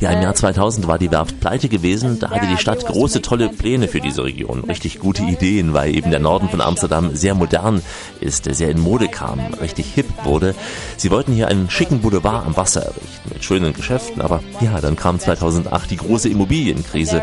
Ja, 0.00 0.10
im 0.10 0.22
Jahr 0.22 0.34
2000 0.34 0.86
war 0.86 0.98
die 0.98 1.10
Werft 1.10 1.40
pleite 1.40 1.68
gewesen. 1.68 2.18
Da 2.18 2.30
hatte 2.30 2.46
die 2.46 2.58
Stadt 2.58 2.84
große, 2.84 3.22
tolle 3.22 3.48
Pläne 3.48 3.88
für 3.88 4.00
diese 4.00 4.24
Region. 4.24 4.64
Richtig 4.64 4.98
gute 4.98 5.22
Ideen, 5.22 5.72
weil 5.72 5.94
eben 5.94 6.10
der 6.10 6.20
Norden 6.20 6.48
von 6.48 6.60
Amsterdam 6.60 7.14
sehr 7.14 7.34
modern 7.34 7.80
ist, 8.20 8.44
sehr 8.54 8.70
in 8.70 8.80
Mode 8.80 9.08
kam, 9.08 9.40
richtig 9.60 9.86
hip 9.94 10.06
wurde. 10.24 10.54
Sie 10.96 11.10
wollten 11.10 11.32
hier 11.32 11.48
einen 11.48 11.70
schicken 11.70 12.00
Boulevard 12.00 12.46
am 12.46 12.56
Wasser 12.56 12.82
errichten, 12.82 13.30
mit 13.32 13.44
schönen 13.44 13.72
Geschäften. 13.72 14.20
Aber 14.20 14.42
ja, 14.60 14.80
dann 14.80 14.96
kam 14.96 15.18
2008 15.18 15.90
die 15.90 15.96
große 15.96 16.28
Immobilienkrise. 16.28 17.22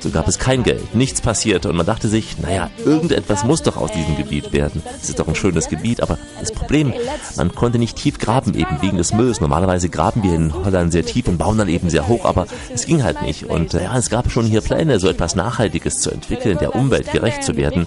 So 0.00 0.10
gab 0.10 0.28
es 0.28 0.38
kein 0.38 0.62
Geld, 0.62 0.94
nichts 0.94 1.20
passierte 1.20 1.68
und 1.68 1.76
man 1.76 1.84
dachte 1.84 2.08
sich, 2.08 2.38
naja, 2.38 2.70
irgendetwas 2.84 3.44
muss 3.44 3.62
doch 3.62 3.76
aus 3.76 3.92
diesem 3.92 4.16
Gebiet 4.16 4.52
werden. 4.52 4.82
Es 5.02 5.10
ist 5.10 5.18
doch 5.18 5.28
ein 5.28 5.34
schönes 5.34 5.68
Gebiet, 5.68 6.02
aber 6.02 6.16
das 6.38 6.52
Problem, 6.52 6.94
man 7.36 7.54
konnte 7.54 7.78
nicht 7.78 7.96
tief 7.96 8.18
graben, 8.18 8.54
eben 8.54 8.80
wegen 8.80 8.96
des 8.96 9.12
Mülls. 9.12 9.40
Normalerweise 9.40 9.90
graben 9.90 10.22
wir 10.22 10.34
in 10.34 10.54
Holland 10.54 10.92
sehr 10.92 11.04
tief 11.04 11.28
und 11.28 11.36
bauen 11.36 11.58
dann 11.58 11.68
eben 11.68 11.90
sehr 11.90 12.08
hoch, 12.08 12.09
aber 12.22 12.46
es 12.72 12.86
ging 12.86 13.02
halt 13.02 13.22
nicht. 13.22 13.44
Und 13.44 13.72
ja, 13.72 13.96
es 13.96 14.10
gab 14.10 14.30
schon 14.30 14.46
hier 14.46 14.60
Pläne, 14.60 14.98
so 14.98 15.08
etwas 15.08 15.34
Nachhaltiges 15.34 16.00
zu 16.00 16.10
entwickeln, 16.10 16.58
der 16.58 16.74
Umwelt 16.74 17.12
gerecht 17.12 17.44
zu 17.44 17.56
werden. 17.56 17.86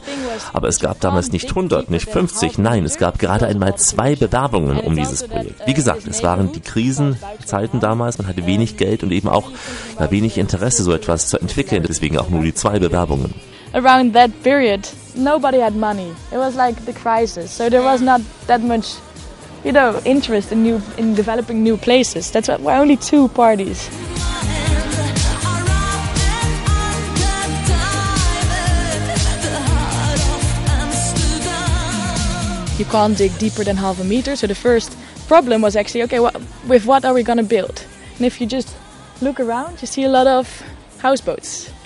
Aber 0.53 0.67
es 0.67 0.79
gab 0.79 0.99
damals 0.99 1.31
nicht 1.31 1.49
100, 1.49 1.89
nicht 1.89 2.09
50, 2.09 2.57
nein, 2.57 2.85
es 2.85 2.97
gab 2.97 3.19
gerade 3.19 3.47
einmal 3.47 3.75
zwei 3.75 4.15
Bewerbungen 4.15 4.79
um 4.79 4.95
dieses 4.95 5.27
Projekt. 5.27 5.65
Wie 5.65 5.73
gesagt, 5.73 6.07
es 6.07 6.23
waren 6.23 6.51
die 6.51 6.61
Krisenzeiten 6.61 7.79
damals, 7.79 8.17
man 8.17 8.27
hatte 8.27 8.45
wenig 8.45 8.77
Geld 8.77 9.03
und 9.03 9.11
eben 9.11 9.29
auch 9.29 9.51
ja, 9.99 10.09
wenig 10.11 10.37
Interesse, 10.37 10.83
so 10.83 10.93
etwas 10.93 11.27
zu 11.27 11.39
entwickeln. 11.39 11.83
Deswegen 11.87 12.17
auch 12.17 12.29
nur 12.29 12.43
die 12.43 12.53
zwei 12.53 12.79
Bewerbungen. 12.79 13.33
Around 13.73 14.13
that 14.13 14.31
period, 14.43 14.87
nobody 15.15 15.59
had 15.59 15.75
money. 15.75 16.11
It 16.31 16.37
was 16.37 16.55
like 16.55 16.75
the 16.85 16.93
crisis, 16.93 17.57
so 17.57 17.69
there 17.69 17.83
was 17.83 18.01
not 18.01 18.21
that 18.45 18.61
much, 18.61 18.97
you 19.63 19.71
know, 19.71 20.01
interest 20.05 20.51
in 20.51 20.63
new 20.63 20.81
in 20.97 21.15
developing 21.15 21.63
new 21.63 21.77
places. 21.77 22.31
That's 22.31 22.47
why 22.47 22.57
we're 22.57 22.75
only 22.75 22.97
two 22.97 23.27
parties. 23.29 23.89
You 32.79 32.85
can't 32.85 33.17
dig 33.17 33.37
deeper 33.37 33.63
than 33.63 33.77
half 33.77 33.99
a 34.01 34.03
meter. 34.03 34.35
So 34.35 34.47
the 34.47 34.55
first 34.55 34.97
problem 35.27 35.61
was 35.61 35.75
actually 35.75 36.03
okay, 36.03 36.19
what, 36.19 36.35
with 36.67 36.85
what 36.85 37.05
are 37.05 37.13
we 37.13 37.23
going 37.23 37.37
to 37.37 37.43
build? 37.43 37.85
And 38.17 38.25
if 38.25 38.41
you 38.41 38.47
just 38.47 38.75
look 39.21 39.39
around, 39.39 39.81
you 39.81 39.87
see 39.87 40.03
a 40.03 40.09
lot 40.09 40.27
of. 40.27 40.63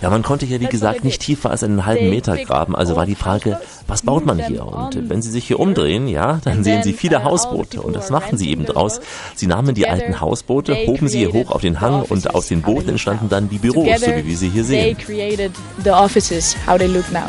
Ja, 0.01 0.09
man 0.09 0.21
konnte 0.21 0.45
hier, 0.45 0.59
wie 0.59 0.67
gesagt, 0.67 1.03
nicht 1.03 1.21
tiefer 1.21 1.49
als 1.49 1.63
einen 1.63 1.85
halben 1.85 2.09
Meter 2.09 2.37
graben, 2.37 2.75
also 2.75 2.95
war 2.95 3.05
die 3.05 3.15
Frage, 3.15 3.59
was 3.87 4.03
baut 4.03 4.25
man 4.25 4.45
hier? 4.45 4.65
Und 4.65 5.09
wenn 5.09 5.21
Sie 5.21 5.31
sich 5.31 5.47
hier 5.47 5.59
umdrehen, 5.59 6.07
ja, 6.07 6.39
dann 6.43 6.63
sehen 6.63 6.83
Sie 6.83 6.93
viele 6.93 7.23
Hausboote 7.23 7.81
und 7.81 7.95
das 7.95 8.09
machten 8.09 8.37
sie 8.37 8.49
eben 8.51 8.65
draus. 8.65 8.99
Sie 9.35 9.47
nahmen 9.47 9.73
die 9.73 9.89
alten 9.89 10.21
Hausboote, 10.21 10.75
hoben 10.85 11.07
sie 11.07 11.19
hier 11.19 11.33
hoch 11.33 11.51
auf 11.51 11.61
den 11.61 11.81
Hang 11.81 12.03
und 12.03 12.33
aus 12.35 12.47
den 12.47 12.61
Booten 12.61 12.89
entstanden 12.89 13.29
dann 13.29 13.49
die 13.49 13.57
Büros, 13.57 14.01
so 14.01 14.07
wie 14.07 14.25
wir 14.25 14.37
sie 14.37 14.49
hier 14.49 14.63
sehen. 14.63 14.97
created 14.97 15.51
the 15.83 15.91
offices, 15.91 16.55
how 16.67 16.77
they 16.77 16.87
look 16.87 17.09
now. 17.11 17.27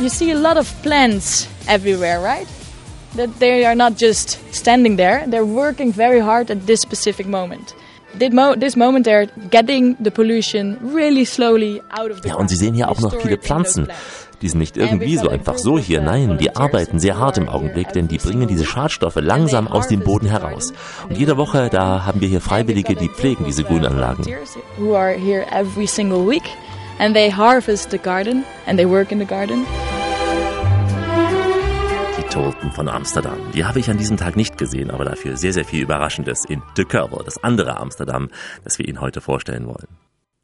You 0.00 0.08
see 0.08 0.32
a 0.32 0.38
lot 0.38 0.56
of 0.56 0.72
plants 0.82 1.48
everywhere, 1.66 2.20
right? 2.22 2.46
That 3.16 3.38
they 3.38 3.64
are 3.64 3.74
not 3.74 3.96
just 3.96 4.38
standing 4.52 4.96
there, 4.96 5.24
they're 5.26 5.46
working 5.46 5.92
very 5.92 6.20
hard 6.20 6.50
at 6.50 6.66
this 6.66 6.80
specific 6.80 7.26
moment. 7.26 7.74
This, 8.18 8.32
mo 8.32 8.54
this 8.54 8.76
moment 8.76 9.04
they're 9.04 9.26
getting 9.50 9.96
the 10.00 10.10
pollution 10.10 10.78
really 10.82 11.24
slowly 11.24 11.80
out 11.90 12.10
of 12.10 12.22
the 12.22 12.28
Ja, 12.28 12.36
und 12.36 12.48
Sie 12.48 12.56
sehen 12.56 12.74
hier 12.74 12.90
auch 12.90 13.00
noch 13.00 13.14
viele 13.20 13.38
Pflanzen. 13.38 13.88
Die 14.40 14.48
sind 14.48 14.60
nicht 14.60 14.76
irgendwie 14.76 15.16
so 15.16 15.28
einfach 15.28 15.58
so 15.58 15.78
hier. 15.78 16.00
Nein, 16.00 16.38
die 16.38 16.54
arbeiten 16.54 17.00
sehr 17.00 17.18
hart 17.18 17.38
im 17.38 17.48
Augenblick, 17.48 17.92
denn 17.92 18.06
die 18.06 18.18
bringen 18.18 18.46
diese 18.46 18.64
Schadstoffe 18.64 19.16
langsam 19.16 19.66
aus 19.66 19.88
dem 19.88 20.00
Boden 20.00 20.28
heraus. 20.28 20.72
Und 21.08 21.18
jede 21.18 21.36
Woche, 21.36 21.68
da 21.70 22.06
haben 22.06 22.20
wir 22.20 22.28
hier 22.28 22.40
Freiwillige, 22.40 22.94
die 22.94 23.08
pflegen 23.08 23.44
diese 23.44 23.64
Grünanlagen. 23.64 24.24
who 24.78 24.94
are 24.94 25.12
here 25.12 25.44
every 25.50 25.86
single 25.88 26.24
week 26.24 26.44
and 27.00 27.14
they 27.14 27.30
harvest 27.30 27.90
the 27.90 27.98
garden 27.98 28.44
and 28.66 28.78
they 28.78 28.88
work 28.88 29.10
in 29.10 29.18
the 29.18 29.26
garden. 29.26 29.66
Toten 32.38 32.70
von 32.70 32.88
Amsterdam. 32.88 33.36
Die 33.52 33.64
habe 33.64 33.80
ich 33.80 33.90
an 33.90 33.98
diesem 33.98 34.16
Tag 34.16 34.36
nicht 34.36 34.58
gesehen, 34.58 34.92
aber 34.92 35.04
dafür 35.04 35.36
sehr, 35.36 35.52
sehr 35.52 35.64
viel 35.64 35.82
Überraschendes 35.82 36.44
in 36.44 36.62
De 36.76 36.84
Curvel, 36.84 37.24
das 37.24 37.42
andere 37.42 37.78
Amsterdam, 37.78 38.28
das 38.62 38.78
wir 38.78 38.86
Ihnen 38.86 39.00
heute 39.00 39.20
vorstellen 39.20 39.66
wollen. 39.66 39.88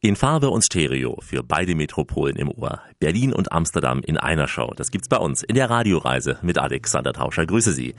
In 0.00 0.16
Farbe 0.16 0.50
und 0.50 0.64
Stereo 0.64 1.20
für 1.22 1.44
beide 1.44 1.76
Metropolen 1.76 2.34
im 2.34 2.50
Ohr. 2.50 2.80
Berlin 2.98 3.32
und 3.32 3.52
Amsterdam 3.52 4.00
in 4.04 4.16
einer 4.16 4.48
Show. 4.48 4.72
Das 4.76 4.90
gibt's 4.90 5.08
bei 5.08 5.18
uns 5.18 5.44
in 5.44 5.54
der 5.54 5.70
Radioreise 5.70 6.36
mit 6.42 6.58
Alexander 6.58 7.12
Tauscher. 7.12 7.46
Grüße 7.46 7.72
Sie. 7.72 7.94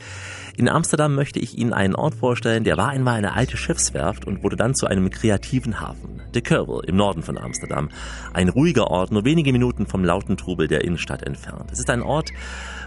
In 0.58 0.68
Amsterdam 0.68 1.16
möchte 1.16 1.40
ich 1.40 1.58
Ihnen 1.58 1.72
einen 1.72 1.96
Ort 1.96 2.16
vorstellen, 2.16 2.66
der 2.66 2.76
war 2.76 2.90
einmal 2.90 3.16
eine 3.16 3.32
alte 3.32 3.56
Schiffswerft 3.56 4.28
und 4.28 4.44
wurde 4.44 4.58
dann 4.58 4.76
zu 4.76 4.88
einem 4.88 5.10
kreativen 5.10 5.80
Hafen. 5.80 6.22
De 6.36 6.42
Kerbel 6.42 6.82
im 6.86 6.98
Norden 6.98 7.24
von 7.24 7.38
Amsterdam. 7.38 7.90
Ein 8.34 8.50
ruhiger 8.50 8.88
Ort, 8.88 9.14
nur 9.14 9.24
wenige 9.24 9.54
Minuten 9.54 9.88
vom 9.88 10.04
lauten 10.04 10.36
Trubel 10.36 10.68
der 10.68 10.84
Innenstadt 10.84 11.24
entfernt. 11.24 11.72
Es 11.72 11.80
ist 11.80 11.90
ein 11.90 12.04
Ort, 12.04 12.32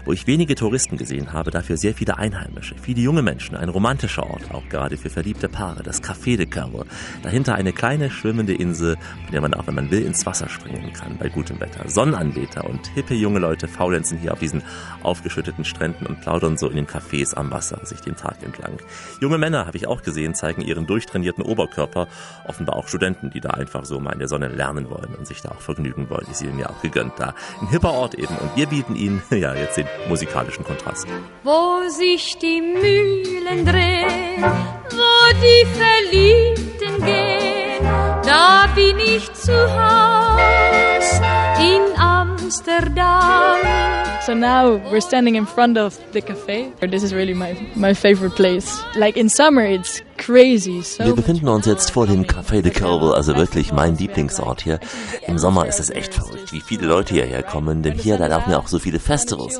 wo 0.05 0.13
ich 0.13 0.27
wenige 0.27 0.55
Touristen 0.55 0.97
gesehen 0.97 1.33
habe, 1.33 1.51
dafür 1.51 1.77
sehr 1.77 1.93
viele 1.93 2.17
Einheimische, 2.17 2.75
viele 2.81 3.01
junge 3.01 3.21
Menschen, 3.21 3.55
ein 3.55 3.69
romantischer 3.69 4.29
Ort, 4.29 4.51
auch 4.51 4.67
gerade 4.69 4.97
für 4.97 5.09
verliebte 5.09 5.49
Paare, 5.49 5.83
das 5.83 6.03
Café 6.03 6.37
de 6.37 6.45
Kerbel. 6.45 6.85
Dahinter 7.23 7.55
eine 7.55 7.73
kleine 7.73 8.09
schwimmende 8.09 8.53
Insel, 8.53 8.97
von 9.23 9.31
der 9.31 9.41
man 9.41 9.53
auch, 9.53 9.67
wenn 9.67 9.75
man 9.75 9.91
will, 9.91 10.05
ins 10.05 10.25
Wasser 10.25 10.49
springen 10.49 10.93
kann 10.93 11.17
bei 11.17 11.29
gutem 11.29 11.59
Wetter. 11.59 11.89
Sonnenanbeter 11.89 12.65
und 12.69 12.87
hippe 12.87 13.13
junge 13.13 13.39
Leute 13.39 13.67
faulenzen 13.67 14.17
hier 14.17 14.33
auf 14.33 14.39
diesen 14.39 14.63
aufgeschütteten 15.03 15.65
Stränden 15.65 16.05
und 16.05 16.21
plaudern 16.21 16.57
so 16.57 16.69
in 16.69 16.75
den 16.75 16.87
Cafés 16.87 17.33
am 17.35 17.51
Wasser 17.51 17.79
sich 17.85 18.01
den 18.01 18.15
Tag 18.15 18.43
entlang. 18.43 18.77
Junge 19.21 19.37
Männer, 19.37 19.65
habe 19.65 19.77
ich 19.77 19.87
auch 19.87 20.01
gesehen, 20.01 20.35
zeigen 20.35 20.61
ihren 20.61 20.87
durchtrainierten 20.87 21.43
Oberkörper, 21.43 22.07
offenbar 22.47 22.75
auch 22.75 22.87
Studenten, 22.87 23.29
die 23.29 23.41
da 23.41 23.51
einfach 23.51 23.85
so 23.85 23.99
mal 23.99 24.13
in 24.13 24.19
der 24.19 24.27
Sonne 24.27 24.47
lernen 24.47 24.89
wollen 24.89 25.15
und 25.15 25.27
sich 25.27 25.41
da 25.41 25.49
auch 25.49 25.61
vergnügen 25.61 26.09
wollen. 26.09 26.27
Ist 26.29 26.41
ihnen 26.41 26.59
ja 26.59 26.69
auch 26.69 26.81
gegönnt 26.81 27.13
da. 27.17 27.33
Ein 27.61 27.69
hipper 27.69 27.91
Ort 27.91 28.15
eben 28.15 28.35
und 28.35 28.55
wir 28.55 28.67
bieten 28.67 28.95
ihnen, 28.95 29.21
ja, 29.31 29.53
jetzt 29.55 29.77
den 29.77 29.87
musikalischen 30.07 30.63
Kontrast. 30.63 31.07
Wo 31.43 31.87
sich 31.89 32.37
die 32.37 32.61
Mühlen 32.61 33.65
drehen, 33.65 34.43
wo 34.91 35.13
die 35.41 35.65
Verliebten 35.77 37.05
gehen, 37.05 37.83
da 38.23 38.67
bin 38.75 38.99
ich 38.99 39.31
zu 39.33 39.53
Haus 39.53 41.21
in 41.59 41.99
Amsterdam. 41.99 43.88
So 44.29 44.35
now 44.35 44.75
we're 44.91 45.01
standing 45.01 45.33
in 45.33 45.47
front 45.47 45.75
of 45.75 45.97
the 46.11 46.21
cafe. 46.21 46.71
This 46.81 47.01
is 47.01 47.15
really 47.15 47.33
my, 47.33 47.57
my 47.75 47.95
favorite 47.95 48.35
place. 48.35 48.79
Like 48.95 49.17
in 49.17 49.27
summer 49.27 49.65
it's 49.65 50.03
crazy. 50.19 50.83
So 50.83 51.03
Wir 51.03 51.15
befinden 51.15 51.47
uns 51.47 51.65
jetzt 51.65 51.89
vor 51.89 52.05
dem 52.05 52.27
Café 52.27 52.61
de 52.61 52.71
Kerbel, 52.71 53.15
also 53.15 53.35
wirklich 53.35 53.73
mein 53.73 53.97
Lieblingsort 53.97 54.61
hier. 54.61 54.79
Im 55.25 55.39
Sommer 55.39 55.65
ist 55.65 55.79
es 55.79 55.89
echt 55.89 56.13
verrückt, 56.13 56.53
wie 56.53 56.61
viele 56.61 56.85
Leute 56.85 57.15
hierher 57.15 57.41
kommen, 57.41 57.81
denn 57.81 57.93
hier, 57.93 58.17
da 58.17 58.27
laufen 58.27 58.51
ja 58.51 58.59
auch 58.59 58.67
so 58.67 58.77
viele 58.77 58.99
Festivals. 58.99 59.59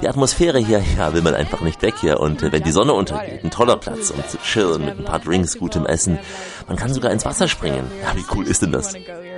Die 0.00 0.06
Atmosphäre 0.06 0.60
hier, 0.60 0.80
ja, 0.96 1.12
will 1.12 1.22
man 1.22 1.34
einfach 1.34 1.62
nicht 1.62 1.82
weg 1.82 1.94
hier 2.00 2.20
und 2.20 2.40
äh, 2.40 2.52
wenn 2.52 2.62
die 2.62 2.70
Sonne 2.70 2.92
untergeht, 2.92 3.42
ein 3.42 3.50
toller 3.50 3.78
Platz, 3.78 4.12
um 4.12 4.22
zu 4.28 4.38
chillen 4.38 4.84
mit 4.84 4.96
ein 4.96 5.04
paar 5.04 5.18
Drinks, 5.18 5.58
gutem 5.58 5.86
Essen. 5.86 6.20
Man 6.68 6.76
kann 6.76 6.94
sogar 6.94 7.10
ins 7.10 7.24
Wasser 7.24 7.48
springen. 7.48 7.90
Ja, 8.00 8.14
wie 8.14 8.24
cool 8.32 8.46
ist 8.46 8.62
denn 8.62 8.70
das? 8.70 8.94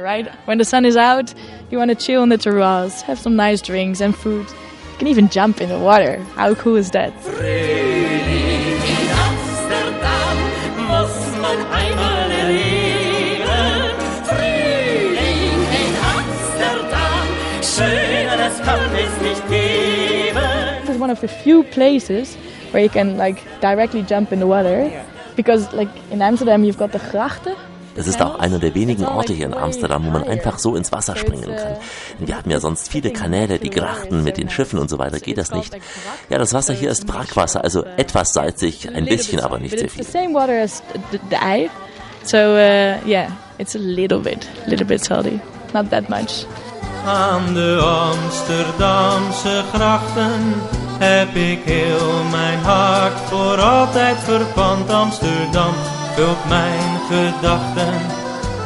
right? 0.06 0.28
When 0.46 0.58
the 0.58 0.64
sun 0.64 0.84
is 0.84 0.96
out, 0.96 1.34
you 1.70 1.78
want 1.78 1.90
to 1.90 1.96
chill 1.96 2.22
on 2.22 2.28
the 2.28 2.38
terrace, 2.38 3.02
have 3.02 3.18
some 3.18 3.34
nice 3.34 3.60
drinks 3.60 4.00
and 4.00 4.14
food. 4.14 4.46
You 4.96 5.00
can 5.00 5.08
even 5.08 5.28
jump 5.28 5.60
in 5.60 5.68
the 5.68 5.78
water. 5.78 6.24
How 6.36 6.54
cool 6.54 6.76
is 6.76 6.90
that? 6.92 7.12
In 7.12 9.10
Amsterdam 9.12 10.38
muss 10.88 11.36
man 11.36 11.58
einmal 11.70 12.30
erleben. 12.30 13.92
Frühling 14.24 15.66
in 15.82 15.92
Amsterdam, 16.16 17.28
schöner 17.60 18.36
das 18.38 18.58
kann 18.62 18.80
es 18.94 19.20
nicht 19.20 19.46
geben. 19.50 20.40
This 20.86 20.94
is 20.94 20.98
one 20.98 21.10
of 21.10 21.20
the 21.20 21.28
few 21.28 21.62
places 21.62 22.38
where 22.70 22.82
you 22.82 22.88
can 22.88 23.18
like 23.18 23.42
directly 23.60 24.02
jump 24.02 24.32
in 24.32 24.40
the 24.40 24.46
water. 24.46 24.90
Because 25.36 25.70
like 25.74 25.90
in 26.10 26.22
Amsterdam 26.22 26.64
you've 26.64 26.78
got 26.78 26.92
the 26.92 27.00
grachten. 27.12 27.54
Das 27.96 28.06
ist 28.06 28.20
auch 28.20 28.38
einer 28.38 28.58
der 28.58 28.74
wenigen 28.74 29.06
Orte 29.06 29.32
hier 29.32 29.46
in 29.46 29.54
Amsterdam, 29.54 30.06
wo 30.06 30.10
man 30.10 30.24
einfach 30.24 30.58
so 30.58 30.76
ins 30.76 30.92
Wasser 30.92 31.16
springen 31.16 31.56
kann. 31.56 31.76
Denn 32.18 32.28
wir 32.28 32.36
haben 32.36 32.50
ja 32.50 32.60
sonst 32.60 32.90
viele 32.90 33.10
Kanäle, 33.10 33.58
die 33.58 33.70
Grachten 33.70 34.22
mit 34.22 34.36
den 34.36 34.50
Schiffen 34.50 34.78
und 34.78 34.90
so 34.90 34.98
weiter, 34.98 35.18
geht 35.18 35.38
das 35.38 35.50
nicht. 35.50 35.76
Ja, 36.28 36.38
das 36.38 36.52
Wasser 36.52 36.74
hier 36.74 36.90
ist 36.90 37.06
Brackwasser, 37.06 37.64
also 37.64 37.84
etwas 37.96 38.32
salzig, 38.32 38.88
ein 38.94 39.06
bisschen, 39.06 39.40
aber 39.40 39.58
nicht 39.58 39.78
sehr 39.78 39.88
viel. 39.88 40.04
same 40.04 40.34
water 40.34 40.62
as 40.62 40.82
the, 41.10 41.18
the 41.30 41.36
eye. 41.36 41.70
So 42.22 42.36
uh, 42.36 42.98
yeah, 43.06 43.30
it's 43.58 43.74
a 43.76 43.78
little 43.78 44.20
bit, 44.20 44.48
little 44.66 44.86
bit 44.86 45.04
salty. 45.04 45.40
Not 45.72 45.90
that 45.90 46.08
much. 46.08 46.46
Aan 47.06 47.54
de 47.54 47.78
Amsterdamse 47.80 49.62
grachten 49.72 50.54
heb 50.98 51.34
ik 51.34 51.60
heel 51.64 52.24
mijn 52.30 52.58
hart 52.58 53.20
voor 53.28 53.60
altijd 53.60 54.16
verpand. 54.18 54.90
Amsterdam 54.90 55.74
vult 56.16 56.48
mijn 56.48 56.98
gedachten 57.10 57.94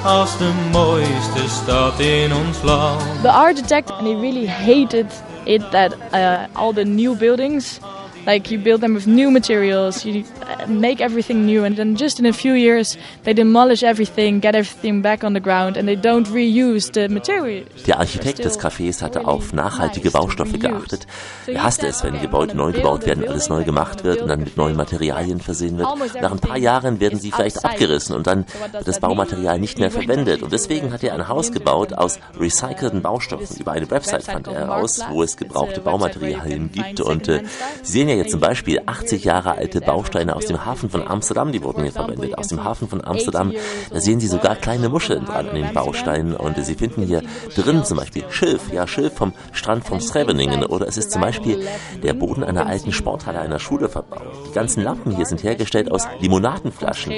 als 0.04 0.38
de 0.38 0.52
mooiste 0.72 1.48
stad 1.48 2.00
in 2.00 2.34
ons 2.34 2.62
land. 2.62 3.22
The 3.22 3.30
architect, 3.30 3.90
and 3.90 4.06
he 4.06 4.14
really 4.14 4.46
hated 4.46 5.06
it 5.44 5.70
that 5.70 5.92
uh, 6.12 6.46
all 6.52 6.72
the 6.72 6.84
new 6.84 7.16
buildings, 7.16 7.80
like 8.26 8.50
you 8.50 8.58
build 8.58 8.80
them 8.80 8.94
with 8.94 9.06
new 9.06 9.30
materials, 9.30 10.04
you 10.04 10.24
make 10.66 11.00
everything 11.00 11.46
new, 11.46 11.64
and 11.64 11.76
then 11.76 11.96
just 11.96 12.18
in 12.18 12.26
a 12.26 12.32
few 12.32 12.54
years 12.54 12.98
they 13.24 13.34
demolish 13.34 13.82
everything, 13.82 14.40
get 14.40 14.54
everything 14.54 15.02
back 15.02 15.24
on 15.24 15.34
the 15.34 15.40
ground, 15.40 15.76
and 15.76 15.86
they 15.88 15.96
don't 15.96 16.26
reuse 16.28 16.92
the 16.92 17.08
materials. 17.08 17.68
Der 17.86 17.98
Architekt 17.98 18.44
des 18.44 18.58
Cafés 18.58 19.02
hatte 19.02 19.26
auf 19.26 19.52
nachhaltige 19.52 20.10
Baustoffe 20.10 20.58
geachtet. 20.58 21.06
Er 21.46 21.62
hasste 21.62 21.86
es, 21.86 22.02
wenn 22.02 22.20
Gebäude 22.20 22.56
neu 22.56 22.72
gebaut 22.72 23.06
werden, 23.06 23.26
alles 23.26 23.48
neu 23.48 23.64
gemacht 23.64 24.04
wird 24.04 24.22
und 24.22 24.28
dann 24.28 24.40
mit 24.40 24.56
neuen 24.56 24.76
Materialien 24.76 25.40
versehen 25.40 25.78
wird. 25.78 25.88
Nach 26.20 26.32
ein 26.32 26.40
paar 26.40 26.58
Jahren 26.58 27.00
werden 27.00 27.18
sie 27.18 27.30
vielleicht 27.30 27.64
abgerissen 27.64 28.14
und 28.16 28.26
dann 28.26 28.46
wird 28.72 28.86
das 28.86 29.00
Baumaterial 29.00 29.58
nicht 29.58 29.78
mehr 29.78 29.90
verwendet. 29.90 30.42
Und 30.42 30.52
deswegen 30.52 30.92
hat 30.92 31.02
er 31.02 31.14
ein 31.14 31.28
Haus 31.28 31.52
gebaut 31.52 31.92
aus 31.92 32.18
recycelten 32.38 33.02
Baustoffen. 33.02 33.56
Über 33.58 33.72
eine 33.72 33.90
Website 33.90 34.24
fand 34.24 34.46
er 34.46 34.54
heraus, 34.54 35.00
wo 35.10 35.22
es 35.22 35.36
gebrauchte 35.36 35.80
Baumaterialien 35.80 36.70
gibt. 36.72 37.00
Und 37.00 37.28
äh, 37.28 37.42
Sie 37.82 38.00
sehen 38.00 38.08
ja 38.10 38.16
jetzt 38.16 38.30
zum 38.30 38.40
Beispiel 38.40 38.80
80 38.84 39.24
Jahre 39.24 39.52
alte 39.52 39.80
Bausteine 39.80 40.36
aus 40.36 40.46
dem 40.46 40.64
Hafen 40.64 40.90
von 40.90 41.06
Amsterdam, 41.06 41.52
die 41.52 41.62
wurden 41.62 41.82
hier 41.82 41.92
verwendet. 41.92 42.36
Aus 42.36 42.48
dem 42.48 42.62
Hafen 42.62 42.88
von 42.88 43.04
Amsterdam, 43.04 43.52
da 43.90 44.00
sehen 44.00 44.20
Sie 44.20 44.26
sogar 44.26 44.56
kleine 44.56 44.88
Muscheln 44.88 45.24
dran 45.24 45.48
an 45.48 45.54
den 45.54 45.72
Bausteinen. 45.72 46.34
Und 46.34 46.56
Sie 46.64 46.74
finden 46.74 47.02
hier 47.02 47.22
drin 47.54 47.84
zum 47.84 47.96
Beispiel 47.96 48.24
Schilf, 48.30 48.72
ja 48.72 48.86
Schilf 48.86 49.14
vom 49.14 49.32
Strand 49.52 49.84
von 49.84 50.00
Scheveningen. 50.00 50.64
Oder 50.64 50.88
es 50.88 50.96
ist 50.96 51.10
zum 51.10 51.22
Beispiel 51.22 51.66
der 52.02 52.14
Boden 52.14 52.44
einer 52.44 52.66
alten 52.66 52.92
Sporthalle 52.92 53.40
einer 53.40 53.58
Schule 53.58 53.88
verbaut. 53.88 54.22
Die 54.48 54.52
ganzen 54.52 54.82
Lampen 54.82 55.14
hier 55.16 55.26
sind 55.26 55.42
hergestellt 55.42 55.90
aus 55.90 56.06
Limonadenflaschen. 56.20 57.14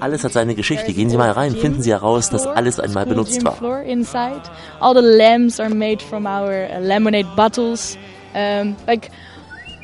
Alles 0.00 0.24
hat 0.24 0.32
seine 0.32 0.54
Geschichte. 0.54 0.92
Gehen 0.92 1.10
Sie 1.10 1.16
mal 1.16 1.30
rein, 1.30 1.54
finden 1.56 1.82
Sie 1.82 1.90
heraus, 1.90 2.30
dass 2.30 2.46
alles 2.46 2.78
einmal 2.78 3.06
benutzt 3.06 3.44
war. 3.44 3.56
All 4.80 4.94
the 4.94 5.00
lamps 5.00 5.60
are 5.60 5.74
made 5.74 6.02
from 6.02 6.26
our 6.26 6.68
uh, 6.70 6.80
lemonade 6.80 7.28
bottles. 7.36 7.96
Um, 8.34 8.76
like 8.86 9.10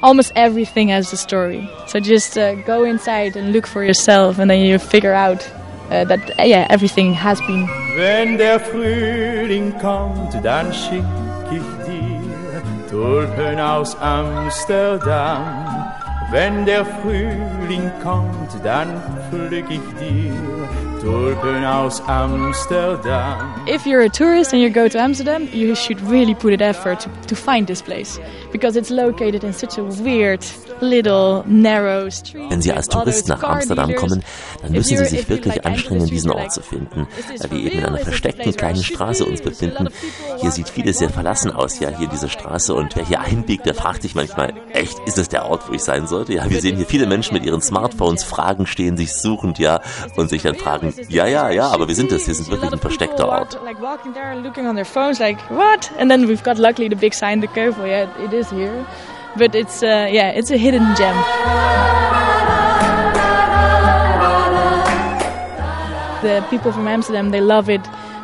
almost 0.03 0.32
everything 0.34 0.88
has 0.88 1.12
a 1.12 1.16
story. 1.16 1.68
So 1.86 2.01
just 2.01 2.36
uh, 2.36 2.55
go 2.66 2.84
inside 2.84 3.36
and 3.36 3.53
look 3.53 3.66
for 3.66 3.84
yourself, 3.84 4.38
and 4.38 4.51
then 4.51 4.61
you 4.61 4.78
figure 4.78 5.14
out 5.14 5.48
uh, 5.90 6.05
that 6.05 6.38
uh, 6.38 6.44
yeah, 6.44 6.66
everything 6.70 7.14
has 7.14 7.40
been 7.42 7.68
Wenn 7.96 8.38
der 8.38 8.61
Frühling 8.61 9.72
kommt, 9.78 10.34
dann 10.42 10.72
schick 10.72 11.05
ich 11.51 11.86
dir 11.86 12.20
Tulpen 12.90 13.59
aus 13.61 13.96
Amsterdam. 14.01 15.42
Wenn 16.30 16.64
der 16.64 16.84
Frühling 16.84 17.90
kommt, 18.03 18.53
dann 18.64 19.03
pflück 19.30 19.70
ich 19.70 19.80
dir. 19.98 20.89
If 23.66 23.86
you're 23.86 24.03
a 24.03 24.09
tourist 24.11 24.53
and 24.53 24.61
you 24.61 24.68
go 24.68 24.86
to 24.86 24.98
Amsterdam, 24.98 25.48
you 25.53 25.74
should 25.74 25.98
really 26.03 26.34
put 26.34 26.53
in 26.53 26.61
effort 26.61 27.01
to, 27.01 27.11
to 27.28 27.34
find 27.34 27.66
this 27.66 27.80
place 27.80 28.20
because 28.53 28.76
it's 28.76 28.90
located 28.90 29.42
in 29.42 29.55
such 29.55 29.78
a 29.78 29.84
weird, 29.84 30.44
little, 30.82 31.42
narrow 31.46 32.11
street. 32.11 32.51
Wenn 32.51 32.61
Sie 32.61 32.72
als 32.72 32.88
Tourist 32.88 33.28
nach 33.28 33.42
Amsterdam 33.42 33.94
kommen, 33.94 34.22
dann 34.61 34.72
müssen 34.72 34.98
Sie 34.98 35.05
sich 35.07 35.28
wirklich 35.28 35.64
anstrengen, 35.64 36.07
diesen 36.07 36.32
Ort 36.32 36.53
zu 36.53 36.61
finden, 36.62 37.07
weil 37.38 37.51
wir 37.51 37.59
eben 37.59 37.78
in 37.78 37.86
einer 37.86 37.98
versteckten 37.98 38.55
kleinen 38.55 38.82
Straße 38.82 39.24
uns 39.24 39.40
befinden. 39.40 39.88
Hier 40.38 40.51
sieht 40.51 40.68
vieles 40.68 40.98
sehr 40.98 41.11
verlassen 41.11 41.51
aus, 41.51 41.80
ja, 41.80 41.88
hier 41.96 42.09
diese 42.09 42.28
Straße. 42.28 42.74
Und 42.74 42.94
wer 42.96 43.07
hier 43.07 43.20
einbiegt, 43.20 43.64
der 43.64 43.74
fragt 43.74 44.03
sich 44.03 44.14
manchmal, 44.14 44.53
echt, 44.72 44.98
ist 45.07 45.16
es 45.16 45.28
der 45.28 45.46
Ort, 45.46 45.68
wo 45.68 45.72
ich 45.72 45.82
sein 45.82 46.07
sollte? 46.07 46.34
Ja, 46.34 46.51
wir 46.51 46.61
sehen 46.61 46.76
hier 46.76 46.86
viele 46.86 47.07
Menschen 47.07 47.34
mit 47.34 47.46
ihren 47.46 47.62
Smartphones, 47.62 48.22
Fragen 48.22 48.66
stehen, 48.66 48.98
sich 48.98 49.14
suchend, 49.14 49.59
ja, 49.59 49.80
und 50.16 50.28
sich 50.28 50.42
dann 50.42 50.57
fragen, 50.57 50.89
ja, 51.09 51.26
ja, 51.26 51.51
ja, 51.51 51.68
aber 51.68 51.88
wir 51.88 51.95
sind 51.95 52.12
es, 52.12 52.26
wir 52.26 52.34
sind 52.34 52.51
wirklich 52.51 52.72
ein 52.72 52.78
versteckter 52.78 53.28
Ort. 53.28 53.59
Like 53.64 53.80
walking 53.80 54.12
there 54.12 54.26
and 54.26 54.45
looking 54.45 54.66
on 54.66 54.74
their 54.74 54.84
phones, 54.84 55.18
like 55.18 55.38
what? 55.51 55.91
And 55.99 56.11
then 56.11 56.28
we've 56.28 56.43
got 56.43 56.59
luckily 56.59 56.88
the 56.88 56.97
big 56.97 57.14
sign, 57.14 57.41
the 57.41 57.49
Keuvel. 57.49 57.86
Yeah, 57.86 58.09
it 58.24 58.32
is 58.32 58.51
here, 58.51 58.86
but 59.36 59.55
it's 59.55 59.82
uh, 59.82 60.09
yeah, 60.11 60.30
it's 60.30 60.51
a 60.51 60.57
hidden 60.57 60.95
gem. 60.97 61.16
The 66.22 66.45
people 66.51 66.70
from 66.72 66.86
Amsterdam, 66.86 67.30
they 67.30 67.41
love 67.41 67.70
it 67.70 67.80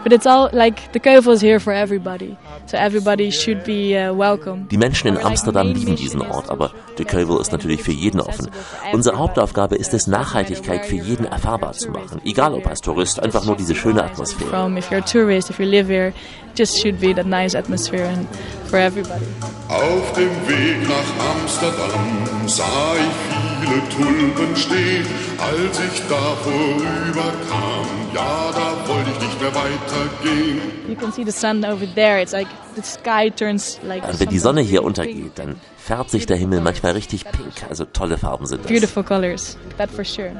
But 0.06 0.12
it's 0.12 0.24
all 0.24 0.48
like 0.52 0.92
the 0.92 1.00
Keuvel 1.00 1.32
is 1.32 1.40
here 1.40 1.58
for 1.58 1.72
everybody, 1.72 2.36
so 2.66 2.78
everybody 2.78 3.32
should 3.32 3.64
be 3.64 3.96
uh, 3.96 4.14
welcome. 4.14 4.68
Die 4.70 4.76
Menschen 4.76 5.08
in 5.08 5.18
Amsterdam 5.18 5.72
lieben 5.72 5.96
diesen 5.96 6.20
Ort, 6.20 6.48
aber 6.48 6.70
De 6.96 7.04
Keuvel 7.04 7.40
ist 7.40 7.50
natürlich 7.50 7.82
für 7.82 7.90
jeden 7.90 8.20
offen. 8.20 8.48
Unsere 8.92 9.18
Hauptaufgabe 9.18 9.74
ist 9.74 9.94
es, 9.94 10.06
Nachhaltigkeit 10.06 10.86
für 10.86 10.94
jeden 10.94 11.26
erfahrbar 11.26 11.72
zu 11.72 11.90
machen. 11.90 12.20
Egal 12.24 12.54
ob 12.54 12.68
als 12.68 12.82
Tourist, 12.82 13.20
einfach 13.20 13.44
nur 13.46 13.56
diese 13.56 13.74
schöne 13.74 14.04
Atmosphäre. 14.04 14.48
From 14.48 14.76
if 14.76 14.88
you're 14.92 15.02
a 15.02 15.04
tourist, 15.04 15.50
if 15.50 15.58
you 15.58 15.66
live 15.66 15.88
here, 15.88 16.12
just 16.56 16.80
should 16.80 17.00
be 17.00 17.12
that 17.12 17.26
nice 17.26 17.56
atmosphere 17.56 18.04
and 18.04 18.28
for 18.66 18.78
everybody. 18.78 19.26
Auf 19.68 20.12
dem 20.12 20.30
Weg 20.46 20.88
nach 20.88 21.34
Amsterdam 21.34 22.46
sah 22.46 22.94
ich 22.96 23.35
viele 23.60 23.80
Tulpen 23.88 24.56
stehen, 24.56 25.06
als 25.38 25.78
ich 25.78 26.02
da 26.08 26.36
vorüberkam. 26.42 27.86
Ja, 28.14 28.50
da 28.52 28.88
wollte 28.88 29.10
ich 29.10 29.20
nicht 29.20 29.40
mehr 29.40 29.54
weitergehen. 29.54 30.60
You 30.88 30.94
can 30.94 31.12
see 31.12 31.24
the 31.24 31.32
sun 31.32 31.64
over 31.64 31.86
there. 31.94 32.20
It's 32.20 32.32
like 32.32 32.48
the 32.74 32.82
sky 32.82 33.30
turns 33.30 33.78
like. 33.86 34.06
Und 34.06 34.18
wenn 34.20 34.28
die 34.28 34.38
Sonne 34.38 34.60
hier 34.60 34.82
untergeht, 34.84 35.32
dann 35.36 35.56
färbt 35.76 36.10
sich 36.10 36.26
der 36.26 36.36
Himmel 36.36 36.60
manchmal 36.60 36.92
richtig 36.92 37.24
pink. 37.24 37.68
Also 37.68 37.84
tolle 37.84 38.18
Farben 38.18 38.46
sind 38.46 38.64
das. 38.64 38.70
Beautiful 38.70 39.02
colors, 39.02 39.56
that 39.76 39.90
for 39.90 40.04
sure. 40.04 40.32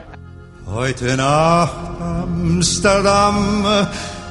Heute 0.66 1.16
Nacht 1.16 2.00
Amsterdam 2.00 3.64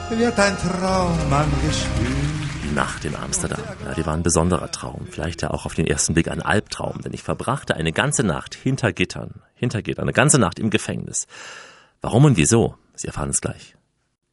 wird 0.10 0.40
ein 0.40 0.58
Traum 0.58 1.18
angespielt. 1.32 2.45
Nacht 2.76 3.06
in 3.06 3.16
Amsterdam, 3.16 3.64
ja, 3.86 3.94
die 3.94 4.06
war 4.06 4.14
ein 4.14 4.22
besonderer 4.22 4.70
Traum. 4.70 5.08
Vielleicht 5.10 5.42
ja 5.42 5.52
auch 5.52 5.66
auf 5.66 5.76
den 5.76 5.88
ersten 5.88 6.14
Blick 6.14 6.30
ein 6.30 6.42
Albtraum, 6.42 7.00
denn 7.02 7.14
ich 7.14 7.24
verbrachte 7.24 7.74
eine 7.74 7.94
ganze 7.94 8.22
Nacht 8.24 8.54
hinter 8.54 8.92
Gittern. 8.92 9.42
Hinter 9.54 9.82
Gittern, 9.82 10.04
eine 10.04 10.12
ganze 10.12 10.40
Nacht 10.40 10.60
im 10.60 10.70
Gefängnis. 10.70 11.26
Warum 12.02 12.26
und 12.26 12.36
wieso? 12.36 12.76
Sie 12.94 13.08
erfahren 13.08 13.30
es 13.30 13.40
gleich. 13.40 13.78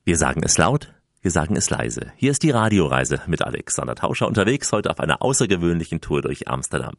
Wir 0.04 0.16
sagen 0.16 0.42
es 0.42 0.58
laut, 0.58 0.92
wir 1.20 1.30
sagen 1.30 1.54
es 1.54 1.70
leise. 1.70 2.12
Hier 2.16 2.32
ist 2.32 2.42
die 2.42 2.50
Radioreise 2.50 3.20
mit 3.28 3.42
Alexander 3.42 3.94
Tauscher 3.94 4.26
unterwegs 4.26 4.72
heute 4.72 4.90
auf 4.90 4.98
einer 4.98 5.22
außergewöhnlichen 5.22 6.00
Tour 6.00 6.20
durch 6.20 6.48
Amsterdam. 6.48 6.94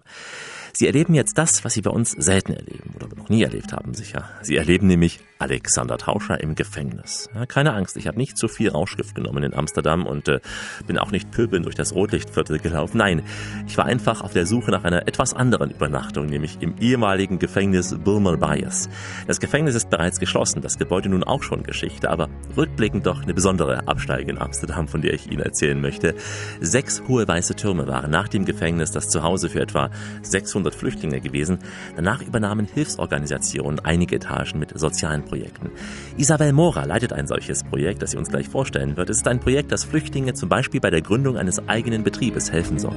Sie 0.75 0.87
erleben 0.87 1.13
jetzt 1.13 1.37
das, 1.37 1.63
was 1.63 1.75
Sie 1.75 1.83
bei 1.83 1.91
uns 1.91 2.11
selten 2.11 2.53
erleben 2.53 2.95
oder 2.95 3.07
noch 3.15 3.29
nie 3.29 3.43
erlebt 3.43 3.73
haben, 3.73 3.93
sicher. 3.93 4.27
Sie 4.41 4.55
erleben 4.55 4.87
nämlich 4.87 5.19
Alexander 5.37 5.99
Tauscher 5.99 6.41
im 6.41 6.55
Gefängnis. 6.55 7.29
Ja, 7.35 7.45
keine 7.45 7.73
Angst, 7.73 7.95
ich 7.95 8.07
habe 8.07 8.17
nicht 8.17 8.39
zu 8.39 8.47
viel 8.47 8.69
Rauschgift 8.69 9.13
genommen 9.13 9.43
in 9.43 9.53
Amsterdam 9.53 10.07
und 10.07 10.27
äh, 10.29 10.39
bin 10.87 10.97
auch 10.97 11.11
nicht 11.11 11.29
pöbeln 11.29 11.61
durch 11.61 11.75
das 11.75 11.93
Rotlichtviertel 11.93 12.57
gelaufen. 12.57 12.97
Nein, 12.97 13.21
ich 13.67 13.77
war 13.77 13.85
einfach 13.85 14.21
auf 14.21 14.33
der 14.33 14.47
Suche 14.47 14.71
nach 14.71 14.83
einer 14.83 15.07
etwas 15.07 15.35
anderen 15.35 15.69
Übernachtung, 15.69 16.25
nämlich 16.25 16.57
im 16.61 16.75
ehemaligen 16.79 17.37
Gefängnis 17.37 17.95
Bulmer 17.95 18.37
Bias. 18.37 18.89
Das 19.27 19.39
Gefängnis 19.39 19.75
ist 19.75 19.91
bereits 19.91 20.19
geschlossen, 20.19 20.61
das 20.61 20.79
Gebäude 20.79 21.09
nun 21.09 21.23
auch 21.23 21.43
schon 21.43 21.61
Geschichte, 21.61 22.09
aber 22.09 22.29
rückblickend 22.57 23.05
doch 23.05 23.21
eine 23.21 23.35
besondere 23.35 23.87
Absteige 23.87 24.31
in 24.31 24.39
Amsterdam, 24.39 24.87
von 24.87 25.03
der 25.03 25.13
ich 25.13 25.29
Ihnen 25.29 25.41
erzählen 25.41 25.79
möchte. 25.79 26.15
Sechs 26.61 27.03
hohe 27.07 27.27
weiße 27.27 27.55
Türme 27.55 27.85
waren 27.85 28.09
nach 28.09 28.27
dem 28.27 28.45
Gefängnis 28.45 28.91
das 28.91 29.09
Zuhause 29.09 29.49
für 29.49 29.59
etwa 29.59 29.91
600 30.23 30.62
Flüchtlinge 30.71 31.19
gewesen. 31.21 31.59
Danach 31.95 32.21
übernahmen 32.21 32.67
Hilfsorganisationen 32.71 33.79
einige 33.79 34.15
Etagen 34.15 34.59
mit 34.59 34.77
sozialen 34.77 35.23
Projekten. 35.25 35.71
Isabel 36.17 36.53
Mora 36.53 36.85
leitet 36.85 37.13
ein 37.13 37.27
solches 37.27 37.63
Projekt, 37.63 38.01
das 38.01 38.11
sie 38.11 38.17
uns 38.17 38.29
gleich 38.29 38.47
vorstellen 38.47 38.97
wird. 38.97 39.09
Es 39.09 39.17
ist 39.17 39.27
ein 39.27 39.39
Projekt, 39.39 39.71
das 39.71 39.83
Flüchtlinge 39.83 40.33
zum 40.33 40.49
Beispiel 40.49 40.79
bei 40.79 40.89
der 40.89 41.01
Gründung 41.01 41.37
eines 41.37 41.67
eigenen 41.67 42.03
Betriebes 42.03 42.51
helfen 42.51 42.79
soll. 42.79 42.95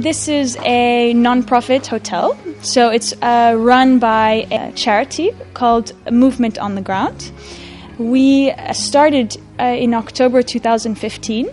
This 0.00 0.28
is 0.28 0.56
a 0.64 1.12
non-profit 1.12 1.90
hotel, 1.90 2.36
so 2.62 2.88
it's 2.88 3.12
uh, 3.20 3.54
run 3.56 3.98
by 3.98 4.46
a 4.52 4.70
charity 4.76 5.32
called 5.54 5.92
Movement 6.08 6.56
on 6.60 6.76
the 6.76 6.82
Ground. 6.82 7.32
We 7.98 8.52
uh, 8.52 8.72
started 8.74 9.36
uh, 9.58 9.64
in 9.64 9.94
October 9.94 10.44
2015. 10.44 11.48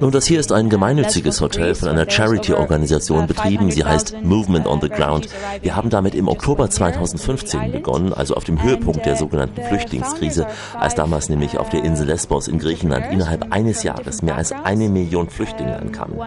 Nun, 0.00 0.10
das 0.10 0.26
hier 0.26 0.40
ist 0.40 0.52
ein 0.52 0.68
gemeinnütziges 0.68 1.40
Hotel 1.40 1.74
von 1.74 1.88
einer 1.88 2.08
Charity-Organisation 2.08 3.26
betrieben. 3.26 3.70
Sie 3.70 3.84
heißt 3.84 4.22
Movement 4.22 4.66
on 4.66 4.80
the 4.82 4.90
Ground. 4.90 5.28
Wir 5.62 5.74
haben 5.74 5.88
damit 5.88 6.14
im 6.14 6.28
Oktober 6.28 6.68
2015 6.68 7.72
begonnen, 7.72 8.12
also 8.12 8.34
auf 8.34 8.44
dem 8.44 8.62
Höhepunkt 8.62 9.06
der 9.06 9.16
sogenannten 9.16 9.62
Flüchtlingskrise, 9.62 10.46
als 10.78 10.94
damals 10.94 11.30
nämlich 11.30 11.56
auf 11.56 11.70
der 11.70 11.82
Insel 11.82 12.08
Lesbos 12.08 12.46
in 12.46 12.58
Griechenland 12.58 13.10
innerhalb 13.10 13.50
eines 13.52 13.82
Jahres 13.82 14.20
mehr 14.20 14.36
als 14.36 14.52
eine 14.52 14.90
Million 14.90 15.30
Flüchtlinge 15.30 15.78
ankamen. 15.78 16.18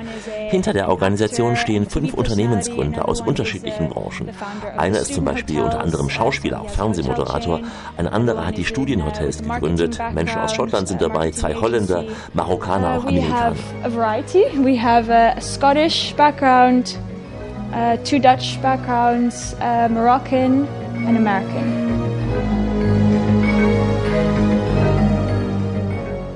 Hinter 0.49 0.73
der 0.73 0.89
Organisation 0.89 1.55
stehen 1.55 1.87
fünf 1.87 2.15
Unternehmensgründer 2.15 3.07
aus 3.07 3.21
unterschiedlichen 3.21 3.89
Branchen. 3.89 4.29
Einer 4.77 4.99
ist 4.99 5.13
zum 5.13 5.25
Beispiel 5.25 5.61
unter 5.61 5.81
anderem 5.81 6.09
Schauspieler, 6.09 6.61
auch 6.61 6.69
Fernsehmoderator. 6.69 7.59
Ein 7.97 8.07
anderer 8.07 8.47
hat 8.47 8.57
die 8.57 8.65
Studienhotels 8.65 9.43
gegründet. 9.43 9.99
Menschen 10.13 10.39
aus 10.39 10.53
Schottland 10.53 10.87
sind 10.87 11.01
dabei 11.01 11.18
dabei, 11.19 11.31
zwei 11.31 11.53
Holländer, 11.53 12.03
Marokkaner, 12.33 12.97
auch 12.97 13.03
we 13.03 13.09
Amerikaner. 13.09 13.29
have 13.29 13.57
a 13.83 13.89
variety. 13.89 14.45
We 14.57 14.75
have 14.77 15.09
a 15.09 15.39
Scottish 15.41 16.13
background, 16.15 16.97
uh, 17.73 17.97
two 18.03 18.19
Dutch 18.19 18.61
backgrounds, 18.61 19.53
uh, 19.59 19.89
Moroccan, 19.89 20.67
and 21.07 21.17
American. 21.17 21.87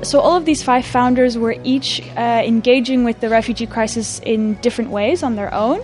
So 0.04 0.20
all 0.20 0.36
of 0.36 0.46
these 0.46 0.62
five 0.62 0.86
founders 0.86 1.38
were 1.38 1.56
each 1.64 2.02
uh, 2.18 2.44
engaging 2.46 3.06
with 3.06 3.22
the 3.22 3.30
refugee 3.30 3.66
crisis 3.66 4.20
in 4.26 4.56
different 4.56 4.92
ways 4.92 5.24
on 5.24 5.36
their 5.38 5.54
own. 5.54 5.80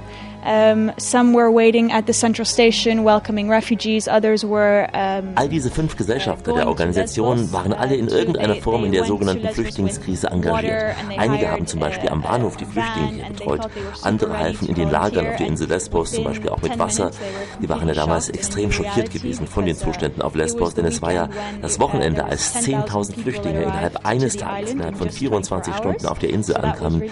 Um, 0.46 0.92
some 0.98 1.34
were 1.34 1.52
waiting 1.52 1.92
at 1.92 2.06
the 2.08 2.14
central 2.14 2.46
station, 2.46 3.04
welcoming 3.04 3.50
refugees. 3.50 4.08
Others 4.08 4.46
were. 4.46 4.88
Um, 4.94 5.34
All 5.36 5.50
diese 5.50 5.70
fünf 5.70 5.98
Gesellschafter 5.98 6.54
der 6.54 6.68
Organisation 6.68 7.52
waren 7.52 7.74
alle 7.74 7.96
in 7.96 8.08
irgendeiner 8.08 8.56
Form 8.56 8.86
in 8.86 8.92
der 8.92 9.06
sogenannten 9.06 9.48
Flüchtlingskrise 9.50 10.28
engagiert. 10.28 10.96
Einige 11.18 11.52
haben 11.52 11.68
zum 11.68 11.80
Beispiel 11.80 12.10
am 12.10 12.22
Bahnhof 12.22 12.58
die 12.58 12.66
Flüchtlinge 12.66 13.08
hier 13.14 13.26
betreut. 13.26 13.70
Andere 14.04 14.38
halfen 14.38 14.70
in 14.70 14.76
den 14.76 14.90
Lagern 14.90 15.28
auf 15.28 15.36
der 15.36 15.48
Insel 15.48 15.68
Lesbos, 15.68 16.12
zum 16.12 16.24
Beispiel 16.24 16.50
auch 16.50 16.62
mit 16.62 16.78
Wasser. 16.80 17.12
Wir 17.60 17.70
waren 17.70 17.88
ja 17.88 17.94
damals 17.94 18.30
extrem 18.30 18.72
schockiert 18.72 19.12
gewesen 19.12 19.48
von 19.48 19.66
den 19.66 19.76
Zuständen 19.76 20.22
auf 20.22 20.36
Lesbos, 20.36 20.74
denn 20.74 20.86
es 20.86 21.02
war 21.02 21.14
ja 21.14 21.30
das 21.62 21.80
Wochenende, 21.80 22.26
als 22.26 22.56
10.000 22.66 23.20
Flüchtlinge 23.22 23.64
innerhalb 23.64 24.06
eines 24.06 24.38
Tages, 24.38 24.72
innerhalb 24.72 24.98
von 24.98 25.10
24 25.10 25.76
Stunden 25.76 26.06
auf 26.06 26.20
der 26.20 26.30
Insel 26.30 26.58
ankamen. 26.58 27.04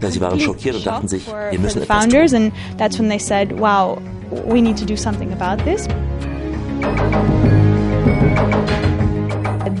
Ja, 0.00 0.10
sie 0.10 0.20
waren 0.20 0.40
schockiert 0.40 0.76
und 0.76 0.86
dachten 0.86 1.08
sich, 1.08 1.26
wir 1.26 1.58
müssen 1.58 1.82
etwas 1.82 2.08
tun. 2.08 2.12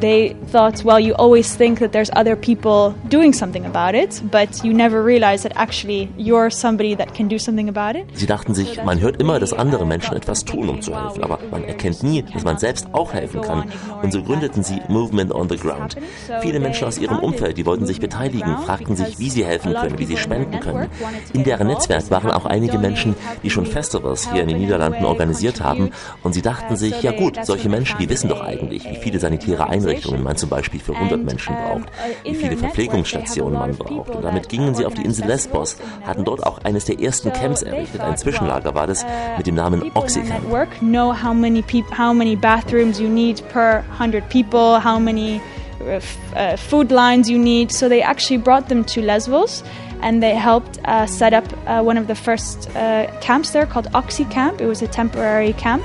They 0.00 0.34
thought, 0.50 0.82
well, 0.82 0.98
you 0.98 1.14
always 1.18 1.54
think 1.54 1.78
that 1.80 1.92
there's 1.92 2.10
other 2.16 2.34
people 2.34 2.94
doing 3.10 3.34
something 3.34 3.66
about 3.66 3.94
it, 3.94 4.22
but 4.30 4.64
you 4.64 4.72
never 4.72 5.04
realize 5.04 5.42
that 5.42 5.52
actually 5.56 6.08
you're 6.16 6.50
somebody 6.50 6.94
that 6.96 7.14
can 7.14 7.28
do 7.28 7.38
something 7.38 7.68
about 7.68 7.98
it. 7.98 8.06
Sie 8.14 8.26
dachten 8.26 8.54
sich, 8.54 8.82
man 8.82 9.00
hört 9.00 9.20
immer, 9.20 9.38
dass 9.38 9.52
andere 9.52 9.84
Menschen 9.84 10.16
etwas 10.16 10.44
tun, 10.46 10.70
um 10.70 10.80
zu 10.80 10.98
helfen, 10.98 11.22
aber 11.22 11.38
man 11.50 11.64
erkennt 11.64 12.02
nie, 12.02 12.22
dass 12.22 12.44
man 12.44 12.56
selbst 12.56 12.88
auch 12.92 13.12
helfen 13.12 13.42
kann. 13.42 13.70
Und 14.02 14.10
so 14.10 14.22
gründeten 14.22 14.62
sie 14.62 14.80
Movement 14.88 15.34
on 15.34 15.50
the 15.50 15.56
Ground. 15.56 15.96
Viele 16.40 16.60
Menschen 16.60 16.86
aus 16.86 16.96
ihrem 16.96 17.18
Umfeld, 17.18 17.58
die 17.58 17.66
wollten 17.66 17.84
sich 17.84 18.00
beteiligen, 18.00 18.56
fragten 18.64 18.96
sich, 18.96 19.18
wie 19.18 19.28
sie 19.28 19.44
helfen 19.44 19.74
können, 19.74 19.98
wie 19.98 20.06
sie 20.06 20.16
spenden 20.16 20.60
können. 20.60 20.88
In 21.34 21.44
deren 21.44 21.66
Netzwerk 21.66 22.10
waren 22.10 22.30
auch 22.30 22.46
einige 22.46 22.78
Menschen, 22.78 23.14
die 23.42 23.50
schon 23.50 23.66
Festivals 23.66 24.32
hier 24.32 24.42
in 24.42 24.48
den 24.48 24.58
Niederlanden 24.58 25.04
organisiert 25.04 25.60
haben. 25.60 25.90
Und 26.22 26.32
sie 26.32 26.42
dachten 26.42 26.76
sich, 26.76 27.02
ja 27.02 27.12
gut, 27.12 27.38
solche 27.44 27.68
Menschen, 27.68 27.98
die 27.98 28.08
wissen 28.08 28.30
doch 28.30 28.40
eigentlich, 28.40 28.88
wie 28.88 28.96
viele 28.96 29.18
sanitäre 29.18 29.68
Einrichtungen 29.68 29.89
man 30.22 30.36
zum 30.36 30.48
Beispiel 30.48 30.80
für 30.80 30.94
100 30.94 31.22
Menschen 31.22 31.54
braucht, 31.54 31.88
wie 32.24 32.34
viele 32.34 32.56
Verpflegungsstationen 32.56 33.58
man 33.58 33.76
braucht. 33.76 34.10
Und 34.10 34.22
damit 34.22 34.48
gingen 34.48 34.74
sie 34.74 34.84
auf 34.86 34.94
die 34.94 35.02
Insel 35.02 35.26
Lesbos, 35.26 35.76
hatten 36.04 36.24
dort 36.24 36.44
auch 36.46 36.58
eines 36.64 36.84
der 36.84 37.00
ersten 37.00 37.32
Camps 37.32 37.62
errichtet. 37.62 38.00
Ein 38.00 38.16
Zwischenlager 38.16 38.74
war 38.74 38.86
das 38.86 39.04
mit 39.36 39.46
dem 39.46 39.54
Namen 39.54 39.90
Oxycamp. 39.94 40.42
Network 40.42 40.68
know 40.80 41.12
how 41.12 41.34
many 41.34 41.62
peop- 41.62 41.90
how 41.96 42.12
many 42.14 42.36
bathrooms 42.36 42.98
you 43.00 43.08
need 43.08 43.42
per 43.52 43.84
100 43.98 44.28
people, 44.28 44.80
how 44.82 44.98
many 44.98 45.40
uh, 45.80 46.00
uh, 46.36 46.56
food 46.56 46.90
lines 46.90 47.28
you 47.28 47.38
need. 47.38 47.72
So 47.72 47.88
they 47.88 48.02
actually 48.02 48.38
brought 48.38 48.68
them 48.68 48.84
to 48.86 49.00
Lesbos. 49.00 49.62
And 50.02 50.22
they 50.22 50.34
helped 50.34 50.78
uh, 50.86 51.04
set 51.06 51.34
up 51.34 51.44
uh, 51.66 51.82
one 51.82 51.98
of 51.98 52.06
the 52.06 52.14
first 52.14 52.70
uh, 52.74 53.06
camps 53.20 53.50
there 53.50 53.66
called 53.66 53.86
Oxy 53.92 54.24
Camp. 54.24 54.58
It 54.58 54.66
was 54.66 54.80
a 54.80 54.86
temporary 54.88 55.52
camp. 55.52 55.82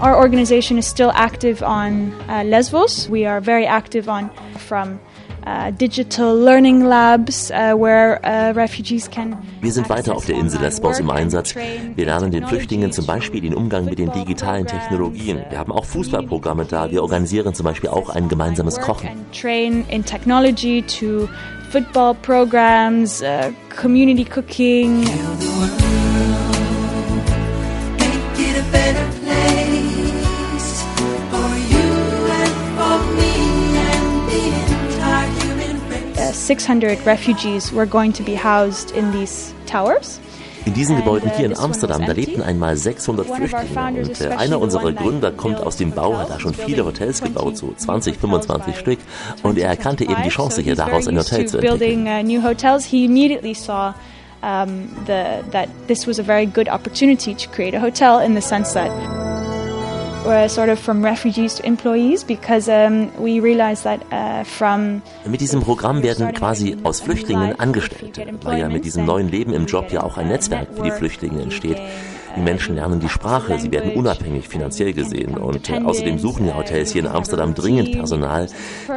Our 0.00 0.16
organization 0.16 0.78
is 0.78 0.86
still 0.86 1.10
active 1.14 1.62
on 1.62 2.12
uh, 2.28 2.42
Lesbos. 2.44 3.08
We 3.08 3.26
are 3.26 3.40
very 3.40 3.66
active 3.66 4.08
on 4.08 4.30
from 4.58 5.00
uh, 5.46 5.70
digital 5.70 6.34
learning 6.36 6.84
labs 6.84 7.50
uh, 7.50 7.74
where 7.74 8.20
uh, 8.24 8.52
refugees 8.54 9.08
can. 9.08 9.36
Wir 9.60 9.72
sind 9.72 9.88
weiter 9.88 10.14
auf 10.14 10.26
der 10.26 10.36
Insel 10.36 10.60
Lesbos 10.60 10.98
im 10.98 11.10
Einsatz. 11.10 11.54
Wir 11.54 12.04
lernen 12.04 12.30
den 12.30 12.46
Flüchtlingen 12.46 12.92
zum 12.92 13.06
Beispiel 13.06 13.40
den 13.40 13.54
Umgang 13.54 13.84
mit 13.84 13.98
den 13.98 14.10
digitalen 14.12 14.66
Technologien. 14.66 15.44
Wir 15.48 15.58
haben 15.58 15.72
auch 15.72 15.84
Fußballprogramme 15.84 16.64
da. 16.64 16.90
Wir 16.90 17.02
organisieren 17.02 17.54
zum 17.54 17.64
Beispiel 17.64 17.90
auch 17.90 18.10
ein 18.10 18.28
gemeinsames 18.28 18.80
Kochen. 18.80 19.08
train 19.32 19.84
in 19.90 20.04
technology 20.04 20.82
to 20.82 21.28
football 21.70 22.14
programs, 22.14 23.22
uh, 23.22 23.52
community 23.70 24.24
cooking. 24.24 25.04
600 36.46 37.06
refugees 37.06 37.72
were 37.72 37.86
going 37.86 38.12
to 38.12 38.22
be 38.22 38.36
housed 38.36 38.90
in 38.90 39.10
these 39.12 39.54
towers. 39.66 40.20
In 40.66 40.72
diesen 40.72 40.96
Gebäuden 40.96 41.30
hier 41.36 41.44
in 41.46 41.58
Amsterdam, 41.58 42.06
da 42.06 42.12
lebten 42.12 42.42
einmal 42.42 42.76
600 42.76 43.26
Flüchtlinge 43.26 44.02
und 44.02 44.20
äh, 44.20 44.28
einer 44.28 44.58
unserer 44.60 44.92
Gründer 44.92 45.30
kommt 45.30 45.60
aus 45.60 45.76
dem 45.76 45.90
Bau, 45.90 46.16
hat 46.16 46.30
da 46.30 46.40
schon 46.40 46.54
viele 46.54 46.86
Hotels 46.86 47.22
gebaut, 47.22 47.58
so 47.58 47.74
20, 47.76 48.16
25 48.16 48.76
Stück. 48.76 48.98
Und 49.42 49.58
er 49.58 49.68
erkannte 49.68 50.04
eben 50.04 50.22
die 50.22 50.30
Chance 50.30 50.62
hier 50.62 50.74
daraus 50.74 51.06
ein 51.06 51.18
Hotel 51.18 51.46
zu 51.46 51.58
entwickeln. 51.58 52.06
uh, 53.68 53.92
um, 54.42 54.88
the, 55.06 55.44
that 55.50 55.68
this 55.86 56.06
was 56.06 56.18
a 56.18 56.22
very 56.22 56.46
good 56.46 56.68
opportunity 56.68 57.34
to 57.34 57.48
create 57.48 57.74
a 57.74 57.80
hotel 57.80 58.20
in 58.20 58.34
the 58.34 58.42
sense 58.42 58.74
that 58.74 59.33
sort 60.48 60.68
of 60.68 60.78
from 60.78 61.04
refugees 61.04 61.54
to 61.56 61.66
employees 61.66 62.24
because 62.24 62.68
um, 62.68 63.10
we 63.18 63.40
realized 63.40 63.84
that 63.84 64.00
uh, 64.10 64.44
from 64.44 65.02
Mit 65.26 65.40
diesem 65.40 65.60
Programm 65.60 66.02
werden 66.02 66.32
quasi 66.32 66.76
aus 66.82 67.00
Flüchtlingen 67.00 67.58
Angestellte, 67.58 68.26
weil 68.42 68.60
ja 68.60 68.68
mit 68.68 68.84
diesem 68.84 69.04
neuen 69.04 69.28
Leben 69.28 69.52
im 69.52 69.66
Job 69.66 69.92
ja 69.92 70.02
auch 70.02 70.16
ein 70.16 70.28
Netzwerk 70.28 70.68
für 70.74 70.82
die 70.82 70.90
Flüchtlinge 70.90 71.42
entsteht. 71.42 71.80
Die 72.36 72.40
Menschen 72.40 72.74
lernen 72.74 72.98
die 72.98 73.08
Sprache, 73.08 73.58
sie 73.60 73.70
werden 73.70 73.92
unabhängig 73.92 74.48
finanziell 74.48 74.92
gesehen 74.92 75.36
und 75.36 75.70
äh, 75.70 75.78
außerdem 75.78 76.18
suchen 76.18 76.48
ja 76.48 76.56
Hotels 76.56 76.92
hier 76.92 77.02
in 77.02 77.08
Amsterdam 77.08 77.54
dringend 77.54 77.92
Personal. 77.92 78.48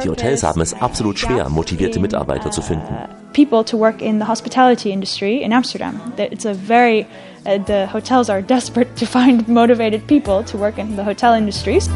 Die 0.02 0.08
Hotels 0.08 0.42
haben 0.42 0.60
es 0.60 0.74
absolut 0.74 1.18
schwer, 1.18 1.48
motivierte 1.48 2.00
Mitarbeiter 2.00 2.50
zu 2.50 2.62
finden. 2.62 2.96
people 3.38 3.62
to 3.62 3.76
work 3.76 4.02
in 4.02 4.18
the 4.18 4.24
hospitality 4.24 4.90
industry 4.90 5.42
in 5.42 5.52
Amsterdam. 5.52 6.00
It's 6.18 6.44
a 6.44 6.54
very 6.54 7.06
uh, 7.46 7.58
the 7.58 7.86
hotels 7.86 8.28
are 8.28 8.42
desperate 8.42 8.96
to 8.96 9.06
find 9.06 9.46
motivated 9.60 10.06
people 10.06 10.44
to 10.44 10.56
work 10.56 10.78
in 10.78 10.96
the 10.96 11.04
hotel 11.04 11.34
industries. 11.34 11.88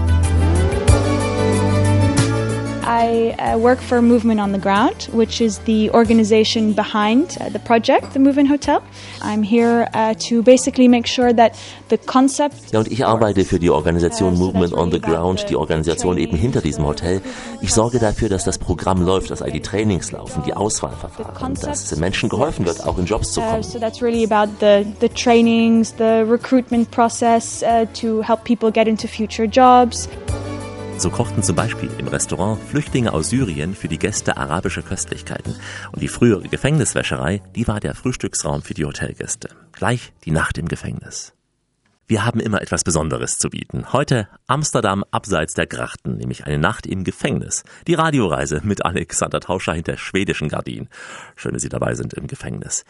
I 2.85 3.35
uh, 3.39 3.59
work 3.59 3.81
for 3.81 4.03
Movement 4.03 4.41
on 4.41 4.53
the 4.53 4.59
Ground, 4.59 5.09
which 5.13 5.41
is 5.41 5.61
the 5.61 5.91
organization 5.91 6.73
behind 6.73 7.37
uh, 7.41 7.49
the 7.49 7.61
project, 7.61 8.13
the 8.13 8.19
Movement 8.19 8.49
Hotel. 8.49 8.83
I'm 9.23 9.43
here 9.45 9.89
uh, 9.95 10.15
to 10.29 10.43
basically 10.43 10.89
make 10.89 11.07
sure 11.07 11.33
that 11.33 11.57
the 11.91 11.99
concept 11.99 12.73
Ja, 12.73 12.81
und 12.81 12.91
ich 12.91 13.05
arbeite 13.07 13.45
für 13.45 13.59
die 13.61 13.71
Organisation 13.71 14.37
Movement 14.37 14.73
on 14.73 14.91
the 14.91 15.01
Ground, 15.01 15.47
die 15.49 15.57
Organisation 15.57 16.19
eben 16.19 16.37
hinter 16.37 16.61
diesem 16.61 16.85
Hotel. 16.85 17.21
Ich 17.61 17.73
sorge 17.73 17.99
dafür, 18.01 18.29
dass 18.29 18.45
das 18.45 18.59
Programm 18.59 19.03
läuft, 19.03 19.31
dass 19.31 19.43
all 19.43 19.53
die 19.53 19.61
Trainings 19.61 20.11
laufen, 20.11 20.43
die 20.45 20.55
Auswahlverfahren, 20.55 21.55
dass 21.55 21.95
Menschen 21.97 22.29
geholfen 22.29 22.67
wird, 22.67 22.85
auch 22.87 22.99
in 22.99 23.05
Jobs 23.07 23.33
zu 23.33 23.41
Uh, 23.41 23.45
kommen. 23.45 23.63
so 23.63 23.79
that's 23.79 24.03
really 24.03 24.25
about 24.25 24.51
the, 24.61 24.85
the 25.01 25.09
trainings, 25.09 25.95
the 25.99 26.25
recruitment 26.29 26.91
process 26.91 27.63
uh, 27.63 27.87
to 27.95 28.23
help 28.23 28.43
people 28.45 28.71
get 28.73 28.89
into 28.89 29.07
future 29.07 29.47
jobs. 29.47 30.09
So 31.03 31.11
kochten 31.11 31.43
zum 31.43 31.57
Beispiel 31.57 31.91
im 31.99 32.07
Restaurant 32.07 32.63
Flüchtlinge 32.63 33.13
aus 33.13 33.29
Syrien 33.29 33.75
für 33.75 33.89
die 33.89 33.99
Gäste 33.99 34.37
arabische 34.37 34.83
Köstlichkeiten. 34.83 35.57
Und 35.91 36.01
die 36.01 36.07
frühere 36.07 36.47
Gefängniswäscherei, 36.47 37.43
die 37.57 37.67
war 37.67 37.81
der 37.81 37.97
Frühstücksraum 37.97 38.63
für 38.63 38.75
die 38.75 38.85
Hotelgäste. 38.85 39.49
Gleich 39.73 40.13
die 40.25 40.31
Nacht 40.31 40.59
im 40.59 40.69
Gefängnis. 40.69 41.33
Wir 42.13 42.27
haben 42.27 42.41
immer 42.41 42.61
etwas 42.61 42.85
Besonderes 42.85 43.39
zu 43.39 43.49
bieten. 43.49 43.91
Heute 43.95 44.29
Amsterdam 44.47 45.03
abseits 45.13 45.55
der 45.55 45.67
Grachten, 45.67 46.19
nämlich 46.19 46.45
eine 46.45 46.59
Nacht 46.59 46.87
im 46.87 47.05
Gefängnis. 47.05 47.65
Die 47.87 47.95
Radioreise 47.95 48.61
mit 48.65 48.85
Alexander 48.85 49.41
Tauscher 49.41 49.73
hinter 49.73 49.97
schwedischen 49.97 50.51
Gardinen. 50.51 50.91
Schön, 51.37 51.55
dass 51.55 51.63
Sie 51.63 51.71
dabei 51.71 51.95
sind 51.95 52.13
im 52.13 52.27
Gefängnis. 52.27 52.85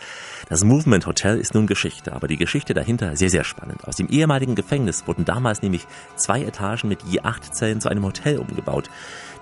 Das 0.49 0.65
Movement 0.65 1.07
Hotel 1.07 1.39
ist 1.39 1.55
nun 1.55 1.69
Geschichte, 1.69 2.15
aber 2.15 2.27
die 2.27 2.37
Geschichte 2.37 2.75
dahinter 2.75 3.15
sehr, 3.15 3.31
sehr 3.31 3.45
spannend. 3.45 3.85
Aus 3.85 3.95
dem 3.95 4.09
ehemaligen 4.09 4.57
Gefängnis 4.57 5.07
wurden 5.07 5.25
damals 5.25 5.63
nämlich 5.63 5.87
zwei 6.17 6.43
Etagen 6.43 6.89
mit 6.89 7.05
je 7.05 7.21
acht 7.21 7.55
Zellen 7.55 7.81
zu 7.81 7.89
einem 7.91 8.05
Hotel 8.05 8.39
umgebaut. 8.39 8.91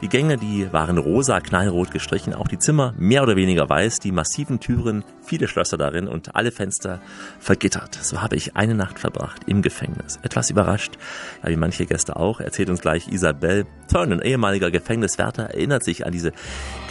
Die 0.03 0.09
Gänge, 0.09 0.39
die 0.39 0.73
waren 0.73 0.97
rosa, 0.97 1.41
knallrot 1.41 1.91
gestrichen, 1.91 2.33
auch 2.33 2.49
die 2.49 2.59
Zimmer 2.59 2.95
mehr 2.97 3.23
oder 3.23 3.37
weniger 3.37 3.69
weiß, 3.69 3.99
die 3.99 4.13
massiven 4.13 4.59
Türen, 4.59 5.05
viele 5.23 5.47
Schlösser 5.47 5.77
darin 5.77 6.09
und 6.09 6.35
alle 6.35 6.53
Fenster 6.53 7.03
vergittert. 7.39 7.99
So 8.01 8.23
habe 8.23 8.35
ich 8.37 8.57
eine 8.57 8.75
Nacht 8.75 8.99
verbracht 8.99 9.43
im 9.47 9.61
Gefängnis. 9.61 10.19
Etwas 10.23 10.49
überrascht, 10.49 10.95
ja, 11.43 11.51
wie 11.51 11.57
manche 11.57 11.85
Gäste 11.85 12.17
auch, 12.17 12.41
erzählt 12.41 12.71
uns 12.71 12.81
gleich 12.81 13.09
Isabel 13.09 13.67
Turnen, 13.93 14.23
ehemaliger 14.23 14.71
Gefängniswärter, 14.71 15.51
erinnert 15.51 15.85
sich 15.85 16.07
an 16.07 16.13
diese 16.13 16.33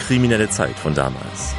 kriminelle 0.06 0.50
Zeit 0.50 0.78
von 0.78 0.94
damals. 0.94 1.56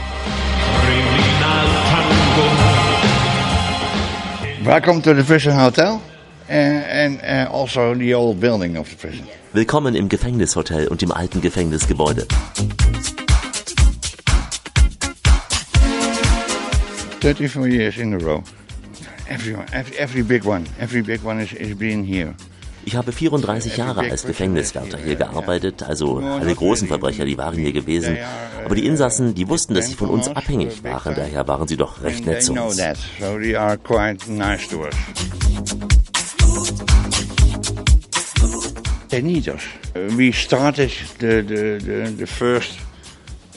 Welcome 4.63 5.03
to 5.03 5.15
the 5.15 5.25
prison 5.25 5.61
hotel 5.61 6.01
and, 6.49 6.85
and 6.87 7.23
uh, 7.23 7.53
also 7.53 7.93
the 7.95 8.15
old 8.15 8.39
building 8.39 8.77
of 8.77 8.89
the 8.89 8.95
prison. 8.95 9.27
Willkommen 9.53 9.97
im 9.97 10.09
Gefängnishotel 10.09 10.87
und 10.87 11.03
im 11.03 11.11
alten 11.11 11.41
Gefängnisgebäude. 11.41 12.25
Thirty-four 17.21 17.67
years 17.67 17.97
in 17.97 18.15
a 18.15 18.19
row. 18.19 18.45
Everyone, 19.29 19.67
every, 19.73 19.97
every 19.97 20.23
big 20.23 20.47
one, 20.47 20.65
every 20.79 21.03
big 21.03 21.25
one 21.25 21.43
is, 21.43 21.53
is 21.53 21.77
being 21.77 22.05
here. 22.05 22.33
Ich 22.85 22.95
habe 22.95 23.11
34 23.11 23.77
Jahre 23.77 24.09
als 24.09 24.25
Gefängniswärter 24.25 24.99
hier 24.99 25.17
gearbeitet, 25.17 25.83
also 25.83 26.19
alle 26.19 26.55
großen 26.55 26.87
Verbrecher, 26.87 27.25
die 27.25 27.37
waren 27.37 27.59
hier 27.59 27.73
gewesen. 27.73 28.19
Aber 28.65 28.77
die 28.77 28.87
Insassen, 28.87 29.35
die 29.35 29.49
wussten, 29.49 29.75
dass 29.75 29.89
sie 29.89 29.95
von 29.95 30.11
uns 30.11 30.29
abhängig 30.29 30.85
waren, 30.85 31.17
daher 31.17 31.49
waren 31.49 31.67
sie 31.67 31.77
doch 31.77 32.03
recht 32.05 32.25
nett 32.25 32.45
zu 32.45 32.53
uns. 32.53 32.81
They 39.11 39.23
need 39.23 39.49
us. 39.49 39.63
Uh, 39.95 40.09
we 40.17 40.33
started 40.33 40.91
the, 41.19 41.43
the, 41.43 41.79
the, 41.79 42.11
the 42.17 42.27
first 42.27 42.79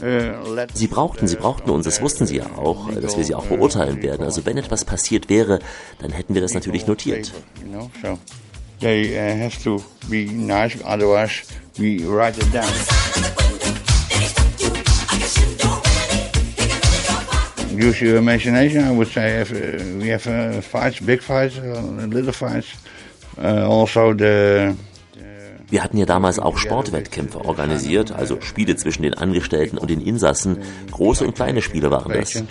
let 0.02 0.76
Sie 0.76 0.88
brauchten, 0.88 1.28
sie 1.28 1.38
brauchten 1.38 1.70
uns, 1.70 1.86
das 1.86 2.02
wussten 2.02 2.26
sie 2.26 2.38
ja 2.38 2.46
auch, 2.58 2.92
dass 2.92 3.16
wir 3.16 3.24
sie 3.24 3.36
auch 3.36 3.46
beurteilen 3.46 4.02
werden. 4.02 4.26
Also 4.26 4.46
wenn 4.46 4.58
etwas 4.58 4.84
passiert 4.84 5.30
wäre, 5.30 5.60
dann 6.00 6.12
hätten 6.12 6.34
wir 6.34 6.42
das 6.42 6.54
natürlich 6.54 6.88
notiert. 6.88 7.32
they 8.80 9.16
have 9.16 9.64
to 9.64 9.82
be 10.10 10.26
nice, 10.26 10.76
otherwise 10.84 11.44
we 11.78 12.00
write 12.06 12.38
it 12.38 12.52
down. 12.52 12.68
Use 17.72 18.02
your 18.02 18.18
imagination, 18.18 18.84
I 18.84 18.92
would 18.92 19.08
say. 19.08 19.42
If, 19.42 19.52
we 19.52 20.10
have 20.10 20.64
fights, 20.66 21.00
big 21.00 21.22
fights, 21.22 21.58
little 21.58 22.34
fights. 22.34 22.68
Also 23.38 24.14
the 24.14 24.76
Wir 25.74 25.84
hatten 25.84 25.98
ja 25.98 26.06
damals 26.06 26.38
auch 26.38 26.60
Sportwettkämpfe 26.60 27.46
organisiert, 27.46 28.12
also 28.12 28.40
Spiele 28.42 28.76
zwischen 28.76 29.02
den 29.02 29.16
Angestellten 29.16 29.80
und 29.80 29.90
den 29.90 30.02
Insassen. 30.02 30.60
Große 30.92 31.26
und 31.26 31.34
kleine 31.34 31.64
Spiele 31.64 31.90
waren 31.90 32.14
das. 32.14 32.36
I 32.36 32.44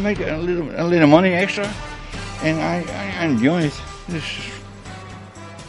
make 0.00 0.20
a 0.28 0.36
little, 0.36 0.76
a 0.76 0.84
little 0.84 1.06
money 1.06 1.32
extra, 1.32 1.62
and 2.42 2.58
I, 2.58 2.82
I 2.90 3.24
enjoy 3.24 3.66
it. 3.66 3.72
This, 4.08 4.24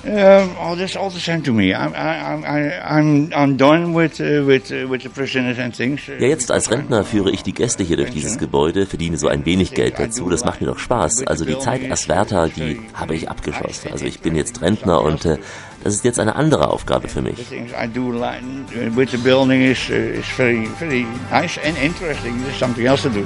um, 0.05 0.55
oh, 0.59 0.75
that's 0.75 0.95
all 0.95 1.09
the 1.09 1.19
same 1.19 1.41
to 1.43 1.53
me. 1.53 1.73
I'm, 1.73 1.93
I, 1.93 2.43
I, 2.45 2.97
I'm, 2.97 3.31
I'm 3.33 3.57
done 3.57 3.93
with, 3.93 4.19
uh, 4.19 4.43
with, 4.45 4.71
uh, 4.71 4.87
with 4.87 5.03
the 5.03 5.09
prisoners 5.09 5.57
and 5.59 5.75
things. 5.75 6.01
Ja, 6.07 6.27
jetzt 6.27 6.51
als 6.51 6.69
Rentner 6.69 7.03
führe 7.03 7.31
ich 7.31 7.43
die 7.43 7.53
Gäste 7.53 7.83
hier 7.83 7.97
durch 7.97 8.11
dieses 8.11 8.37
Gebäude, 8.37 8.85
verdiene 8.85 9.17
so 9.17 9.27
ein 9.27 9.45
wenig 9.45 9.73
Geld 9.73 9.99
dazu. 9.99 10.29
Das 10.29 10.43
macht 10.43 10.61
mir 10.61 10.67
doch 10.67 10.79
Spaß. 10.79 11.25
Also 11.27 11.45
die 11.45 11.57
Zeit 11.59 11.89
als 11.89 12.07
Wärter, 12.07 12.49
die 12.49 12.81
habe 12.93 13.15
ich 13.15 13.29
abgeschlossen. 13.29 13.91
Also 13.91 14.05
ich 14.05 14.19
bin 14.19 14.35
jetzt 14.35 14.61
Rentner 14.61 15.01
und 15.01 15.25
äh, 15.25 15.37
das 15.83 15.93
ist 15.93 16.05
jetzt 16.05 16.19
eine 16.19 16.35
andere 16.35 16.69
Aufgabe 16.69 17.07
für 17.07 17.21
mich. 17.21 17.51
I 17.51 17.87
do 17.87 18.09
uh, 18.09 18.95
with 18.95 19.11
the 19.11 19.17
building 19.17 19.61
is, 19.61 19.89
uh, 19.89 19.93
is 19.93 20.25
very, 20.25 20.65
very 20.79 21.05
nice 21.29 21.57
and 21.57 21.77
interesting. 21.77 22.41
There's 22.41 22.57
something 22.57 22.85
else 22.85 23.03
to 23.03 23.09
do. 23.09 23.25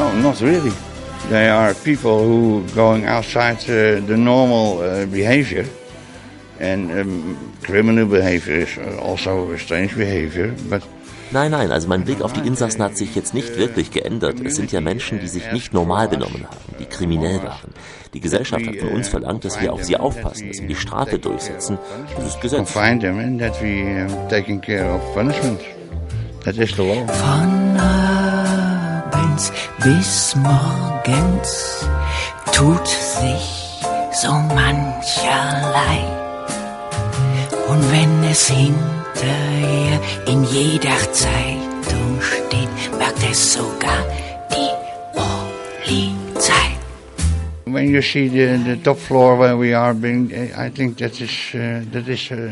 No, 0.00 0.12
not 0.22 0.40
really. 0.40 0.72
They 1.28 1.50
are 1.50 1.74
people 1.74 2.24
who 2.24 2.64
going 2.74 3.04
outside 3.04 3.58
uh, 3.68 4.00
the 4.06 4.16
normal 4.16 4.78
uh, 4.78 5.04
behavior, 5.04 5.66
and 6.58 6.90
um, 6.90 7.52
criminal 7.62 8.06
behavior 8.06 8.60
is 8.60 8.78
also 8.98 9.52
a 9.52 9.58
strange 9.58 9.94
behavior. 9.94 10.54
But 10.70 10.82
Nein, 11.32 11.52
nein, 11.52 11.70
also 11.70 11.86
mein 11.86 12.04
Blick 12.04 12.22
auf 12.22 12.32
die 12.32 12.40
Insassen 12.40 12.82
hat 12.82 12.96
sich 12.96 13.14
jetzt 13.14 13.34
nicht 13.34 13.56
wirklich 13.56 13.92
geändert. 13.92 14.40
Es 14.40 14.56
sind 14.56 14.72
ja 14.72 14.80
Menschen, 14.80 15.20
die 15.20 15.28
sich 15.28 15.52
nicht 15.52 15.72
normal 15.72 16.08
benommen 16.08 16.44
haben, 16.44 16.74
die 16.80 16.86
kriminell 16.86 17.42
waren. 17.44 17.72
Die 18.14 18.20
Gesellschaft 18.20 18.66
hat 18.66 18.76
von 18.76 18.88
uns 18.88 19.08
verlangt, 19.08 19.44
dass 19.44 19.60
wir 19.60 19.72
auf 19.72 19.84
sie 19.84 19.96
aufpassen, 19.96 20.48
dass 20.48 20.60
wir 20.60 20.66
die 20.66 20.74
Strafe 20.74 21.18
durchsetzen. 21.18 21.78
Das 22.16 22.26
ist 22.26 22.40
Gesetz. 22.40 22.72
confine 22.72 22.98
them 22.98 23.18
and 23.18 23.38
that 23.38 23.62
we 23.62 24.06
taking 24.28 24.60
care 24.60 24.92
of 24.92 25.00
punishment. 25.14 25.60
That 26.42 26.56
is 26.56 26.74
the 26.74 26.82
law. 26.82 27.69
Abends 29.20 29.52
bis 29.82 30.34
morgens 30.36 31.84
tut 32.52 32.86
sich 32.86 33.80
so 34.12 34.32
mancherlei. 34.32 36.00
Und 37.68 37.92
wenn 37.92 38.24
es 38.24 38.48
hinterher 38.48 40.00
in 40.26 40.44
jeder 40.44 40.98
Zeitung 41.12 42.20
steht, 42.20 42.98
merkt 42.98 43.22
es 43.30 43.52
sogar 43.54 44.04
when 47.72 47.90
you 47.90 48.02
see 48.02 48.28
the, 48.28 48.56
the 48.64 48.76
top 48.76 48.98
floor 48.98 49.36
where 49.36 49.56
we 49.56 49.74
are 49.74 49.94
being, 49.94 50.32
I 50.56 50.70
think 50.70 50.98
that 50.98 51.20
is, 51.20 51.30
uh, 51.54 51.82
that 51.92 52.08
is, 52.08 52.30
uh, 52.30 52.50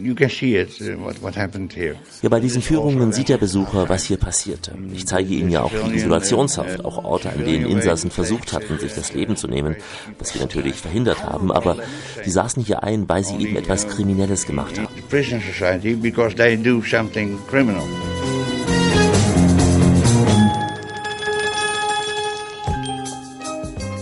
you 0.00 0.14
can 0.14 0.28
see 0.28 0.56
it, 0.56 0.80
uh, 0.80 0.96
what, 0.98 1.20
what 1.22 1.34
happened 1.36 1.72
here. 1.72 1.96
Ja, 2.22 2.28
bei 2.28 2.40
diesen 2.40 2.62
Führungen 2.62 3.12
sieht 3.12 3.28
der 3.28 3.38
Besucher, 3.38 3.88
was 3.88 4.04
hier 4.04 4.16
passierte. 4.16 4.74
Ich 4.92 5.06
zeige 5.06 5.34
Ihnen 5.34 5.50
ja 5.50 5.62
auch 5.62 5.72
die 5.72 5.96
Isolationshaft, 5.96 6.84
auch 6.84 7.04
Orte, 7.04 7.30
an 7.30 7.44
denen 7.44 7.66
Insassen 7.66 8.10
versucht 8.10 8.52
hatten, 8.52 8.78
sich 8.78 8.94
das 8.94 9.12
Leben 9.14 9.36
zu 9.36 9.48
nehmen, 9.48 9.76
was 10.18 10.34
wir 10.34 10.40
natürlich 10.40 10.74
verhindert 10.74 11.24
haben, 11.24 11.52
aber 11.52 11.76
sie 12.24 12.30
saßen 12.30 12.64
hier 12.64 12.82
ein, 12.82 13.08
weil 13.08 13.24
sie 13.24 13.36
eben 13.36 13.56
etwas 13.56 13.88
Kriminelles 13.88 14.46
gemacht 14.46 14.78
haben. 14.78 14.88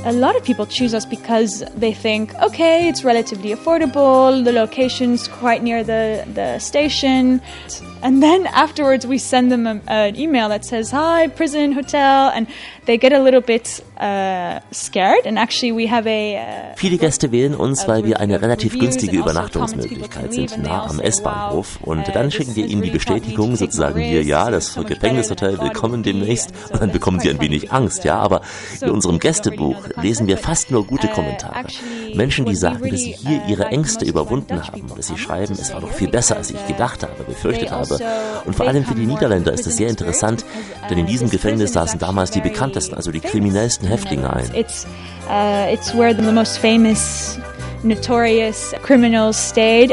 A 0.07 0.13
lot 0.13 0.37
of 0.37 0.45
people 0.45 0.67
choose 0.67 0.95
us 0.95 1.05
because 1.05 1.65
they 1.75 1.93
think, 1.93 2.33
okay, 2.37 2.87
it's 2.87 3.03
relatively 3.03 3.51
affordable, 3.51 4.45
the 4.45 4.53
location's 4.53 5.27
quite 5.27 5.65
near 5.65 5.83
the, 5.83 6.25
the 6.33 6.61
station. 6.61 7.43
And 8.07 8.23
then 8.23 8.47
afterwards, 8.47 9.05
we 9.05 9.19
send 9.19 9.51
them 9.51 9.67
a, 9.67 9.81
an 9.89 10.15
email 10.15 10.49
that 10.51 10.65
says, 10.65 10.93
hi, 10.93 11.27
prison, 11.27 11.73
hotel, 11.73 12.31
and 12.33 12.47
they 12.85 12.99
get 12.99 13.13
a 13.13 13.19
little 13.19 13.41
bit 13.41 13.83
uh, 13.99 14.61
scared. 14.71 15.27
And 15.27 15.37
actually, 15.37 15.73
we 15.73 15.89
have 15.89 16.07
a. 16.07 16.37
Uh, 16.37 16.77
Viele 16.77 16.99
Gäste 16.99 17.33
wählen 17.33 17.57
uns, 17.57 17.89
weil 17.89 18.05
wir 18.05 18.21
eine 18.21 18.41
relativ 18.41 18.79
günstige 18.79 19.17
Übernachtungsmöglichkeit 19.17 20.33
sind, 20.33 20.63
nah 20.63 20.87
am 20.87 21.01
S-Bahnhof. 21.01 21.81
Und 21.83 22.15
dann 22.15 22.31
schicken 22.31 22.55
wir 22.55 22.67
ihnen 22.67 22.83
die 22.83 22.91
Bestätigung, 22.91 23.57
sozusagen 23.57 23.99
hier, 23.99 24.23
ja, 24.23 24.53
das 24.53 24.77
Gefängnishotel, 24.77 25.61
willkommen 25.61 26.05
demnächst. 26.05 26.53
Und 26.71 26.81
dann 26.81 26.93
bekommen 26.93 27.19
sie 27.19 27.31
ein 27.31 27.41
wenig 27.41 27.73
Angst, 27.73 28.05
ja. 28.05 28.21
Aber 28.21 28.43
in 28.81 28.91
unserem 28.91 29.19
Gästebuch 29.19 29.89
lesen 30.01 30.29
wir 30.29 30.39
fast 30.39 30.71
nur 30.71 30.87
gute 30.87 31.09
Kommentare. 31.09 31.65
Menschen, 32.15 32.45
die 32.45 32.55
sagen, 32.55 32.89
dass 32.89 33.01
sie 33.01 33.15
hier 33.15 33.43
ihre 33.49 33.67
Ängste 33.67 34.05
überwunden 34.05 34.65
haben, 34.65 34.87
dass 34.95 35.09
sie 35.09 35.19
schreiben, 35.19 35.55
es 35.55 35.75
war 35.75 35.81
doch 35.81 35.93
viel 35.93 36.09
besser, 36.09 36.37
als 36.37 36.51
ich 36.51 36.67
gedacht 36.69 37.03
habe, 37.03 37.25
befürchtet 37.25 37.73
habe. 37.73 37.96
Und 38.45 38.55
vor 38.55 38.67
allem 38.67 38.85
für 38.85 38.95
die 38.95 39.07
Niederländer 39.07 39.53
ist 39.53 39.67
es 39.67 39.77
sehr 39.77 39.89
interessant, 39.89 40.45
denn 40.91 40.99
in 40.99 41.07
diesem 41.07 41.31
Gefängnis 41.31 41.73
saßen 41.73 41.99
damals 41.99 42.31
die 42.31 42.41
bekanntesten, 42.41 42.95
also 42.95 43.11
die 43.11 43.21
kriminellsten 43.21 43.89
Häftlinge 43.89 44.33
ein. 44.33 44.55
It's, 44.55 44.87
uh, 45.29 45.73
it's 45.73 45.95
where 45.95 46.15
the 46.15 46.33
most 46.33 46.59
famous, 46.59 47.39
notorious 47.83 48.75
criminals 48.83 49.51
stayed. 49.51 49.91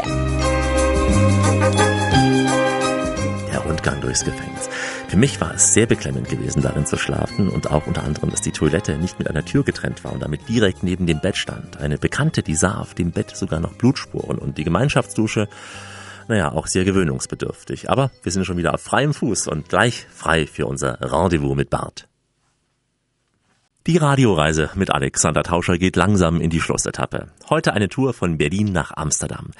Der 3.52 3.60
Rundgang 3.60 4.02
durchs 4.02 4.24
Gefängnis. 4.24 4.70
Für 5.14 5.20
mich 5.20 5.40
war 5.40 5.54
es 5.54 5.76
sehr 5.76 5.86
beklemmend 5.86 6.28
gewesen, 6.28 6.64
darin 6.64 6.88
zu 6.88 6.98
schlafen 6.98 7.48
und 7.48 7.70
auch 7.70 7.86
unter 7.86 8.04
anderem, 8.04 8.32
dass 8.32 8.42
die 8.42 8.52
Toilette 8.52 8.98
nicht 8.98 9.20
mit 9.20 9.30
einer 9.30 9.46
Tür 9.46 9.64
getrennt 9.64 10.04
war 10.04 10.12
und 10.12 10.24
damit 10.24 10.50
direkt 10.50 10.82
neben 10.82 11.06
dem 11.06 11.20
Bett 11.20 11.38
stand. 11.38 11.80
Eine 11.80 12.00
Bekannte, 12.00 12.42
die 12.42 12.56
sah 12.56 12.80
auf 12.80 12.96
dem 12.96 13.12
Bett 13.12 13.38
sogar 13.38 13.60
noch 13.60 13.74
Blutspuren 13.74 14.40
und 14.40 14.58
die 14.58 14.64
Gemeinschaftsdusche, 14.64 15.50
naja, 16.28 16.52
auch 16.52 16.68
sehr 16.68 16.86
gewöhnungsbedürftig. 16.86 17.90
Aber 17.90 18.12
wir 18.22 18.32
sind 18.32 18.46
schon 18.46 18.58
wieder 18.58 18.74
auf 18.74 18.82
freiem 18.82 19.14
Fuß 19.14 19.48
und 19.48 19.70
gleich 19.70 20.08
frei 20.10 20.48
für 20.48 20.66
unser 20.66 21.00
Rendezvous 21.02 21.56
mit 21.56 21.70
Bart. 21.70 22.08
Die 23.86 23.98
Radioreise 23.98 24.70
mit 24.76 24.92
Alexander 24.92 25.44
Tauscher 25.44 25.78
geht 25.78 25.98
langsam 25.98 26.40
in 26.40 26.50
die 26.50 26.62
Schlussetappe. 26.62 27.28
Heute 27.50 27.74
eine 27.74 27.90
Tour 27.90 28.14
von 28.14 28.38
Berlin 28.38 28.72
nach 28.72 28.96
Amsterdam. 28.96 29.52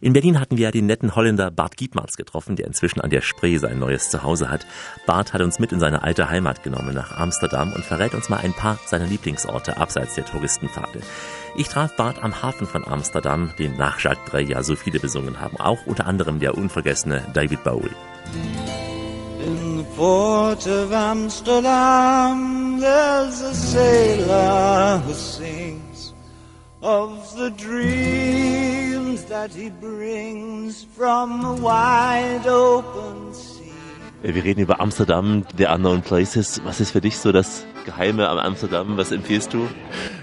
In 0.00 0.12
Berlin 0.12 0.40
hatten 0.40 0.56
wir 0.56 0.64
ja 0.64 0.70
den 0.72 0.86
netten 0.86 1.14
Holländer 1.14 1.52
Bart 1.52 1.76
Gietmans 1.76 2.16
getroffen, 2.16 2.56
der 2.56 2.66
inzwischen 2.66 3.00
an 3.00 3.10
der 3.10 3.20
Spree 3.20 3.56
sein 3.58 3.78
neues 3.78 4.10
Zuhause 4.10 4.50
hat. 4.50 4.66
Bart 5.06 5.32
hat 5.32 5.42
uns 5.42 5.60
mit 5.60 5.70
in 5.70 5.78
seine 5.78 6.02
alte 6.02 6.28
Heimat 6.28 6.64
genommen 6.64 6.92
nach 6.92 7.16
Amsterdam 7.16 7.72
und 7.72 7.84
verrät 7.84 8.14
uns 8.14 8.28
mal 8.28 8.38
ein 8.38 8.52
paar 8.52 8.80
seiner 8.84 9.06
Lieblingsorte 9.06 9.76
abseits 9.76 10.16
der 10.16 10.26
Touristenpfade. 10.26 10.98
Ich 11.58 11.68
traf 11.68 11.96
Bart 11.96 12.22
am 12.22 12.40
Hafen 12.40 12.68
von 12.68 12.86
Amsterdam, 12.86 13.50
den 13.58 13.76
nach 13.76 13.98
Jacques 13.98 14.30
Brel 14.30 14.48
ja 14.48 14.62
so 14.62 14.76
viele 14.76 15.00
besungen 15.00 15.40
haben, 15.40 15.56
auch 15.56 15.86
unter 15.86 16.06
anderem 16.06 16.38
der 16.38 16.56
unvergessene 16.56 17.26
David 17.34 17.64
Bowie. 17.64 17.90
In 19.44 19.78
the 19.78 19.84
port 19.96 20.64
of 20.68 20.92
Amsterdam, 20.92 22.78
there's 22.78 23.42
a 23.42 23.52
sailor 23.52 25.02
who 25.04 25.12
sings 25.12 26.14
of 26.80 27.28
the 27.36 27.50
dreams 27.50 29.24
that 29.24 29.50
he 29.50 29.68
brings 29.68 30.86
from 30.96 31.40
the 31.42 31.60
wide 31.60 32.46
open 32.46 33.34
sea. 33.34 33.57
Wir 34.20 34.42
reden 34.42 34.60
über 34.60 34.80
Amsterdam, 34.80 35.44
der 35.56 35.72
Unknown 35.72 36.02
Places. 36.02 36.60
Was 36.64 36.80
ist 36.80 36.90
für 36.90 37.00
dich 37.00 37.18
so 37.18 37.30
das 37.30 37.64
Geheime 37.84 38.28
am 38.28 38.38
Amsterdam? 38.38 38.96
Was 38.96 39.12
empfiehlst 39.12 39.54
du? 39.54 39.68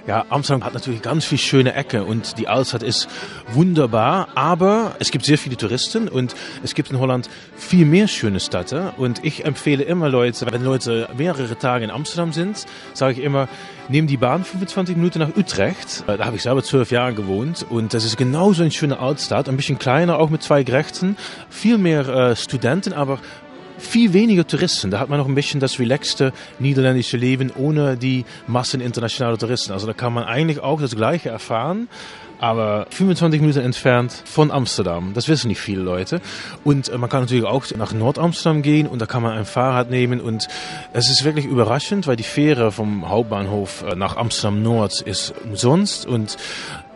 Ja, 0.06 0.26
Amsterdam 0.28 0.66
hat 0.66 0.74
natürlich 0.74 1.02
ganz 1.02 1.24
viel 1.24 1.38
schöne 1.38 1.74
Ecke 1.74 2.04
und 2.04 2.38
die 2.38 2.50
Altstadt 2.50 2.84
ist 2.84 3.08
wunderbar, 3.54 4.28
aber 4.36 4.96
es 5.00 5.12
gibt 5.12 5.24
sehr 5.24 5.38
viele 5.38 5.56
Touristen 5.56 6.10
und 6.10 6.36
es 6.62 6.76
gibt 6.76 6.92
in 6.92 7.00
Holland 7.00 7.30
viel 7.56 7.86
mehr 7.86 8.10
schöne 8.10 8.42
Städte 8.42 8.94
und 8.98 9.24
ich 9.24 9.46
empfehle 9.46 9.84
immer 9.84 10.10
Leute, 10.10 10.46
wenn 10.52 10.64
Leute 10.64 11.08
mehrere 11.18 11.58
Tage 11.58 11.86
in 11.86 11.90
Amsterdam 11.90 12.34
sind, 12.34 12.66
sage 12.94 13.14
ich 13.14 13.24
immer, 13.24 13.48
nehmen 13.88 14.08
die 14.08 14.18
Bahn 14.18 14.44
25 14.44 14.96
Minuten 14.96 15.20
nach 15.20 15.36
Utrecht. 15.36 16.04
Da 16.06 16.26
habe 16.26 16.36
ich 16.36 16.44
selber 16.44 16.64
zwölf 16.64 16.92
Jahre 16.92 17.14
gewohnt 17.14 17.66
und 17.68 17.94
das 17.94 18.04
ist 18.04 18.18
genauso 18.18 18.62
eine 18.62 18.72
schöne 18.72 19.00
Altstadt, 19.00 19.48
ein 19.48 19.58
bisschen 19.58 19.80
kleiner, 19.80 20.20
auch 20.20 20.30
mit 20.30 20.44
zwei 20.44 20.64
Grächten, 20.64 21.18
viel 21.50 21.78
mehr 21.78 22.08
äh, 22.08 22.36
Studenten, 22.36 22.94
aber 22.94 23.20
viel 23.86 24.14
weniger 24.14 24.46
Touristen. 24.46 24.92
Da 24.92 25.00
hat 25.00 25.10
man 25.10 25.20
noch 25.20 25.28
ein 25.28 25.36
bisschen 25.36 25.60
das 25.60 25.80
relaxte 25.80 26.34
niederländische 26.60 27.18
Leben 27.18 27.52
ohne 27.56 27.98
die 27.98 28.26
Massen 28.48 28.82
internationaler 28.82 29.38
Touristen. 29.38 29.72
Also 29.72 29.88
da 29.88 29.94
kann 29.94 30.14
man 30.14 30.24
eigentlich 30.24 30.60
auch 30.60 30.82
das 30.82 30.96
Gleiche 30.96 31.30
erfahren. 31.30 31.88
Aber 32.40 32.88
25 32.90 33.40
Minuten 33.40 33.62
entfernt 33.62 34.12
von 34.26 34.52
Amsterdam. 34.52 35.14
Das 35.14 35.30
wissen 35.30 35.48
nicht 35.48 35.62
viele 35.62 35.82
Leute. 35.82 36.20
Und 36.64 36.90
äh, 36.90 36.98
man 36.98 37.10
kann 37.10 37.22
natürlich 37.22 37.46
auch 37.46 37.66
nach 37.78 37.94
Nordamsterdam 37.94 38.62
gehen 38.62 38.88
und 38.88 39.02
da 39.02 39.06
kann 39.06 39.24
man 39.24 39.38
ein 39.38 39.46
Fahrrad 39.46 39.90
nehmen. 39.90 40.20
Und 40.20 40.48
es 40.92 41.10
ist 41.10 41.24
wirklich 41.24 41.46
überraschend, 41.46 42.08
weil 42.08 42.18
die 42.18 42.24
Fähre 42.24 42.72
vom 42.72 43.08
Hauptbahnhof 43.08 43.84
äh, 43.84 43.96
nach 43.96 44.18
Amsterdam 44.18 44.62
Nord 44.62 45.02
ist 45.02 45.34
umsonst. 45.46 46.06
Und 46.06 46.38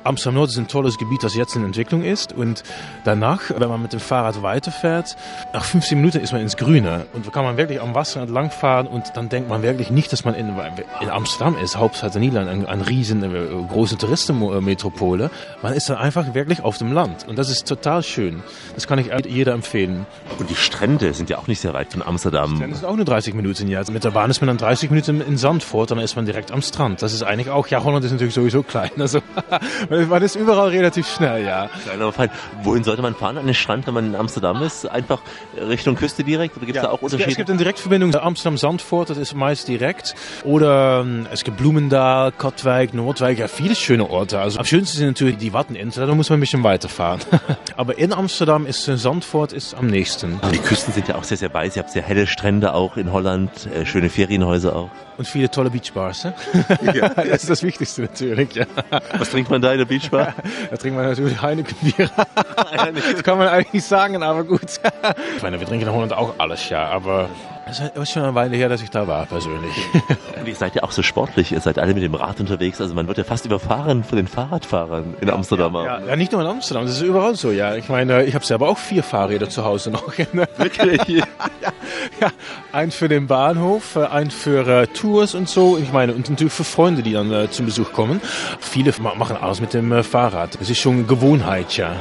Amsterdam 0.04 0.36
Nord 0.36 0.50
ist 0.50 0.58
ein 0.58 0.68
tolles 0.68 0.98
Gebiet, 0.98 1.24
das 1.24 1.36
jetzt 1.36 1.56
in 1.56 1.64
Entwicklung 1.64 2.04
ist. 2.04 2.34
Und 2.34 2.64
danach, 3.04 3.52
wenn 3.56 3.70
man 3.70 3.82
mit 3.82 3.94
dem 3.94 4.00
Fahrrad 4.00 4.42
weiterfährt, 4.42 5.16
nach 5.54 5.64
15 5.64 5.98
Minuten 5.98 6.20
ist 6.20 6.32
man 6.32 6.42
ins 6.42 6.58
Grüne. 6.58 7.06
Und 7.14 7.28
da 7.28 7.32
kann 7.32 7.44
man 7.44 7.58
wirklich 7.58 7.82
am 7.82 7.96
Wasser 7.96 8.22
entlang 8.22 8.52
fahren 8.52 8.88
und 8.88 9.12
dann 9.16 9.30
denkt 9.30 9.50
man 9.50 9.62
wirklich 9.62 9.92
nicht, 9.92 10.12
dass 10.12 10.26
man 10.26 10.36
in, 10.36 10.54
in 11.02 11.10
Amsterdam 11.10 11.58
ist, 11.58 11.78
Hauptstadt 11.78 12.14
der 12.14 12.22
Niederlande, 12.22 12.52
ein, 12.52 12.66
ein 12.66 12.82
riesen, 12.82 13.24
äh, 13.24 13.48
große 13.72 13.98
Touristenmetropole. 13.98 15.30
Man 15.62 15.74
ist 15.74 15.90
dann 15.90 15.98
einfach 15.98 16.34
wirklich 16.34 16.64
auf 16.64 16.78
dem 16.78 16.92
Land. 16.94 17.28
Und 17.28 17.38
das 17.38 17.50
ist 17.50 17.68
total 17.68 18.04
schön. 18.04 18.42
Das 18.76 18.88
kann 18.88 19.00
ich 19.00 19.12
jeder 19.28 19.54
empfehlen. 19.54 20.06
Und 20.38 20.50
die 20.50 20.56
Strände 20.56 21.14
sind 21.14 21.30
ja 21.30 21.38
auch 21.38 21.48
nicht 21.48 21.60
sehr 21.60 21.74
weit 21.74 21.92
von 21.92 22.02
Amsterdam. 22.02 22.52
Die 22.52 22.56
Strände 22.58 22.76
sind 22.78 22.86
auch 22.86 22.96
nur 22.96 23.06
30 23.06 23.34
Minuten. 23.34 23.68
Ja. 23.68 23.82
Mit 23.92 24.04
der 24.04 24.12
Bahn 24.12 24.30
ist 24.30 24.42
man 24.42 24.48
dann 24.48 24.58
30 24.58 24.90
Minuten 24.90 25.22
in 25.22 25.38
Sandford, 25.38 25.92
dann 25.92 26.00
ist 26.00 26.16
man 26.16 26.26
direkt 26.26 26.52
am 26.52 26.62
Strand. 26.62 27.02
Das 27.02 27.14
ist 27.14 27.24
eigentlich 27.24 27.50
auch, 27.50 27.68
ja, 27.68 27.84
Holland 27.84 28.06
ist 28.06 28.12
natürlich 28.12 28.34
sowieso 28.34 28.64
klein. 28.64 28.92
Also 28.98 29.20
man 30.10 30.22
ist 30.22 30.36
überall 30.36 30.70
relativ 30.70 31.08
schnell, 31.08 31.46
ja. 31.46 31.70
Kleiner 31.84 32.12
Fein. 32.12 32.30
Wohin 32.64 32.84
sollte 32.84 33.02
man 33.02 33.16
fahren 33.16 33.38
an 33.38 33.46
den 33.46 33.56
Strand, 33.56 33.88
wenn 33.88 33.94
man 33.94 34.06
in 34.06 34.16
Amsterdam 34.16 34.62
ist? 34.62 34.86
Einfach 34.86 35.20
Richtung 35.58 35.96
Küste 35.96 36.24
direkt? 36.24 36.58
Oder 36.58 36.66
gibt 36.66 36.78
es 36.78 36.84
ja, 36.84 36.90
da 36.90 36.94
auch 36.94 37.02
Unterschiede? 37.02 37.30
Es 37.30 37.38
gibt 37.38 37.50
eine 37.50 37.58
Direktverbindung 37.58 38.16
Amsterdam-Zandvoort, 38.16 39.10
das 39.10 39.18
ist 39.18 39.36
meist 39.36 39.68
direkt. 39.68 40.16
Oder 40.44 41.02
ähm, 41.02 41.28
es 41.32 41.44
gibt 41.44 41.58
Blumendaal, 41.58 42.32
Katwijk, 42.32 42.94
Nordwijk, 42.94 43.40
ja, 43.40 43.48
viele 43.48 43.76
schöne 43.76 44.10
Orte. 44.10 44.40
Also 44.40 44.60
am 44.60 44.66
schönsten 44.66 44.98
sind 44.98 45.08
natürlich 45.08 45.38
die 45.38 45.54
Watteninseln, 45.54 46.08
da 46.08 46.16
muss 46.16 46.30
man 46.30 46.38
ein 46.38 46.42
bisschen 46.42 46.64
weiterfahren. 46.64 47.22
Aber 47.76 47.98
in 47.98 48.14
Amsterdam 48.14 48.66
ist 48.66 48.84
Zandvoort 48.84 49.54
ist 49.54 49.74
am 49.74 49.88
nächsten. 49.88 50.40
Aber 50.42 50.52
die 50.52 50.60
Küsten 50.60 50.94
sind 50.94 51.08
ja 51.08 51.16
auch 51.16 51.24
sehr, 51.24 51.38
sehr 51.38 51.54
weiß. 51.54 51.76
Ihr 51.76 51.84
habt 51.84 51.92
sehr 51.92 52.04
helle 52.04 52.28
Strände 52.28 52.74
auch 52.74 52.98
in 52.98 53.12
Holland, 53.12 53.52
äh, 53.68 53.86
schöne 53.86 54.10
Ferienhäuser 54.10 54.76
auch. 54.76 54.90
Und 55.18 55.28
viele 55.28 55.52
tolle 55.52 55.70
Beachbars. 55.70 56.24
Ne? 56.24 56.34
Ja, 56.94 57.10
das 57.16 57.44
ist 57.44 57.50
das 57.50 57.64
Wichtigste 57.64 58.04
natürlich. 58.04 58.56
Ja. 58.56 58.66
Was 59.18 59.32
trinkt 59.32 59.52
man 59.52 59.62
da 59.62 59.74
der 59.80 59.86
Beachbar? 59.86 60.34
da 60.70 60.78
trinkt 60.78 60.98
man 60.98 61.08
natürlich 61.08 61.42
Heineken-Bier. 61.42 62.10
das 63.14 63.24
kann 63.24 63.38
man 63.38 63.48
eigentlich 63.48 63.74
nicht 63.74 63.86
sagen, 63.86 64.22
aber 64.22 64.44
gut. 64.44 64.62
ich 65.36 65.44
meine, 65.44 65.60
wir 65.60 65.68
trinken 65.68 65.88
in 65.88 65.94
Holland 65.94 66.14
auch 66.14 66.36
alles, 66.38 66.70
ja, 66.70 66.86
aber 66.88 67.30
es 67.70 67.80
ist 67.80 68.12
schon 68.12 68.24
eine 68.24 68.36
Weile 68.36 68.56
her, 68.56 68.70
dass 68.70 68.82
ich 68.82 68.90
da 68.90 69.08
war, 69.08 69.26
persönlich. 69.26 69.74
Und 70.40 70.48
ihr 70.48 70.56
seid 70.56 70.76
ja 70.76 70.84
auch 70.84 70.92
so 70.92 71.02
sportlich, 71.02 71.52
ihr 71.52 71.62
seid 71.62 71.80
alle 71.80 71.94
mit 71.94 72.04
dem 72.04 72.16
Rad 72.16 72.40
unterwegs, 72.40 72.82
also 72.82 72.94
man 72.94 73.08
wird 73.08 73.18
ja 73.18 73.24
fast 73.24 73.46
überfahren 73.46 74.04
von 74.04 74.18
den 74.18 74.28
Fahrradfahrern 74.28 75.16
in 75.22 75.30
Amsterdam. 75.30 75.74
Ja, 75.76 76.00
ja, 76.00 76.16
nicht 76.16 76.32
nur 76.32 76.42
in 76.42 76.48
Amsterdam, 76.48 76.86
das 76.86 76.96
ist 76.96 77.02
überall 77.02 77.36
so, 77.36 77.52
ja. 77.52 77.76
Ich 77.76 77.90
meine, 77.90 78.24
ich 78.24 78.36
habe 78.36 78.46
selber 78.46 78.70
auch 78.70 78.78
vier 78.78 79.04
Fahrräder 79.04 79.50
zu 79.50 79.64
Hause 79.64 79.92
noch. 79.92 80.18
Wirklich? 80.58 81.08
ja, 81.08 81.26
ja, 82.20 82.30
ein 82.72 82.92
für 82.92 83.08
den 83.08 83.28
Bahnhof, 83.28 83.98
ein 83.98 84.32
für 84.32 84.68
äh, 84.68 84.88
Tours 84.88 85.36
und 85.36 85.50
so. 85.50 85.78
Ich 85.78 85.92
meine, 85.92 86.14
und 86.14 86.30
natürlich 86.30 86.54
für 86.54 86.64
Freunde, 86.64 87.04
die 87.04 87.14
dann 87.14 87.32
äh, 87.32 87.50
zum 87.50 87.66
Besuch 87.66 87.92
kommen. 87.92 88.22
Viele 88.60 88.94
machen 89.02 89.38
alles 89.38 89.62
mit 89.62 89.74
dem 89.74 89.92
äh, 89.92 90.04
Fahrrad. 90.04 90.60
Das 90.60 90.70
ist 90.70 90.80
schon 90.80 91.08
Gewohnheit, 91.08 91.78
ja. 91.78 91.96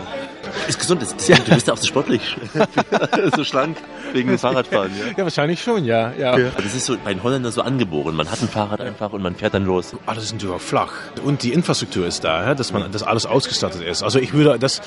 Ist 0.69 0.79
gesund, 0.79 1.03
ist, 1.03 1.29
ist, 1.29 1.49
du 1.49 1.55
bist 1.55 1.67
ja 1.67 1.75
auch 1.75 1.79
so 1.79 1.87
sportlich, 1.87 2.37
so 3.37 3.45
schlank 3.45 3.77
wegen 4.13 4.29
dem 4.29 4.39
Fahrradfahren. 4.39 4.91
Ja? 4.99 5.13
Ja, 5.17 5.25
wahrscheinlich 5.25 5.63
schon, 5.63 5.85
ja. 5.85 6.13
ja. 6.13 6.33
Aber 6.33 6.63
das 6.63 6.75
ist 6.75 6.87
so 6.87 6.97
bei 7.03 7.13
den 7.13 7.23
Holländern 7.23 7.53
so 7.53 7.63
angeboren. 7.63 8.15
Man 8.15 8.31
hat 8.31 8.41
ein 8.43 8.49
Fahrrad 8.49 8.81
einfach 8.81 9.13
und 9.13 9.23
man 9.23 9.35
fährt 9.35 9.55
dann 9.55 9.65
los. 9.65 9.95
Alles 10.07 10.25
ist 10.25 10.33
natürlich 10.33 10.63
flach. 10.63 10.93
Und 11.25 11.43
die 11.43 11.53
Infrastruktur 11.53 12.07
ist 12.07 12.25
da, 12.25 12.47
ja, 12.47 12.55
dass 12.55 12.73
man, 12.73 12.91
dass 12.91 13.03
alles 13.03 13.27
ausgestattet 13.27 13.83
ist. 13.83 14.03
Also 14.03 14.19
ich 14.19 14.33
würde 14.33 14.59
das, 14.59 14.81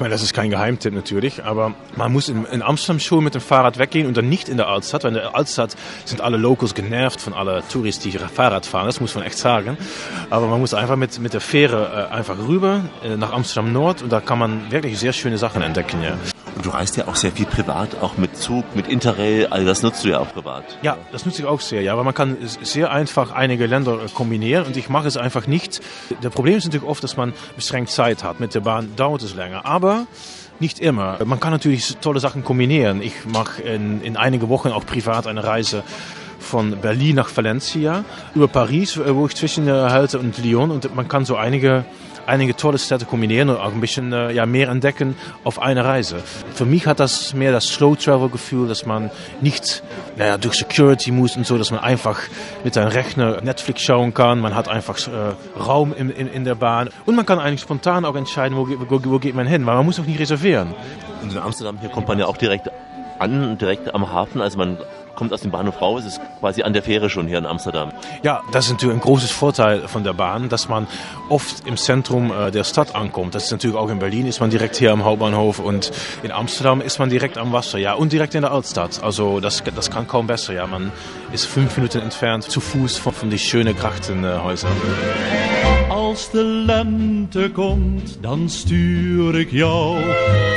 ich 0.00 0.02
meine, 0.02 0.14
das 0.14 0.22
ist 0.22 0.32
kein 0.32 0.48
Geheimtipp 0.48 0.94
natürlich, 0.94 1.44
aber 1.44 1.74
man 1.94 2.10
muss 2.10 2.30
in, 2.30 2.46
in 2.46 2.62
Amsterdam 2.62 3.00
schon 3.00 3.22
mit 3.22 3.34
dem 3.34 3.42
Fahrrad 3.42 3.76
weggehen 3.78 4.06
und 4.06 4.16
dann 4.16 4.30
nicht 4.30 4.48
in 4.48 4.56
der 4.56 4.68
Altstadt, 4.68 5.04
weil 5.04 5.10
in 5.10 5.16
der 5.16 5.36
Altstadt 5.36 5.76
sind 6.06 6.22
alle 6.22 6.38
Locals 6.38 6.74
genervt 6.74 7.20
von 7.20 7.34
alle 7.34 7.62
Touristen, 7.70 8.10
die 8.10 8.16
Fahrrad 8.16 8.64
fahren. 8.64 8.86
Das 8.86 8.98
muss 8.98 9.14
man 9.14 9.24
echt 9.24 9.36
sagen. 9.36 9.76
Aber 10.30 10.46
man 10.46 10.58
muss 10.58 10.72
einfach 10.72 10.96
mit, 10.96 11.18
mit 11.18 11.34
der 11.34 11.42
Fähre 11.42 12.08
äh, 12.10 12.14
einfach 12.14 12.38
rüber 12.48 12.80
äh, 13.04 13.18
nach 13.18 13.34
Amsterdam 13.34 13.74
Nord 13.74 14.00
und 14.00 14.10
da 14.10 14.20
kann 14.20 14.38
man 14.38 14.70
wirklich 14.70 14.98
sehr 14.98 15.12
schöne 15.12 15.36
Sachen 15.36 15.60
entdecken, 15.60 16.02
ja. 16.02 16.14
Und 16.56 16.66
du 16.66 16.70
reist 16.70 16.96
ja 16.96 17.06
auch 17.06 17.14
sehr 17.14 17.32
viel 17.32 17.46
privat, 17.46 18.00
auch 18.02 18.16
mit 18.16 18.36
Zug, 18.36 18.74
mit 18.74 18.88
Interrail, 18.88 19.46
all 19.50 19.64
das 19.64 19.82
nutzt 19.82 20.04
du 20.04 20.08
ja 20.08 20.18
auch 20.18 20.32
privat. 20.32 20.64
Ja, 20.82 20.98
das 21.12 21.24
nutze 21.24 21.42
ich 21.42 21.48
auch 21.48 21.60
sehr, 21.60 21.82
ja, 21.82 21.96
weil 21.96 22.04
man 22.04 22.14
kann 22.14 22.36
sehr 22.40 22.90
einfach 22.90 23.32
einige 23.32 23.66
Länder 23.66 23.94
äh, 24.04 24.08
kombinieren 24.12 24.66
und 24.66 24.76
ich 24.76 24.88
mache 24.88 25.08
es 25.08 25.16
einfach 25.16 25.46
nicht. 25.46 25.80
Der 26.22 26.30
Problem 26.30 26.56
ist 26.56 26.64
natürlich 26.64 26.86
oft, 26.86 27.04
dass 27.04 27.16
man 27.16 27.32
beschränkt 27.56 27.90
Zeit 27.90 28.24
hat. 28.24 28.40
Mit 28.40 28.54
der 28.54 28.60
Bahn 28.60 28.94
dauert 28.96 29.22
es 29.22 29.34
länger, 29.34 29.64
aber 29.64 30.06
nicht 30.58 30.78
immer. 30.80 31.18
Man 31.24 31.40
kann 31.40 31.52
natürlich 31.52 31.96
tolle 32.00 32.20
Sachen 32.20 32.44
kombinieren. 32.44 33.00
Ich 33.00 33.24
mache 33.26 33.62
in, 33.62 34.02
in 34.02 34.16
einige 34.16 34.48
Wochen 34.48 34.68
auch 34.68 34.84
privat 34.84 35.26
eine 35.26 35.44
Reise 35.44 35.82
von 36.38 36.80
Berlin 36.80 37.16
nach 37.16 37.34
Valencia 37.34 38.04
über 38.34 38.48
Paris, 38.48 38.96
äh, 38.96 39.14
wo 39.14 39.26
ich 39.26 39.36
zwischen 39.36 39.68
äh, 39.68 40.08
und 40.14 40.38
Lyon 40.38 40.70
und 40.70 40.94
man 40.94 41.08
kann 41.08 41.24
so 41.24 41.36
einige 41.36 41.84
einige 42.30 42.56
tolle 42.56 42.78
Städte 42.78 43.04
kombinieren 43.04 43.50
und 43.50 43.56
auch 43.56 43.72
ein 43.72 43.80
bisschen 43.80 44.12
äh, 44.12 44.32
ja, 44.32 44.46
mehr 44.46 44.68
entdecken 44.68 45.16
auf 45.44 45.60
einer 45.60 45.84
Reise. 45.84 46.22
Für 46.54 46.64
mich 46.64 46.86
hat 46.86 47.00
das 47.00 47.34
mehr 47.34 47.52
das 47.52 47.66
Slow-Travel-Gefühl, 47.66 48.68
dass 48.68 48.86
man 48.86 49.10
nicht 49.40 49.82
naja, 50.16 50.38
durch 50.38 50.54
Security 50.54 51.10
muss 51.10 51.36
und 51.36 51.46
so, 51.46 51.58
dass 51.58 51.70
man 51.70 51.80
einfach 51.80 52.20
mit 52.64 52.74
seinem 52.74 52.88
Rechner 52.88 53.40
Netflix 53.42 53.82
schauen 53.82 54.14
kann. 54.14 54.40
Man 54.40 54.54
hat 54.54 54.68
einfach 54.68 54.96
äh, 55.08 55.60
Raum 55.60 55.92
in, 55.92 56.10
in, 56.10 56.28
in 56.28 56.44
der 56.44 56.54
Bahn 56.54 56.88
und 57.04 57.16
man 57.16 57.26
kann 57.26 57.38
eigentlich 57.38 57.60
spontan 57.60 58.04
auch 58.04 58.14
entscheiden, 58.14 58.56
wo, 58.56 58.68
wo, 58.68 59.00
wo 59.04 59.18
geht 59.18 59.34
man 59.34 59.46
hin, 59.46 59.66
weil 59.66 59.74
man 59.74 59.84
muss 59.84 59.98
auch 59.98 60.04
nicht 60.04 60.20
reservieren. 60.20 60.74
In 61.22 61.36
Amsterdam 61.36 61.78
hier 61.80 61.90
kommt 61.90 62.08
man 62.08 62.18
ja 62.18 62.26
auch 62.26 62.36
direkt 62.36 62.70
an, 63.18 63.58
direkt 63.58 63.94
am 63.94 64.10
Hafen, 64.10 64.40
also 64.40 64.56
man 64.56 64.78
kommt 65.14 65.32
aus 65.32 65.42
dem 65.42 65.50
Bahnhof 65.50 65.80
raus, 65.80 66.04
ist 66.04 66.20
quasi 66.40 66.62
an 66.62 66.72
der 66.72 66.82
Fähre 66.82 67.10
schon 67.10 67.26
hier 67.26 67.38
in 67.38 67.46
Amsterdam. 67.46 67.92
Ja, 68.22 68.42
das 68.52 68.66
ist 68.66 68.72
natürlich 68.72 68.96
ein 68.96 69.00
großes 69.00 69.30
Vorteil 69.30 69.88
von 69.88 70.04
der 70.04 70.12
Bahn, 70.12 70.48
dass 70.48 70.68
man 70.68 70.86
oft 71.28 71.66
im 71.66 71.76
Zentrum 71.76 72.32
äh, 72.32 72.50
der 72.50 72.64
Stadt 72.64 72.94
ankommt. 72.94 73.34
Das 73.34 73.44
ist 73.44 73.52
natürlich 73.52 73.76
auch 73.76 73.90
in 73.90 73.98
Berlin, 73.98 74.26
ist 74.26 74.40
man 74.40 74.50
direkt 74.50 74.76
hier 74.76 74.92
am 74.92 75.04
Hauptbahnhof 75.04 75.58
und 75.58 75.92
in 76.22 76.32
Amsterdam 76.32 76.80
ist 76.80 76.98
man 76.98 77.10
direkt 77.10 77.38
am 77.38 77.52
Wasser, 77.52 77.78
ja, 77.78 77.94
und 77.94 78.12
direkt 78.12 78.34
in 78.34 78.42
der 78.42 78.52
Altstadt. 78.52 79.02
Also 79.02 79.40
das, 79.40 79.62
das 79.74 79.90
kann 79.90 80.06
kaum 80.06 80.26
besser, 80.26 80.52
ja. 80.52 80.66
Man 80.66 80.92
ist 81.32 81.46
fünf 81.46 81.76
Minuten 81.76 82.00
entfernt 82.00 82.44
zu 82.44 82.60
Fuß 82.60 82.96
von, 82.96 83.12
von 83.12 83.30
die 83.30 83.38
schönen 83.38 83.76
Grachtenhäusern. 83.76 84.72
Als 85.90 86.30
de 86.30 86.42
lente 86.42 87.50
komt, 87.50 88.18
dan 88.22 88.48
stuur 88.48 89.38
ik 89.38 89.50
jou 89.50 89.96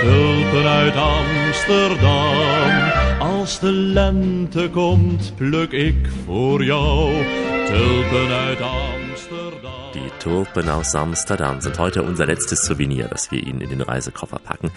tulpen 0.02 0.68
uit 0.68 0.96
Amsterdam. 0.96 2.83
Als 3.44 3.60
de 3.60 3.72
lente 3.72 4.70
komt, 4.72 5.34
pluk 5.36 5.72
ik 5.72 5.96
voor 6.26 6.64
jou 6.64 7.12
tulpen 7.66 8.28
uit. 8.28 8.60
Tulpen 10.24 10.70
aus 10.70 10.96
Amsterdam 10.96 11.60
sind 11.60 11.78
heute 11.80 12.02
unser 12.02 12.26
letztes 12.26 12.66
Souvenir, 12.66 13.10
das 13.10 13.30
wir 13.30 13.44
Ihnen 13.44 13.60
in 13.60 13.70
den 13.70 13.82
Reisekoffer 13.82 14.40
packen. 14.40 14.72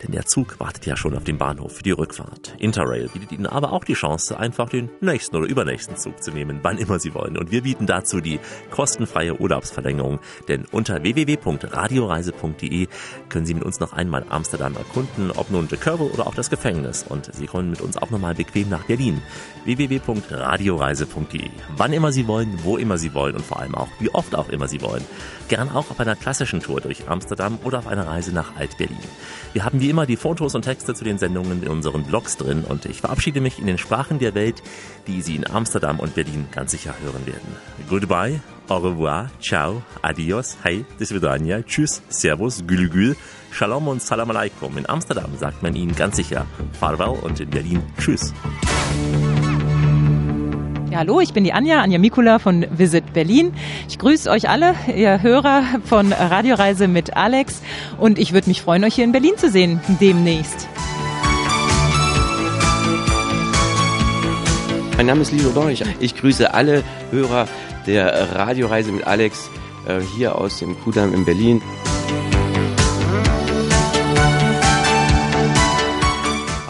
Denn 0.00 0.12
der 0.12 0.26
Zug 0.26 0.60
wartet 0.60 0.86
ja 0.86 0.96
schon 0.96 1.16
auf 1.16 1.24
dem 1.24 1.38
Bahnhof 1.38 1.72
für 1.72 1.82
die 1.82 1.90
Rückfahrt. 1.90 2.54
Interrail 2.60 3.08
bietet 3.08 3.32
Ihnen 3.32 3.46
aber 3.46 3.72
auch 3.72 3.82
die 3.82 3.94
Chance, 3.94 4.38
einfach 4.38 4.68
den 4.68 4.90
nächsten 5.00 5.34
oder 5.34 5.48
übernächsten 5.48 5.96
Zug 5.96 6.22
zu 6.22 6.30
nehmen, 6.30 6.60
wann 6.62 6.78
immer 6.78 7.00
Sie 7.00 7.14
wollen. 7.14 7.36
Und 7.36 7.50
wir 7.50 7.62
bieten 7.62 7.86
dazu 7.86 8.20
die 8.20 8.38
kostenfreie 8.70 9.40
Urlaubsverlängerung. 9.40 10.20
Denn 10.46 10.66
unter 10.70 11.02
www.radioreise.de 11.02 12.86
können 13.28 13.46
Sie 13.46 13.54
mit 13.54 13.64
uns 13.64 13.80
noch 13.80 13.94
einmal 13.94 14.24
Amsterdam 14.28 14.76
erkunden, 14.76 15.32
ob 15.32 15.50
nun 15.50 15.66
De 15.66 15.78
Curve 15.78 16.12
oder 16.12 16.28
auch 16.28 16.36
das 16.36 16.48
Gefängnis. 16.48 17.04
Und 17.08 17.34
Sie 17.34 17.46
kommen 17.46 17.70
mit 17.70 17.80
uns 17.80 17.96
auch 17.96 18.10
nochmal 18.10 18.36
bequem 18.36 18.68
nach 18.68 18.84
Berlin. 18.84 19.20
www.radioreise.de 19.64 21.50
Wann 21.76 21.92
immer 21.92 22.12
Sie 22.12 22.28
wollen, 22.28 22.60
wo 22.62 22.76
immer 22.76 22.98
Sie 22.98 23.12
wollen 23.14 23.34
und 23.34 23.44
vor 23.44 23.58
allem 23.58 23.74
auch, 23.74 23.88
wie 23.98 24.14
oft 24.14 24.36
auch 24.36 24.48
immer 24.48 24.68
Sie 24.68 24.80
wollen. 24.80 24.91
Gern 25.48 25.70
auch 25.70 25.90
auf 25.90 26.00
einer 26.00 26.16
klassischen 26.16 26.60
Tour 26.60 26.80
durch 26.80 27.08
Amsterdam 27.08 27.58
oder 27.64 27.78
auf 27.78 27.86
einer 27.86 28.06
Reise 28.06 28.32
nach 28.32 28.56
Alt-Berlin. 28.56 28.98
Wir 29.52 29.64
haben 29.64 29.80
wie 29.80 29.90
immer 29.90 30.06
die 30.06 30.16
Fotos 30.16 30.54
und 30.54 30.62
Texte 30.62 30.94
zu 30.94 31.04
den 31.04 31.18
Sendungen 31.18 31.62
in 31.62 31.68
unseren 31.68 32.04
Blogs 32.04 32.36
drin 32.36 32.64
und 32.64 32.86
ich 32.86 33.00
verabschiede 33.00 33.40
mich 33.40 33.58
in 33.58 33.66
den 33.66 33.78
Sprachen 33.78 34.18
der 34.18 34.34
Welt, 34.34 34.62
die 35.06 35.22
Sie 35.22 35.36
in 35.36 35.48
Amsterdam 35.50 36.00
und 36.00 36.14
Berlin 36.14 36.46
ganz 36.52 36.70
sicher 36.70 36.94
hören 37.02 37.26
werden. 37.26 37.56
Goodbye, 37.88 38.40
au 38.68 38.78
revoir, 38.78 39.30
ciao, 39.40 39.82
adios, 40.02 40.56
hey, 40.62 40.84
bis 40.98 41.12
vidania, 41.12 41.62
tschüss, 41.62 42.02
servus, 42.08 42.64
gül 42.66 42.88
gül, 42.88 43.16
shalom 43.50 43.88
und 43.88 44.02
salam 44.02 44.30
alaikum. 44.30 44.78
In 44.78 44.88
Amsterdam 44.88 45.36
sagt 45.38 45.62
man 45.62 45.74
Ihnen 45.74 45.94
ganz 45.94 46.16
sicher 46.16 46.46
farewell 46.78 47.18
und 47.22 47.40
in 47.40 47.50
Berlin 47.50 47.82
tschüss. 47.98 48.32
Ja, 50.92 50.98
hallo, 50.98 51.20
ich 51.22 51.32
bin 51.32 51.42
die 51.42 51.54
Anja, 51.54 51.80
Anja 51.80 51.98
Mikula 51.98 52.38
von 52.38 52.66
Visit 52.70 53.14
Berlin. 53.14 53.54
Ich 53.88 53.98
grüße 53.98 54.28
euch 54.28 54.50
alle, 54.50 54.74
ihr 54.94 55.22
Hörer 55.22 55.62
von 55.86 56.12
Radioreise 56.12 56.86
mit 56.86 57.16
Alex 57.16 57.62
und 57.96 58.18
ich 58.18 58.34
würde 58.34 58.50
mich 58.50 58.60
freuen, 58.60 58.84
euch 58.84 58.96
hier 58.96 59.04
in 59.04 59.12
Berlin 59.12 59.32
zu 59.38 59.48
sehen 59.48 59.80
demnächst. 60.02 60.68
Mein 64.98 65.06
Name 65.06 65.22
ist 65.22 65.32
Lilo 65.32 65.48
Dornich. 65.52 65.82
Ich 66.00 66.14
grüße 66.14 66.52
alle 66.52 66.84
Hörer 67.10 67.48
der 67.86 68.36
Radioreise 68.36 68.92
mit 68.92 69.06
Alex 69.06 69.48
äh, 69.88 69.98
hier 70.18 70.36
aus 70.36 70.58
dem 70.58 70.78
Kudamm 70.78 71.14
in 71.14 71.24
Berlin. 71.24 71.62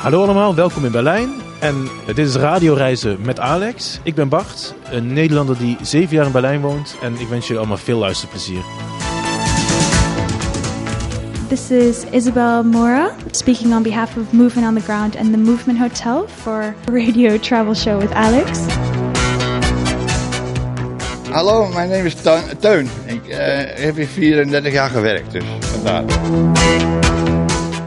Hallo 0.00 0.22
allemaal, 0.22 0.56
welkom 0.56 0.84
in 0.84 0.92
Berlijn. 0.92 1.41
En 1.62 1.88
dit 2.06 2.18
is 2.18 2.34
Radioreizen 2.34 3.18
met 3.20 3.40
Alex. 3.40 3.98
Ik 4.02 4.14
ben 4.14 4.28
Bart, 4.28 4.74
een 4.90 5.12
Nederlander 5.12 5.58
die 5.58 5.76
zeven 5.82 6.16
jaar 6.16 6.26
in 6.26 6.32
Berlijn 6.32 6.60
woont. 6.60 6.96
En 7.02 7.14
ik 7.18 7.28
wens 7.28 7.42
jullie 7.42 7.58
allemaal 7.58 7.76
veel 7.76 7.98
luisterplezier. 7.98 8.62
This 11.48 11.70
is 11.70 12.04
Isabel 12.10 12.64
Mora 12.64 13.10
speaking 13.30 13.74
on 13.74 13.82
behalf 13.82 14.16
of 14.16 14.32
Movement 14.32 14.68
on 14.68 14.74
the 14.74 14.80
Ground 14.80 15.16
and 15.16 15.32
the 15.32 15.38
Movement 15.38 15.78
Hotel 15.78 16.28
for 16.28 16.74
Radio 16.84 17.38
Travel 17.38 17.74
Show 17.74 18.00
with 18.00 18.12
Alex. 18.12 18.58
Hallo, 21.30 21.68
mijn 21.68 21.88
naam 21.88 22.04
is 22.04 22.14
Teun. 22.58 22.88
Ik 23.06 23.28
eh, 23.28 23.38
heb 23.84 23.96
hier 23.96 24.06
34 24.06 24.72
jaar 24.72 24.90
gewerkt, 24.90 25.32
dus 25.32 25.44
vandaar. 25.60 26.04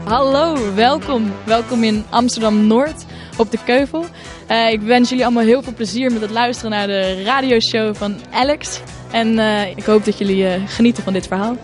Hallo, 0.04 0.74
welkom. 0.74 1.32
Welkom 1.44 1.82
in 1.82 2.04
Amsterdam 2.10 2.66
Noord 2.66 3.04
op 3.36 3.50
de 3.50 3.58
Keuvel. 3.64 4.06
Eh, 4.46 4.70
ik 4.70 4.80
wens 4.80 5.08
jullie 5.08 5.24
allemaal 5.24 5.44
heel 5.44 5.62
veel 5.62 5.74
plezier 5.74 6.12
met 6.12 6.20
het 6.20 6.30
luisteren 6.30 6.70
naar 6.70 6.86
de 6.86 7.22
radioshow 7.22 7.94
van 7.94 8.16
Alex. 8.30 8.80
En 9.10 9.38
eh, 9.38 9.70
ik 9.70 9.84
hoop 9.84 10.04
dat 10.04 10.18
jullie 10.18 10.46
eh, 10.46 10.62
genieten 10.66 11.02
van 11.02 11.12
dit 11.12 11.26
verhaal. 11.26 11.56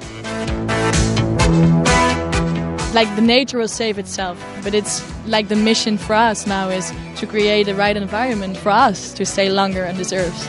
Like 2.94 3.08
the 3.14 3.22
nature 3.22 3.56
will 3.56 3.68
save 3.68 3.98
itself, 3.98 4.36
but 4.62 4.74
it's 4.74 5.02
like 5.24 5.46
the 5.46 5.56
mission 5.56 5.98
for 5.98 6.14
us 6.30 6.44
now 6.44 6.70
is 6.70 6.90
to 7.20 7.26
create 7.26 7.64
the 7.64 7.74
right 7.74 7.96
environment 7.96 8.58
for 8.58 8.72
us 8.90 9.12
to 9.12 9.24
stay 9.24 9.48
longer 9.50 9.86
and 9.86 9.96
deserves. 9.96 10.48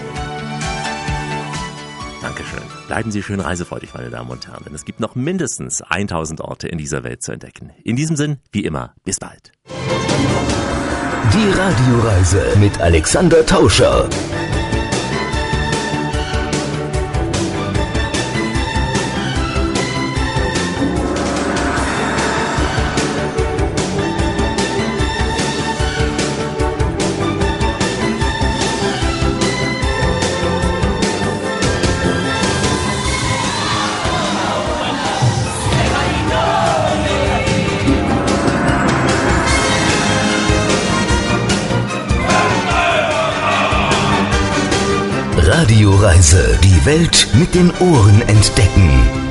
Dankeschön. 2.22 2.64
Bleiben 2.88 3.12
Sie 3.12 3.24
schön 3.24 3.40
reisefreudig, 3.40 3.94
meine 3.94 4.10
Damen 4.10 4.30
und 4.30 4.48
Herren, 4.48 4.64
denn 4.66 4.76
es 4.76 4.84
gibt 4.84 5.00
noch 5.00 5.16
mindestens 5.16 5.82
1000 5.82 6.42
Orte 6.42 6.68
in 6.68 6.78
dieser 6.78 7.04
Welt 7.04 7.24
zu 7.24 7.32
entdecken. 7.32 7.72
In 7.84 7.96
diesem 7.96 8.16
Sinn, 8.18 8.38
wie 8.52 8.66
immer, 8.66 8.94
bis 9.06 9.20
bald. 9.20 9.52
Die 11.32 11.50
Radioreise 11.50 12.58
mit 12.60 12.82
Alexander 12.82 13.46
Tauscher. 13.46 14.10
Radioreise. 45.84 46.58
Die 46.64 46.86
Welt 46.86 47.28
mit 47.34 47.56
den 47.56 47.70
Ohren 47.82 48.22
entdecken. 48.22 49.23